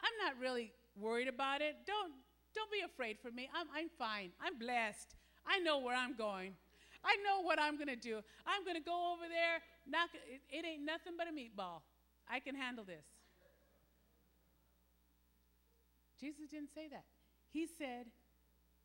I'm 0.00 0.16
not 0.26 0.34
really 0.40 0.72
worried 0.98 1.28
about 1.28 1.62
it. 1.62 1.76
Don't, 1.86 2.12
don't 2.54 2.70
be 2.70 2.80
afraid 2.84 3.18
for 3.20 3.30
me. 3.30 3.48
I'm, 3.54 3.66
I'm 3.74 3.88
fine. 3.98 4.30
I'm 4.40 4.58
blessed. 4.58 5.14
I 5.46 5.58
know 5.58 5.78
where 5.78 5.96
I'm 5.96 6.14
going. 6.14 6.54
I 7.04 7.16
know 7.26 7.42
what 7.42 7.58
I'm 7.58 7.76
going 7.76 7.88
to 7.88 7.96
do. 7.96 8.20
I'm 8.46 8.64
going 8.64 8.76
to 8.76 8.82
go 8.82 9.14
over 9.14 9.26
there. 9.26 9.58
It, 10.30 10.40
it 10.50 10.66
ain't 10.66 10.84
nothing 10.84 11.14
but 11.18 11.26
a 11.26 11.34
meatball. 11.34 11.82
I 12.30 12.38
can 12.38 12.54
handle 12.54 12.84
this. 12.84 13.04
Jesus 16.20 16.50
didn't 16.50 16.72
say 16.72 16.86
that. 16.90 17.04
He 17.50 17.66
said, 17.66 18.06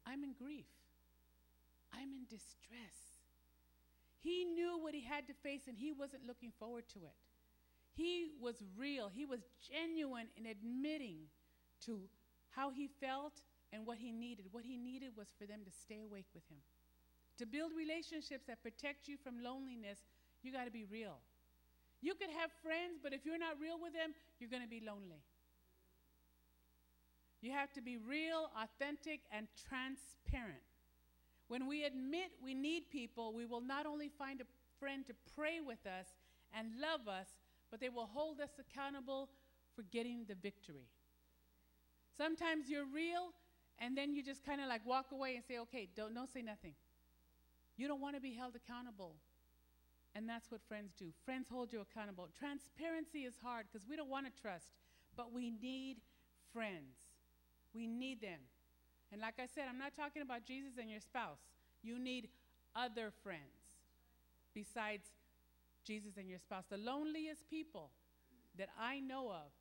I'm 0.06 0.24
in 0.24 0.34
grief. 0.34 0.66
I'm 1.94 2.10
in 2.12 2.26
distress. 2.30 3.22
He 4.20 4.44
knew 4.46 4.80
what 4.82 4.94
he 4.94 5.04
had 5.04 5.28
to 5.28 5.34
face 5.44 5.68
and 5.68 5.78
he 5.78 5.92
wasn't 5.92 6.26
looking 6.26 6.52
forward 6.60 6.86
to 6.94 7.00
it. 7.00 7.16
He 7.94 8.32
was 8.42 8.56
real. 8.76 9.10
He 9.14 9.26
was 9.26 9.42
genuine 9.62 10.28
in 10.36 10.46
admitting 10.46 11.30
to 11.86 12.00
how 12.50 12.72
he 12.72 12.90
felt 13.00 13.42
and 13.74 13.86
what 13.86 13.98
he 13.98 14.12
needed. 14.12 14.48
What 14.52 14.64
he 14.64 14.78
needed 14.78 15.12
was 15.18 15.28
for 15.38 15.46
them 15.46 15.62
to 15.66 15.72
stay 15.72 16.02
awake 16.04 16.28
with 16.34 16.44
him. 16.50 16.60
To 17.38 17.46
build 17.46 17.72
relationships 17.78 18.46
that 18.48 18.64
protect 18.64 19.08
you 19.08 19.18
from 19.18 19.44
loneliness, 19.44 20.00
you 20.42 20.52
got 20.52 20.66
to 20.66 20.72
be 20.72 20.86
real. 20.86 21.20
You 22.02 22.14
could 22.16 22.30
have 22.30 22.52
friends, 22.64 23.00
but 23.02 23.14
if 23.14 23.26
you're 23.26 23.38
not 23.38 23.60
real 23.62 23.78
with 23.82 23.94
them, 23.94 24.14
you're 24.40 24.50
going 24.50 24.64
to 24.64 24.70
be 24.70 24.82
lonely. 24.86 25.22
You 27.42 27.52
have 27.52 27.72
to 27.74 27.82
be 27.82 27.98
real, 27.98 28.50
authentic, 28.58 29.22
and 29.32 29.48
transparent. 29.70 30.66
When 31.48 31.68
we 31.68 31.84
admit 31.84 32.32
we 32.44 32.54
need 32.54 32.90
people, 32.90 33.34
we 33.34 33.46
will 33.46 33.62
not 33.62 33.86
only 33.86 34.10
find 34.10 34.42
a 34.42 34.46
friend 34.80 35.06
to 35.08 35.14
pray 35.36 35.60
with 35.66 35.86
us 35.86 36.08
and 36.54 36.70
love 36.82 37.08
us, 37.08 37.28
but 37.70 37.80
they 37.80 37.90
will 37.90 38.08
hold 38.08 38.40
us 38.42 38.52
accountable 38.60 39.30
for 39.76 39.84
getting 39.84 40.26
the 40.28 40.36
victory. 40.36 40.88
Sometimes 42.18 42.70
you're 42.70 42.86
real, 42.86 43.32
and 43.80 43.98
then 43.98 44.14
you 44.14 44.24
just 44.24 44.46
kind 44.46 44.62
of 44.62 44.68
like 44.68 44.86
walk 44.86 45.08
away 45.12 45.36
and 45.36 45.44
say, 45.46 45.60
okay, 45.60 45.88
don't, 45.96 46.14
don't 46.14 46.32
say 46.32 46.42
nothing. 46.42 46.74
You 47.78 47.88
don't 47.88 48.02
want 48.02 48.16
to 48.16 48.22
be 48.22 48.34
held 48.34 48.56
accountable. 48.56 49.16
And 50.16 50.28
that's 50.28 50.50
what 50.50 50.62
friends 50.68 50.94
do. 50.98 51.12
Friends 51.26 51.48
hold 51.52 51.72
you 51.72 51.82
accountable. 51.82 52.28
Transparency 52.38 53.20
is 53.20 53.36
hard 53.44 53.68
because 53.72 53.88
we 53.88 53.96
don't 53.96 54.10
want 54.10 54.26
to 54.26 54.42
trust, 54.42 54.66
but 55.16 55.32
we 55.32 55.52
need 55.52 55.98
friends. 56.52 56.98
We 57.74 57.86
need 57.86 58.22
them. 58.22 58.40
And 59.12 59.22
like 59.22 59.36
I 59.38 59.46
said, 59.46 59.66
I'm 59.70 59.78
not 59.78 59.94
talking 59.96 60.24
about 60.24 60.44
Jesus 60.46 60.72
and 60.80 60.90
your 60.90 61.00
spouse. 61.00 61.40
You 61.84 62.00
need 62.00 62.30
other 62.76 63.12
friends 63.24 63.78
besides 64.56 65.06
Jesus 65.86 66.18
and 66.18 66.28
your 66.28 66.40
spouse. 66.40 66.66
The 66.70 66.78
loneliest 66.78 67.48
people 67.48 67.92
that 68.58 68.70
I 68.80 69.00
know 69.00 69.30
of 69.30 69.52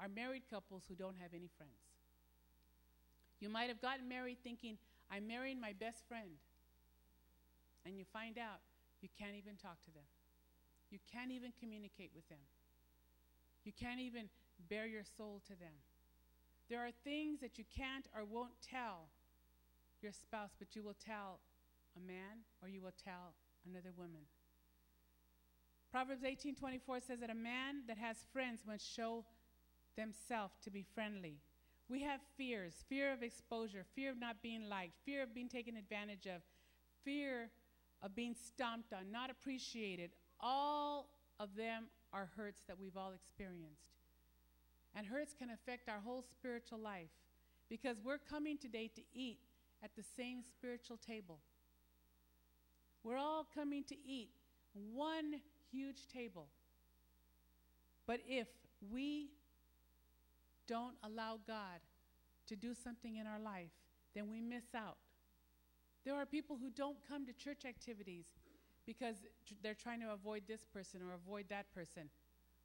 are 0.00 0.08
married 0.08 0.42
couples 0.50 0.82
who 0.88 0.94
don't 0.96 1.16
have 1.22 1.30
any 1.32 1.48
friends. 1.56 1.91
You 3.42 3.50
might 3.50 3.66
have 3.66 3.82
gotten 3.82 4.08
married 4.08 4.38
thinking, 4.44 4.78
I'm 5.10 5.26
marrying 5.26 5.60
my 5.60 5.74
best 5.74 6.06
friend. 6.06 6.38
and 7.84 7.98
you 7.98 8.04
find 8.12 8.38
out 8.38 8.62
you 9.00 9.08
can't 9.18 9.34
even 9.34 9.56
talk 9.56 9.82
to 9.82 9.90
them. 9.90 10.06
You 10.90 11.00
can't 11.10 11.32
even 11.32 11.50
communicate 11.58 12.12
with 12.14 12.28
them. 12.28 12.38
You 13.64 13.72
can't 13.72 13.98
even 13.98 14.30
bare 14.70 14.86
your 14.86 15.02
soul 15.02 15.42
to 15.48 15.58
them. 15.58 15.74
There 16.70 16.78
are 16.78 16.92
things 17.02 17.40
that 17.40 17.58
you 17.58 17.64
can't 17.76 18.06
or 18.14 18.24
won't 18.24 18.54
tell 18.62 19.10
your 20.00 20.12
spouse, 20.12 20.54
but 20.56 20.76
you 20.76 20.84
will 20.84 20.94
tell 21.04 21.40
a 21.96 22.00
man 22.00 22.46
or 22.62 22.68
you 22.68 22.80
will 22.80 22.94
tell 23.04 23.34
another 23.66 23.90
woman. 23.96 24.22
Proverbs 25.90 26.22
18:24 26.22 27.00
says 27.00 27.18
that 27.18 27.30
a 27.30 27.34
man 27.34 27.82
that 27.88 27.98
has 27.98 28.24
friends 28.32 28.64
must 28.64 28.86
show 28.86 29.24
themselves 29.96 30.54
to 30.62 30.70
be 30.70 30.84
friendly. 30.94 31.40
We 31.92 32.00
have 32.04 32.20
fears, 32.38 32.72
fear 32.88 33.12
of 33.12 33.22
exposure, 33.22 33.84
fear 33.94 34.12
of 34.12 34.18
not 34.18 34.36
being 34.42 34.66
liked, 34.66 34.94
fear 35.04 35.22
of 35.22 35.34
being 35.34 35.50
taken 35.50 35.76
advantage 35.76 36.24
of, 36.24 36.40
fear 37.04 37.50
of 38.02 38.14
being 38.14 38.34
stomped 38.34 38.94
on, 38.94 39.12
not 39.12 39.28
appreciated. 39.28 40.12
All 40.40 41.10
of 41.38 41.54
them 41.54 41.88
are 42.14 42.30
hurts 42.34 42.62
that 42.66 42.78
we've 42.80 42.96
all 42.96 43.12
experienced. 43.12 43.98
And 44.96 45.06
hurts 45.06 45.34
can 45.38 45.50
affect 45.50 45.90
our 45.90 46.00
whole 46.00 46.22
spiritual 46.22 46.78
life 46.78 47.10
because 47.68 47.98
we're 48.02 48.16
coming 48.16 48.56
today 48.56 48.90
to 48.94 49.02
eat 49.12 49.40
at 49.84 49.90
the 49.94 50.02
same 50.16 50.42
spiritual 50.42 50.96
table. 50.96 51.40
We're 53.04 53.18
all 53.18 53.46
coming 53.54 53.84
to 53.88 53.96
eat 54.02 54.30
one 54.72 55.42
huge 55.70 56.08
table. 56.08 56.46
But 58.06 58.20
if 58.26 58.48
we 58.90 59.28
don't 60.72 60.96
allow 61.04 61.38
God 61.46 61.84
to 62.48 62.56
do 62.56 62.72
something 62.72 63.16
in 63.16 63.26
our 63.26 63.38
life, 63.38 63.72
then 64.14 64.30
we 64.30 64.40
miss 64.40 64.64
out. 64.74 64.96
There 66.06 66.14
are 66.14 66.24
people 66.24 66.56
who 66.58 66.70
don't 66.70 66.96
come 67.06 67.26
to 67.26 67.32
church 67.34 67.66
activities 67.68 68.24
because 68.86 69.16
tr- 69.46 69.54
they're 69.62 69.74
trying 69.74 70.00
to 70.00 70.12
avoid 70.12 70.44
this 70.48 70.64
person 70.64 71.02
or 71.02 71.12
avoid 71.12 71.44
that 71.50 71.66
person. 71.74 72.08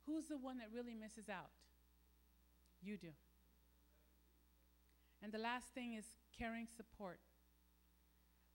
Who's 0.06 0.28
the 0.28 0.38
one 0.38 0.58
that 0.60 0.70
really 0.74 0.96
misses 0.96 1.28
out? 1.28 1.52
You 2.82 2.96
do. 2.96 3.10
And 5.22 5.34
the 5.34 5.38
last 5.38 5.68
thing 5.76 5.96
is 5.96 6.06
caring 6.40 6.66
support. 6.78 7.20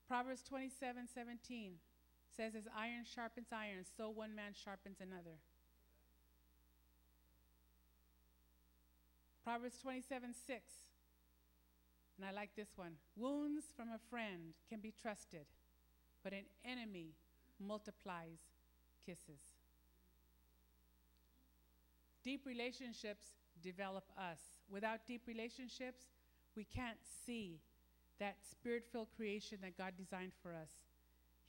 Proverbs 0.07 0.41
27 0.41 1.07
17 1.13 1.73
says, 2.35 2.55
As 2.55 2.63
iron 2.75 3.05
sharpens 3.05 3.49
iron, 3.51 3.85
so 3.95 4.09
one 4.09 4.33
man 4.33 4.53
sharpens 4.55 4.97
another. 4.99 5.37
Proverbs 9.43 9.77
27 9.81 10.33
6. 10.47 10.61
And 12.17 12.25
I 12.25 12.31
like 12.31 12.55
this 12.55 12.69
one. 12.75 12.93
Wounds 13.15 13.65
from 13.75 13.89
a 13.89 13.99
friend 14.09 14.53
can 14.69 14.79
be 14.79 14.93
trusted, 15.01 15.45
but 16.23 16.31
an 16.31 16.45
enemy 16.63 17.15
multiplies 17.59 18.39
kisses. 19.05 19.41
Deep 22.23 22.45
relationships 22.45 23.25
develop 23.61 24.05
us. 24.17 24.39
Without 24.69 25.05
deep 25.05 25.23
relationships, 25.27 26.03
we 26.55 26.63
can't 26.63 26.99
see 27.25 27.59
that 28.19 28.37
spirit 28.49 28.85
filled 28.91 29.09
creation 29.17 29.57
that 29.61 29.77
God 29.77 29.93
designed 29.97 30.31
for 30.41 30.53
us. 30.53 30.69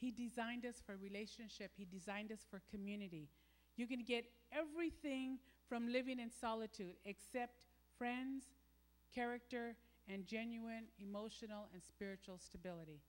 He 0.01 0.11
designed 0.11 0.67
us 0.67 0.83
for 0.85 0.97
relationship, 0.97 1.71
He 1.77 1.85
designed 1.85 2.33
us 2.33 2.45
for 2.51 2.61
community. 2.71 3.29
You 3.77 3.87
can 3.87 4.03
get 4.03 4.25
everything 4.53 5.39
from 5.69 5.93
living 5.93 6.19
in 6.19 6.31
solitude 6.31 6.95
except 7.05 7.63
friends, 7.99 8.45
character, 9.15 9.77
and 10.09 10.27
genuine 10.27 10.85
emotional 10.99 11.69
and 11.73 11.83
spiritual 11.83 12.39
stability. 12.39 13.01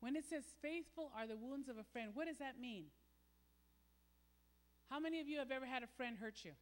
When 0.00 0.16
it 0.16 0.24
says 0.28 0.44
faithful 0.60 1.10
are 1.16 1.26
the 1.26 1.36
wounds 1.36 1.68
of 1.68 1.78
a 1.78 1.84
friend, 1.92 2.10
what 2.14 2.26
does 2.26 2.38
that 2.38 2.60
mean? 2.60 2.84
How 4.90 5.00
many 5.00 5.20
of 5.20 5.28
you 5.28 5.38
have 5.38 5.50
ever 5.50 5.66
had 5.66 5.82
a 5.82 5.88
friend 5.96 6.16
hurt 6.18 6.44
you? 6.44 6.52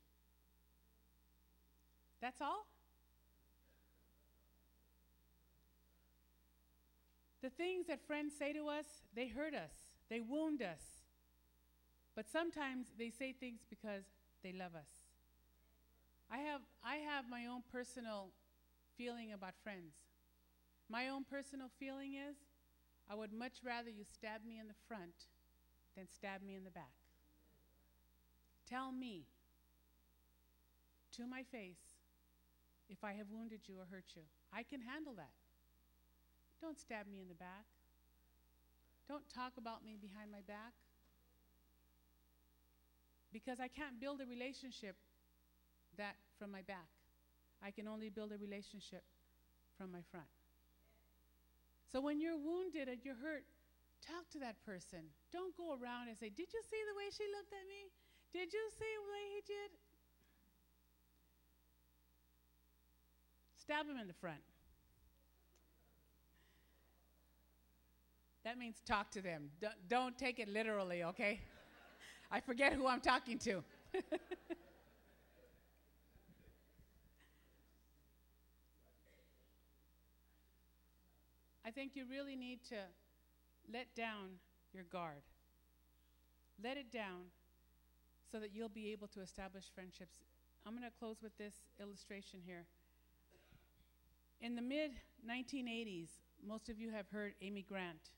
That's 2.20 2.40
all? 2.40 2.66
The 7.42 7.50
things 7.50 7.88
that 7.88 8.06
friends 8.06 8.32
say 8.38 8.54
to 8.54 8.68
us, 8.68 8.86
they 9.14 9.28
hurt 9.28 9.52
us, 9.52 9.74
they 10.08 10.20
wound 10.20 10.62
us. 10.62 10.80
But 12.16 12.26
sometimes 12.30 12.86
they 12.98 13.10
say 13.10 13.34
things 13.38 13.60
because 13.68 14.04
they 14.42 14.52
love 14.52 14.74
us. 14.74 15.03
I 16.30 16.38
have, 16.38 16.60
I 16.84 16.96
have 16.96 17.24
my 17.30 17.46
own 17.46 17.62
personal 17.70 18.30
feeling 18.96 19.32
about 19.32 19.54
friends. 19.62 19.94
My 20.88 21.08
own 21.08 21.24
personal 21.24 21.68
feeling 21.78 22.14
is 22.14 22.36
I 23.10 23.14
would 23.14 23.32
much 23.32 23.60
rather 23.64 23.90
you 23.90 24.04
stab 24.04 24.44
me 24.46 24.58
in 24.58 24.68
the 24.68 24.78
front 24.88 25.28
than 25.96 26.08
stab 26.08 26.42
me 26.42 26.54
in 26.54 26.64
the 26.64 26.70
back. 26.70 26.94
Tell 28.68 28.92
me 28.92 29.26
to 31.16 31.26
my 31.26 31.42
face 31.52 32.00
if 32.88 33.04
I 33.04 33.12
have 33.12 33.26
wounded 33.30 33.60
you 33.66 33.76
or 33.76 33.86
hurt 33.90 34.16
you. 34.16 34.22
I 34.52 34.62
can 34.62 34.80
handle 34.80 35.14
that. 35.16 35.32
Don't 36.60 36.78
stab 36.78 37.06
me 37.06 37.20
in 37.20 37.28
the 37.28 37.34
back. 37.34 37.66
Don't 39.08 39.28
talk 39.28 39.52
about 39.58 39.84
me 39.84 39.96
behind 40.00 40.30
my 40.32 40.40
back. 40.46 40.72
Because 43.32 43.60
I 43.60 43.68
can't 43.68 44.00
build 44.00 44.20
a 44.20 44.26
relationship 44.26 44.96
that 45.96 46.16
from 46.38 46.50
my 46.50 46.62
back. 46.62 46.88
I 47.62 47.70
can 47.70 47.88
only 47.88 48.10
build 48.10 48.32
a 48.32 48.38
relationship 48.38 49.02
from 49.78 49.90
my 49.92 50.02
front. 50.10 50.28
So 51.90 52.00
when 52.00 52.20
you're 52.20 52.36
wounded 52.36 52.88
and 52.88 52.98
you're 53.04 53.16
hurt, 53.16 53.44
talk 54.02 54.28
to 54.32 54.38
that 54.40 54.56
person. 54.66 55.08
Don't 55.32 55.56
go 55.56 55.72
around 55.78 56.08
and 56.08 56.18
say, 56.18 56.28
Did 56.28 56.52
you 56.52 56.60
see 56.68 56.82
the 56.90 56.96
way 56.96 57.08
she 57.10 57.24
looked 57.32 57.52
at 57.52 57.66
me? 57.68 57.88
Did 58.32 58.52
you 58.52 58.64
see 58.76 58.92
the 58.98 59.06
way 59.10 59.24
he 59.36 59.40
did? 59.46 59.70
Stab 63.56 63.86
him 63.86 63.96
in 63.96 64.08
the 64.08 64.14
front. 64.14 64.42
That 68.44 68.58
means 68.58 68.76
talk 68.84 69.10
to 69.12 69.22
them. 69.22 69.50
D- 69.60 69.68
don't 69.88 70.18
take 70.18 70.38
it 70.38 70.48
literally, 70.48 71.02
okay? 71.04 71.40
I 72.30 72.40
forget 72.40 72.74
who 72.74 72.86
I'm 72.86 73.00
talking 73.00 73.38
to. 73.38 73.64
think 81.74 81.92
you 81.94 82.04
really 82.08 82.36
need 82.36 82.60
to 82.68 82.76
let 83.72 83.94
down 83.96 84.38
your 84.72 84.84
guard. 84.84 85.22
Let 86.62 86.76
it 86.76 86.92
down 86.92 87.32
so 88.30 88.38
that 88.38 88.54
you'll 88.54 88.68
be 88.68 88.92
able 88.92 89.08
to 89.08 89.20
establish 89.20 89.64
friendships. 89.74 90.18
I'm 90.64 90.72
going 90.72 90.88
to 90.88 90.98
close 90.98 91.16
with 91.22 91.36
this 91.36 91.54
illustration 91.80 92.40
here. 92.44 92.64
In 94.40 94.54
the 94.54 94.62
mid 94.62 94.92
1980s, 95.28 96.08
most 96.46 96.68
of 96.68 96.78
you 96.78 96.90
have 96.90 97.08
heard 97.08 97.34
Amy 97.42 97.64
Grant. 97.68 98.10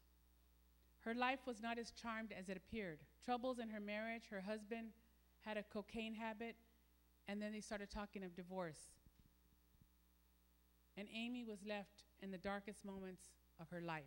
Her 1.00 1.14
life 1.14 1.40
was 1.46 1.62
not 1.62 1.78
as 1.78 1.92
charmed 1.92 2.32
as 2.38 2.48
it 2.48 2.56
appeared. 2.56 2.98
Troubles 3.24 3.58
in 3.58 3.68
her 3.68 3.80
marriage, 3.80 4.24
her 4.30 4.40
husband 4.40 4.88
had 5.44 5.56
a 5.56 5.62
cocaine 5.62 6.14
habit, 6.14 6.56
and 7.28 7.40
then 7.40 7.52
they 7.52 7.60
started 7.60 7.90
talking 7.90 8.24
of 8.24 8.34
divorce. 8.34 8.90
And 10.96 11.06
Amy 11.14 11.44
was 11.44 11.58
left 11.66 12.02
in 12.22 12.30
the 12.30 12.38
darkest 12.38 12.84
moments 12.84 13.28
of 13.60 13.70
her 13.70 13.80
life. 13.80 14.04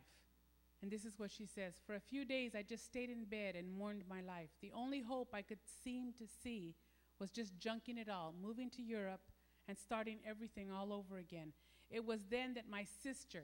And 0.82 0.90
this 0.90 1.04
is 1.04 1.20
what 1.20 1.32
she 1.32 1.46
says 1.46 1.74
For 1.86 1.96
a 1.96 2.00
few 2.00 2.26
days, 2.26 2.56
I 2.56 2.62
just 2.62 2.86
stayed 2.86 3.10
in 3.10 3.26
bed 3.26 3.56
and 3.56 3.72
mourned 3.72 4.04
my 4.10 4.22
life. 4.22 4.50
The 4.62 4.72
only 4.74 5.02
hope 5.02 5.30
I 5.34 5.42
could 5.42 5.60
seem 5.84 6.14
to 6.14 6.26
see 6.44 6.76
was 7.20 7.32
just 7.32 7.60
junking 7.60 7.98
it 7.98 8.10
all, 8.10 8.34
moving 8.42 8.70
to 8.72 8.82
Europe, 8.82 9.22
and 9.68 9.78
starting 9.78 10.20
everything 10.28 10.72
all 10.72 10.94
over 10.94 11.18
again. 11.18 11.52
It 11.92 12.06
was 12.06 12.22
then 12.30 12.54
that 12.54 12.70
my 12.70 12.86
sister, 13.04 13.44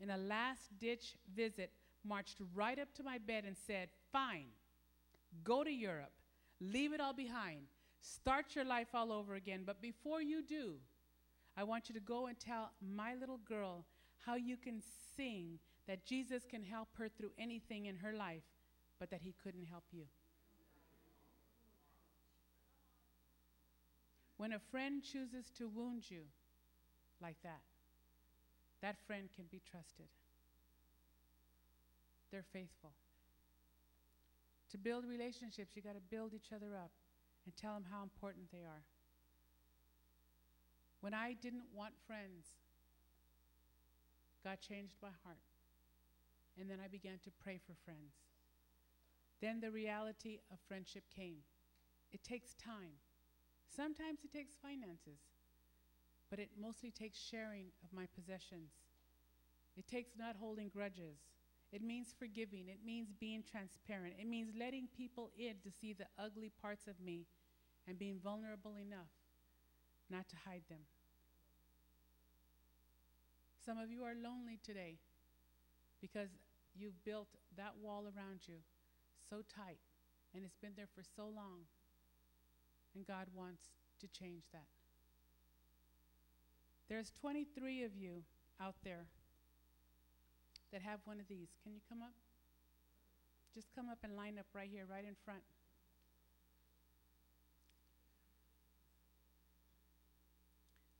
in 0.00 0.10
a 0.10 0.16
last 0.16 0.78
ditch 0.78 1.16
visit, 1.34 1.72
marched 2.04 2.38
right 2.54 2.78
up 2.78 2.94
to 2.94 3.02
my 3.02 3.18
bed 3.18 3.44
and 3.46 3.56
said, 3.66 3.88
Fine, 4.12 4.46
go 5.42 5.64
to 5.64 5.70
Europe, 5.70 6.12
leave 6.60 6.92
it 6.92 7.00
all 7.00 7.14
behind, 7.14 7.62
start 8.00 8.54
your 8.54 8.64
life 8.64 8.88
all 8.94 9.12
over 9.12 9.34
again. 9.34 9.62
But 9.66 9.82
before 9.82 10.22
you 10.22 10.42
do, 10.42 10.74
I 11.56 11.64
want 11.64 11.88
you 11.88 11.94
to 11.94 12.00
go 12.00 12.26
and 12.26 12.38
tell 12.38 12.70
my 12.80 13.14
little 13.14 13.38
girl 13.38 13.86
how 14.26 14.34
you 14.34 14.56
can 14.56 14.82
sing 15.16 15.60
that 15.86 16.04
Jesus 16.04 16.44
can 16.50 16.64
help 16.64 16.88
her 16.98 17.08
through 17.08 17.30
anything 17.38 17.86
in 17.86 17.96
her 17.96 18.12
life, 18.12 18.42
but 18.98 19.10
that 19.10 19.22
he 19.22 19.34
couldn't 19.42 19.66
help 19.66 19.84
you. 19.92 20.02
When 24.36 24.52
a 24.52 24.58
friend 24.58 25.02
chooses 25.02 25.50
to 25.56 25.68
wound 25.68 26.10
you 26.10 26.22
like 27.22 27.36
that, 27.44 27.62
that 28.82 28.96
friend 29.06 29.28
can 29.34 29.46
be 29.50 29.62
trusted. 29.70 30.06
They're 32.30 32.44
faithful. 32.52 32.90
To 34.72 34.78
build 34.78 35.06
relationships, 35.06 35.70
you 35.74 35.82
got 35.82 35.94
to 35.94 36.10
build 36.10 36.34
each 36.34 36.52
other 36.54 36.74
up 36.74 36.90
and 37.44 37.56
tell 37.56 37.74
them 37.74 37.84
how 37.90 38.02
important 38.02 38.50
they 38.50 38.64
are. 38.64 38.82
When 41.00 41.14
I 41.14 41.34
didn't 41.40 41.64
want 41.72 41.94
friends, 42.06 42.46
God 44.46 44.60
changed 44.60 44.94
my 45.02 45.10
heart. 45.24 45.42
And 46.54 46.70
then 46.70 46.78
I 46.78 46.86
began 46.86 47.18
to 47.24 47.34
pray 47.42 47.58
for 47.58 47.74
friends. 47.84 48.14
Then 49.42 49.58
the 49.58 49.72
reality 49.72 50.38
of 50.52 50.58
friendship 50.68 51.02
came. 51.14 51.42
It 52.12 52.22
takes 52.22 52.54
time. 52.54 53.02
Sometimes 53.66 54.20
it 54.22 54.32
takes 54.32 54.54
finances, 54.62 55.18
but 56.30 56.38
it 56.38 56.50
mostly 56.56 56.92
takes 56.92 57.18
sharing 57.18 57.74
of 57.82 57.92
my 57.92 58.06
possessions. 58.14 58.70
It 59.76 59.88
takes 59.88 60.12
not 60.16 60.36
holding 60.38 60.68
grudges. 60.68 61.18
It 61.72 61.82
means 61.82 62.14
forgiving. 62.16 62.68
It 62.68 62.86
means 62.86 63.08
being 63.18 63.42
transparent. 63.42 64.14
It 64.20 64.28
means 64.28 64.52
letting 64.56 64.86
people 64.96 65.28
in 65.36 65.56
to 65.64 65.72
see 65.72 65.92
the 65.92 66.06
ugly 66.16 66.52
parts 66.62 66.86
of 66.86 67.00
me 67.04 67.26
and 67.88 67.98
being 67.98 68.20
vulnerable 68.22 68.76
enough 68.76 69.10
not 70.08 70.28
to 70.28 70.36
hide 70.46 70.62
them. 70.70 70.86
Some 73.66 73.78
of 73.78 73.90
you 73.90 74.04
are 74.04 74.14
lonely 74.14 74.60
today 74.62 74.94
because 76.00 76.28
you've 76.78 77.02
built 77.04 77.26
that 77.56 77.74
wall 77.82 78.04
around 78.04 78.46
you 78.46 78.62
so 79.28 79.42
tight 79.42 79.82
and 80.32 80.44
it's 80.44 80.54
been 80.62 80.70
there 80.76 80.86
for 80.94 81.02
so 81.02 81.24
long. 81.24 81.66
And 82.94 83.04
God 83.04 83.26
wants 83.34 83.64
to 84.00 84.06
change 84.06 84.44
that. 84.52 84.70
There's 86.88 87.10
23 87.20 87.82
of 87.82 87.96
you 87.96 88.22
out 88.60 88.76
there 88.84 89.06
that 90.72 90.82
have 90.82 91.00
one 91.04 91.18
of 91.18 91.26
these. 91.26 91.48
Can 91.64 91.74
you 91.74 91.80
come 91.88 92.02
up? 92.02 92.14
Just 93.52 93.74
come 93.74 93.88
up 93.90 93.98
and 94.04 94.14
line 94.14 94.38
up 94.38 94.46
right 94.54 94.70
here, 94.70 94.84
right 94.88 95.04
in 95.04 95.16
front. 95.24 95.42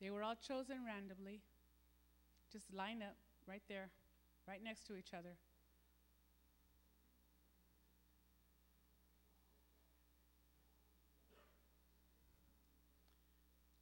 They 0.01 0.11
were 0.11 0.25
all 0.25 0.35
chosen 0.35 0.79
randomly. 0.85 1.43
Just 2.57 2.73
line 2.73 3.03
up 3.03 3.15
right 3.47 3.61
there, 3.69 3.91
right 4.49 4.65
next 4.65 4.87
to 4.87 4.97
each 4.97 5.13
other. 5.13 5.37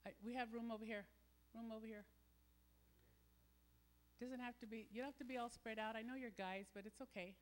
I, 0.05 0.11
we 0.27 0.35
have 0.35 0.53
room 0.53 0.73
over 0.73 0.85
here. 0.85 1.05
Room 1.55 1.71
over 1.71 1.87
here. 1.87 2.03
Doesn't 4.21 4.41
have 4.41 4.59
to 4.59 4.67
be, 4.67 4.89
you 4.93 5.03
don't 5.03 5.11
have 5.11 5.19
to 5.19 5.25
be 5.25 5.37
all 5.37 5.51
spread 5.51 5.79
out. 5.79 5.95
I 5.95 6.03
know 6.03 6.17
you're 6.17 6.31
guys, 6.37 6.65
but 6.75 6.83
it's 6.85 7.01
okay. 7.01 7.33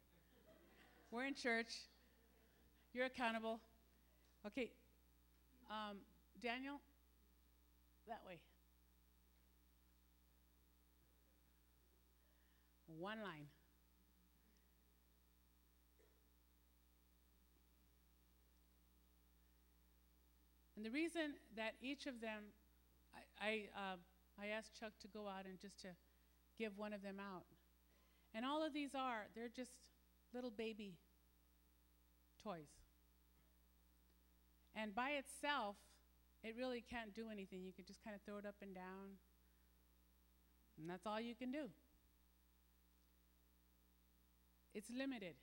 We're 1.11 1.25
in 1.25 1.35
church. 1.35 1.73
You're 2.93 3.07
accountable. 3.07 3.59
Okay. 4.47 4.71
Um, 5.71 5.97
Daniel, 6.43 6.79
that 8.07 8.21
way. 8.29 8.39
One 12.99 13.19
line. 13.23 13.47
And 20.77 20.85
the 20.85 20.91
reason 20.91 21.35
that 21.57 21.75
each 21.81 22.07
of 22.07 22.21
them, 22.21 22.43
I, 23.15 23.47
I, 23.47 23.69
uh, 23.77 23.97
I 24.41 24.47
asked 24.49 24.79
Chuck 24.79 24.93
to 25.03 25.09
go 25.09 25.29
out 25.29 25.45
and 25.45 25.61
just 25.61 25.81
to 25.83 25.89
give 26.59 26.77
one 26.77 26.93
of 26.93 27.03
them 27.03 27.17
out. 27.21 27.45
And 28.35 28.45
all 28.45 28.67
of 28.67 28.73
these 28.73 28.95
are, 28.95 29.27
they're 29.37 29.53
just 29.55 29.71
little 30.35 30.51
baby 30.51 30.95
toys. 32.43 32.67
And 34.75 34.95
by 34.95 35.11
itself, 35.11 35.77
it 36.43 36.57
really 36.59 36.83
can't 36.89 37.15
do 37.15 37.27
anything. 37.31 37.63
You 37.63 37.73
can 37.73 37.85
just 37.85 38.03
kind 38.03 38.17
of 38.17 38.23
throw 38.23 38.39
it 38.39 38.47
up 38.47 38.57
and 38.63 38.75
down, 38.75 39.19
and 40.79 40.91
that's 40.91 41.07
all 41.07 41.21
you 41.21 41.35
can 41.35 41.53
do. 41.53 41.69
It's 44.75 44.91
limited, 44.91 45.35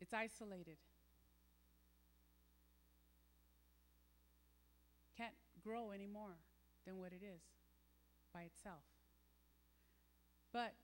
it's 0.00 0.14
isolated. 0.14 0.76
Can't 5.16 5.34
grow 5.62 5.90
any 5.90 6.06
more 6.06 6.36
than 6.86 6.98
what 6.98 7.12
it 7.12 7.22
is 7.22 7.40
by 8.32 8.42
itself. 8.42 8.84
But 10.52 10.74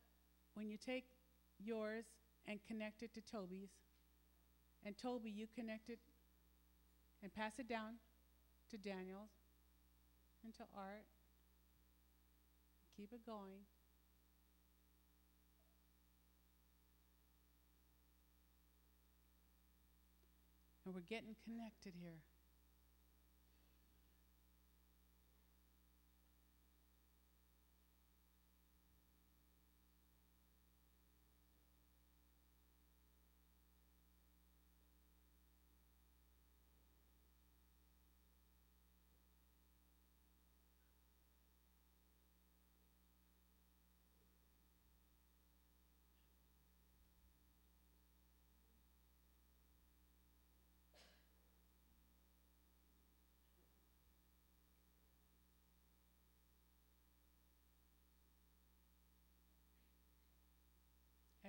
when 0.54 0.68
you 0.68 0.76
take 0.76 1.06
yours 1.58 2.04
and 2.46 2.60
connect 2.66 3.02
it 3.02 3.14
to 3.14 3.20
Toby's, 3.20 3.70
and 4.84 4.96
Toby, 4.96 5.30
you 5.30 5.46
connect 5.54 5.90
it 5.90 5.98
and 7.22 7.32
pass 7.34 7.58
it 7.58 7.68
down 7.68 7.94
to 8.70 8.78
Daniel's 8.78 9.30
and 10.44 10.54
to 10.54 10.62
Art, 10.74 11.04
keep 12.96 13.12
it 13.12 13.24
going. 13.26 13.60
We're 20.92 21.02
getting 21.08 21.36
connected 21.44 21.94
here. 22.00 22.18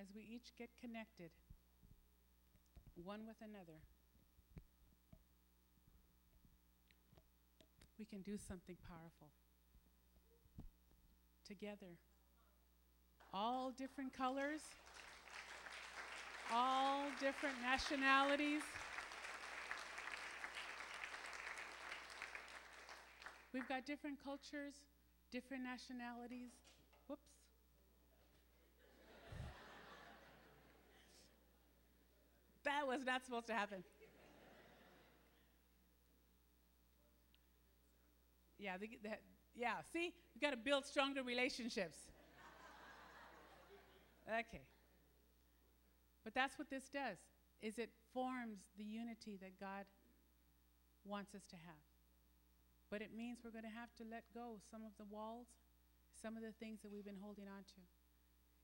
As 0.02 0.08
we 0.14 0.22
each 0.22 0.50
get 0.58 0.68
connected, 0.80 1.30
one 3.04 3.20
with 3.24 3.36
another, 3.40 3.78
we 7.98 8.04
can 8.04 8.20
do 8.22 8.36
something 8.36 8.76
powerful. 8.88 9.28
Together. 11.46 11.98
All 13.32 13.70
different 13.70 14.12
colors, 14.12 14.60
all 16.52 17.04
different 17.20 17.56
nationalities. 17.62 18.62
We've 23.52 23.68
got 23.68 23.86
different 23.86 24.18
cultures, 24.24 24.74
different 25.30 25.62
nationalities. 25.62 26.50
Whoops. 27.06 27.28
That 32.64 32.81
was 32.98 33.04
not 33.06 33.24
supposed 33.24 33.46
to 33.46 33.54
happen. 33.54 33.82
Yeah, 38.58 38.76
the, 38.78 38.88
the, 39.02 39.10
yeah. 39.56 39.82
See, 39.92 40.12
you 40.34 40.40
got 40.40 40.50
to 40.50 40.56
build 40.56 40.86
stronger 40.86 41.22
relationships. 41.22 41.96
okay. 44.28 44.62
But 46.22 46.34
that's 46.34 46.58
what 46.58 46.70
this 46.70 46.88
does. 46.88 47.18
Is 47.60 47.78
it 47.78 47.90
forms 48.12 48.58
the 48.78 48.84
unity 48.84 49.38
that 49.40 49.58
God 49.58 49.86
wants 51.04 51.34
us 51.34 51.42
to 51.50 51.56
have. 51.56 51.86
But 52.90 53.02
it 53.02 53.10
means 53.16 53.40
we're 53.42 53.54
going 53.54 53.66
to 53.66 53.78
have 53.78 53.90
to 53.98 54.04
let 54.04 54.22
go 54.34 54.60
some 54.70 54.84
of 54.84 54.92
the 54.98 55.08
walls, 55.08 55.48
some 56.14 56.36
of 56.36 56.42
the 56.42 56.52
things 56.60 56.80
that 56.82 56.92
we've 56.92 57.06
been 57.06 57.20
holding 57.20 57.48
on 57.48 57.64
to. 57.74 57.80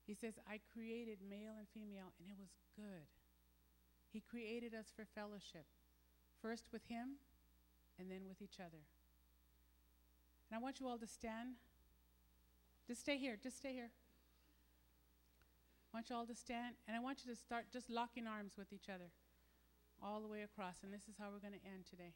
He 0.07 0.15
says, 0.15 0.39
I 0.47 0.61
created 0.73 1.19
male 1.25 1.57
and 1.59 1.67
female, 1.73 2.13
and 2.21 2.29
it 2.29 2.37
was 2.39 2.53
good. 2.77 3.09
He 4.13 4.21
created 4.21 4.75
us 4.75 4.87
for 4.95 5.05
fellowship, 5.05 5.67
first 6.41 6.65
with 6.73 6.83
Him 6.89 7.19
and 7.99 8.11
then 8.11 8.23
with 8.29 8.41
each 8.41 8.61
other. 8.61 8.83
And 10.51 10.59
I 10.59 10.63
want 10.63 10.81
you 10.81 10.89
all 10.89 10.99
to 10.99 11.07
stand. 11.07 11.57
Just 12.87 13.03
stay 13.03 13.19
here, 13.19 13.37
just 13.43 13.59
stay 13.59 13.73
here. 13.73 13.91
I 15.93 15.97
want 15.97 16.11
you 16.11 16.17
all 16.17 16.27
to 16.27 16.35
stand, 16.35 16.77
and 16.87 16.97
I 16.97 17.01
want 17.01 17.25
you 17.25 17.33
to 17.33 17.39
start 17.39 17.67
just 17.73 17.91
locking 17.91 18.27
arms 18.27 18.55
with 18.57 18.73
each 18.73 18.89
other 18.89 19.11
all 20.03 20.21
the 20.21 20.29
way 20.29 20.43
across. 20.43 20.77
And 20.83 20.93
this 20.93 21.09
is 21.09 21.17
how 21.19 21.27
we're 21.33 21.41
going 21.41 21.59
to 21.59 21.67
end 21.67 21.85
today. 21.89 22.13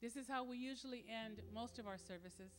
This 0.00 0.16
is 0.16 0.26
how 0.28 0.44
we 0.44 0.56
usually 0.56 1.04
end 1.08 1.40
most 1.54 1.78
of 1.78 1.86
our 1.86 1.98
services. 1.98 2.52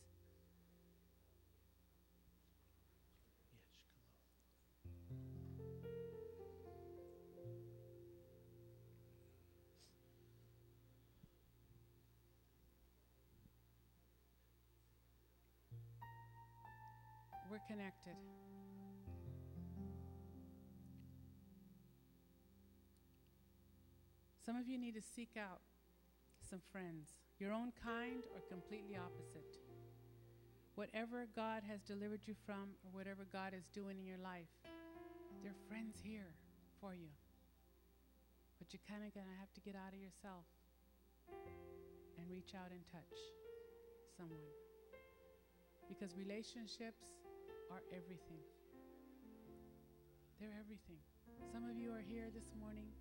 we're 17.52 17.60
connected. 17.68 18.16
Some 24.40 24.56
of 24.56 24.66
you 24.66 24.78
need 24.78 24.94
to 24.94 25.02
seek 25.02 25.36
out 25.36 25.60
some 26.40 26.60
friends, 26.72 27.12
your 27.38 27.52
own 27.52 27.70
kind 27.76 28.24
or 28.32 28.40
completely 28.48 28.96
opposite. 28.96 29.60
Whatever 30.76 31.28
God 31.36 31.60
has 31.68 31.82
delivered 31.82 32.22
you 32.24 32.32
from 32.46 32.72
or 32.84 32.90
whatever 32.90 33.28
God 33.30 33.52
is 33.52 33.68
doing 33.68 33.98
in 34.00 34.06
your 34.06 34.16
life, 34.24 34.48
there 35.44 35.52
are 35.52 35.62
friends 35.68 36.00
here 36.02 36.32
for 36.80 36.94
you. 36.94 37.12
But 38.58 38.72
you're 38.72 38.88
kind 38.88 39.04
of 39.04 39.12
going 39.12 39.28
to 39.28 39.38
have 39.38 39.52
to 39.52 39.60
get 39.60 39.76
out 39.76 39.92
of 39.92 40.00
yourself 40.00 40.48
and 42.16 42.24
reach 42.32 42.56
out 42.56 42.72
and 42.72 42.80
touch 42.88 43.20
someone. 44.16 44.48
Because 45.92 46.16
relationships 46.16 47.12
are 47.72 47.80
everything. 47.88 48.44
They're 50.36 50.52
everything. 50.60 51.00
Some 51.48 51.64
of 51.64 51.72
you 51.72 51.88
are 51.96 52.04
here 52.04 52.28
this 52.28 52.52
morning 52.60 52.92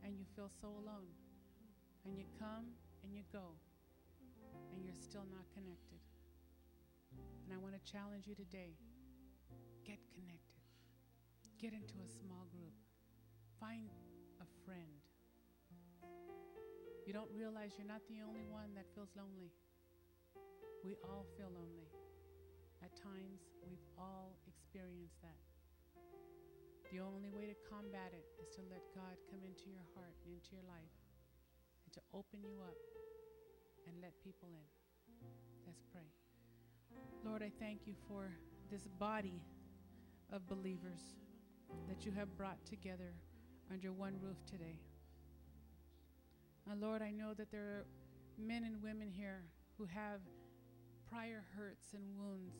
and 0.00 0.16
you 0.16 0.24
feel 0.32 0.48
so 0.48 0.68
alone. 0.80 1.12
And 2.08 2.16
you 2.16 2.24
come 2.40 2.72
and 3.04 3.12
you 3.12 3.20
go 3.28 3.52
and 4.72 4.80
you're 4.80 4.96
still 4.96 5.28
not 5.28 5.44
connected. 5.52 6.00
And 7.44 7.52
I 7.52 7.60
want 7.60 7.76
to 7.76 7.82
challenge 7.84 8.24
you 8.24 8.34
today 8.34 8.80
get 9.84 10.00
connected, 10.16 10.64
get 11.60 11.76
into 11.76 12.00
a 12.00 12.08
small 12.08 12.48
group, 12.48 12.72
find 13.60 13.92
a 14.40 14.48
friend. 14.64 15.04
You 17.04 17.12
don't 17.12 17.28
realize 17.36 17.76
you're 17.76 17.84
not 17.84 18.00
the 18.08 18.24
only 18.24 18.48
one 18.48 18.72
that 18.72 18.88
feels 18.94 19.12
lonely. 19.12 19.52
We 20.80 20.96
all 21.04 21.26
feel 21.36 21.52
lonely. 21.52 21.92
At 22.82 22.96
times, 22.96 23.44
we've 23.68 23.84
all 23.98 24.36
experienced 24.48 25.20
that. 25.20 25.36
The 26.92 27.00
only 27.00 27.30
way 27.30 27.46
to 27.46 27.54
combat 27.68 28.10
it 28.16 28.24
is 28.40 28.48
to 28.56 28.62
let 28.72 28.82
God 28.96 29.14
come 29.30 29.40
into 29.44 29.68
your 29.68 29.84
heart 29.94 30.16
and 30.24 30.34
into 30.34 30.56
your 30.56 30.64
life 30.66 30.96
and 31.84 31.92
to 31.94 32.00
open 32.12 32.42
you 32.42 32.58
up 32.64 32.74
and 33.86 34.00
let 34.00 34.12
people 34.24 34.48
in. 34.56 34.68
Let's 35.66 35.84
pray. 35.92 36.08
Lord, 37.24 37.42
I 37.42 37.52
thank 37.60 37.86
you 37.86 37.94
for 38.08 38.32
this 38.70 38.88
body 38.98 39.42
of 40.32 40.48
believers 40.48 41.20
that 41.86 42.04
you 42.04 42.12
have 42.12 42.36
brought 42.36 42.64
together 42.64 43.14
under 43.70 43.92
one 43.92 44.14
roof 44.20 44.38
today. 44.50 44.80
And 46.70 46.80
Lord, 46.80 47.02
I 47.02 47.10
know 47.10 47.34
that 47.34 47.50
there 47.52 47.62
are 47.62 47.86
men 48.38 48.64
and 48.64 48.82
women 48.82 49.10
here 49.10 49.44
who 49.76 49.84
have 49.86 50.20
prior 51.10 51.44
hurts 51.56 51.94
and 51.94 52.04
wounds. 52.16 52.56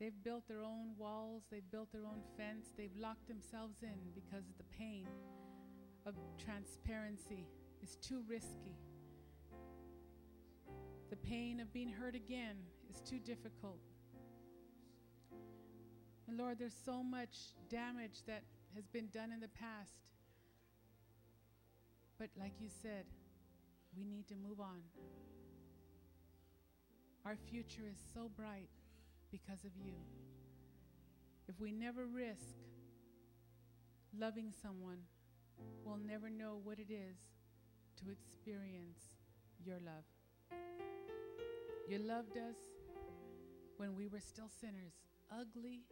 They've 0.00 0.22
built 0.24 0.48
their 0.48 0.62
own 0.62 0.96
walls, 0.96 1.44
they've 1.50 1.70
built 1.70 1.92
their 1.92 2.04
own 2.04 2.22
fence, 2.36 2.72
they've 2.76 2.96
locked 2.98 3.28
themselves 3.28 3.82
in 3.82 3.94
because 4.14 4.44
the 4.56 4.64
pain 4.76 5.06
of 6.06 6.14
transparency 6.42 7.46
is 7.82 7.96
too 7.96 8.22
risky. 8.26 8.76
The 11.10 11.16
pain 11.16 11.60
of 11.60 11.72
being 11.72 11.90
hurt 11.90 12.14
again 12.14 12.56
is 12.90 13.00
too 13.00 13.18
difficult. 13.18 13.80
And 16.26 16.38
Lord, 16.38 16.58
there's 16.58 16.76
so 16.84 17.02
much 17.02 17.36
damage 17.68 18.24
that 18.26 18.42
has 18.74 18.86
been 18.86 19.08
done 19.08 19.30
in 19.30 19.40
the 19.40 19.48
past. 19.48 20.00
But 22.18 22.30
like 22.38 22.54
you 22.60 22.68
said, 22.82 23.04
we 23.96 24.04
need 24.04 24.26
to 24.28 24.34
move 24.36 24.60
on. 24.60 24.80
Our 27.24 27.36
future 27.36 27.82
is 27.88 27.98
so 28.12 28.28
bright 28.36 28.68
because 29.30 29.64
of 29.64 29.70
you. 29.76 29.94
If 31.48 31.60
we 31.60 31.70
never 31.70 32.06
risk 32.06 32.56
loving 34.18 34.52
someone, 34.60 34.98
we'll 35.84 35.98
never 35.98 36.28
know 36.28 36.60
what 36.64 36.78
it 36.80 36.90
is 36.90 37.16
to 37.98 38.10
experience 38.10 39.00
your 39.64 39.78
love. 39.84 40.58
You 41.88 41.98
loved 41.98 42.36
us 42.36 42.56
when 43.76 43.94
we 43.94 44.08
were 44.08 44.20
still 44.20 44.48
sinners, 44.60 44.94
ugly, 45.30 45.82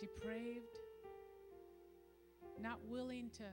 depraved, 0.00 0.78
not 2.60 2.78
willing 2.88 3.30
to 3.36 3.44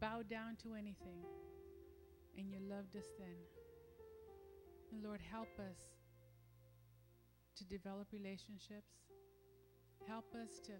bow 0.00 0.22
down 0.28 0.56
to 0.64 0.74
anything. 0.74 1.22
And 2.36 2.50
you 2.50 2.58
loved 2.68 2.96
us 2.96 3.06
then. 3.18 3.36
And 4.92 5.04
Lord, 5.04 5.20
help 5.30 5.48
us 5.58 5.99
to 7.60 7.64
develop 7.66 8.08
relationships. 8.10 9.04
Help 10.08 10.24
us 10.34 10.60
to 10.64 10.72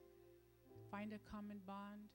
find 0.91 1.13
a 1.13 1.21
common 1.31 1.59
bond, 1.67 2.09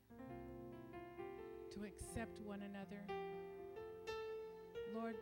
to 1.71 1.85
accept 1.85 2.41
one 2.41 2.61
another. 2.63 3.05
Lord, 4.95 5.17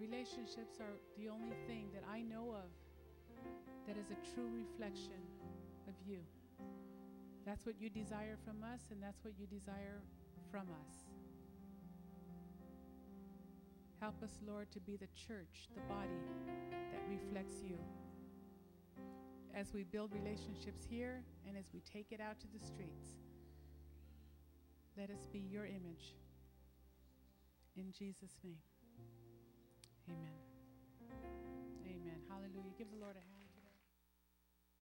relationships 0.00 0.80
are 0.80 0.96
the 1.18 1.28
only 1.28 1.56
thing 1.66 1.90
that 1.92 2.02
I 2.10 2.22
know 2.22 2.56
of 2.56 2.70
that 3.86 3.98
is 3.98 4.10
a 4.10 4.34
true 4.34 4.48
reflection 4.56 5.20
of 5.86 5.94
you. 6.06 6.20
That's 7.44 7.66
what 7.66 7.74
you 7.78 7.90
desire 7.90 8.38
from 8.42 8.62
us, 8.62 8.80
and 8.90 9.02
that's 9.02 9.22
what 9.22 9.34
you 9.38 9.46
desire 9.46 10.00
from 10.50 10.68
us. 10.88 10.96
Help 14.00 14.22
us, 14.22 14.38
Lord, 14.46 14.72
to 14.72 14.80
be 14.80 14.96
the 14.96 15.08
church, 15.14 15.68
the 15.74 15.82
body 15.92 16.22
that 16.70 17.02
reflects 17.10 17.62
you. 17.62 17.76
As 19.58 19.74
we 19.74 19.82
build 19.82 20.12
relationships 20.12 20.86
here 20.88 21.24
and 21.48 21.56
as 21.56 21.64
we 21.74 21.80
take 21.80 22.12
it 22.12 22.20
out 22.20 22.38
to 22.38 22.46
the 22.52 22.64
streets, 22.64 23.18
let 24.96 25.10
us 25.10 25.26
be 25.32 25.40
your 25.40 25.66
image. 25.66 26.14
In 27.76 27.90
Jesus' 27.90 28.38
name, 28.44 28.62
amen. 30.08 30.38
Amen. 31.84 32.20
Hallelujah. 32.28 32.70
Give 32.78 32.88
the 32.88 32.98
Lord 32.98 33.16
a 33.16 33.24
hand. 33.32 33.37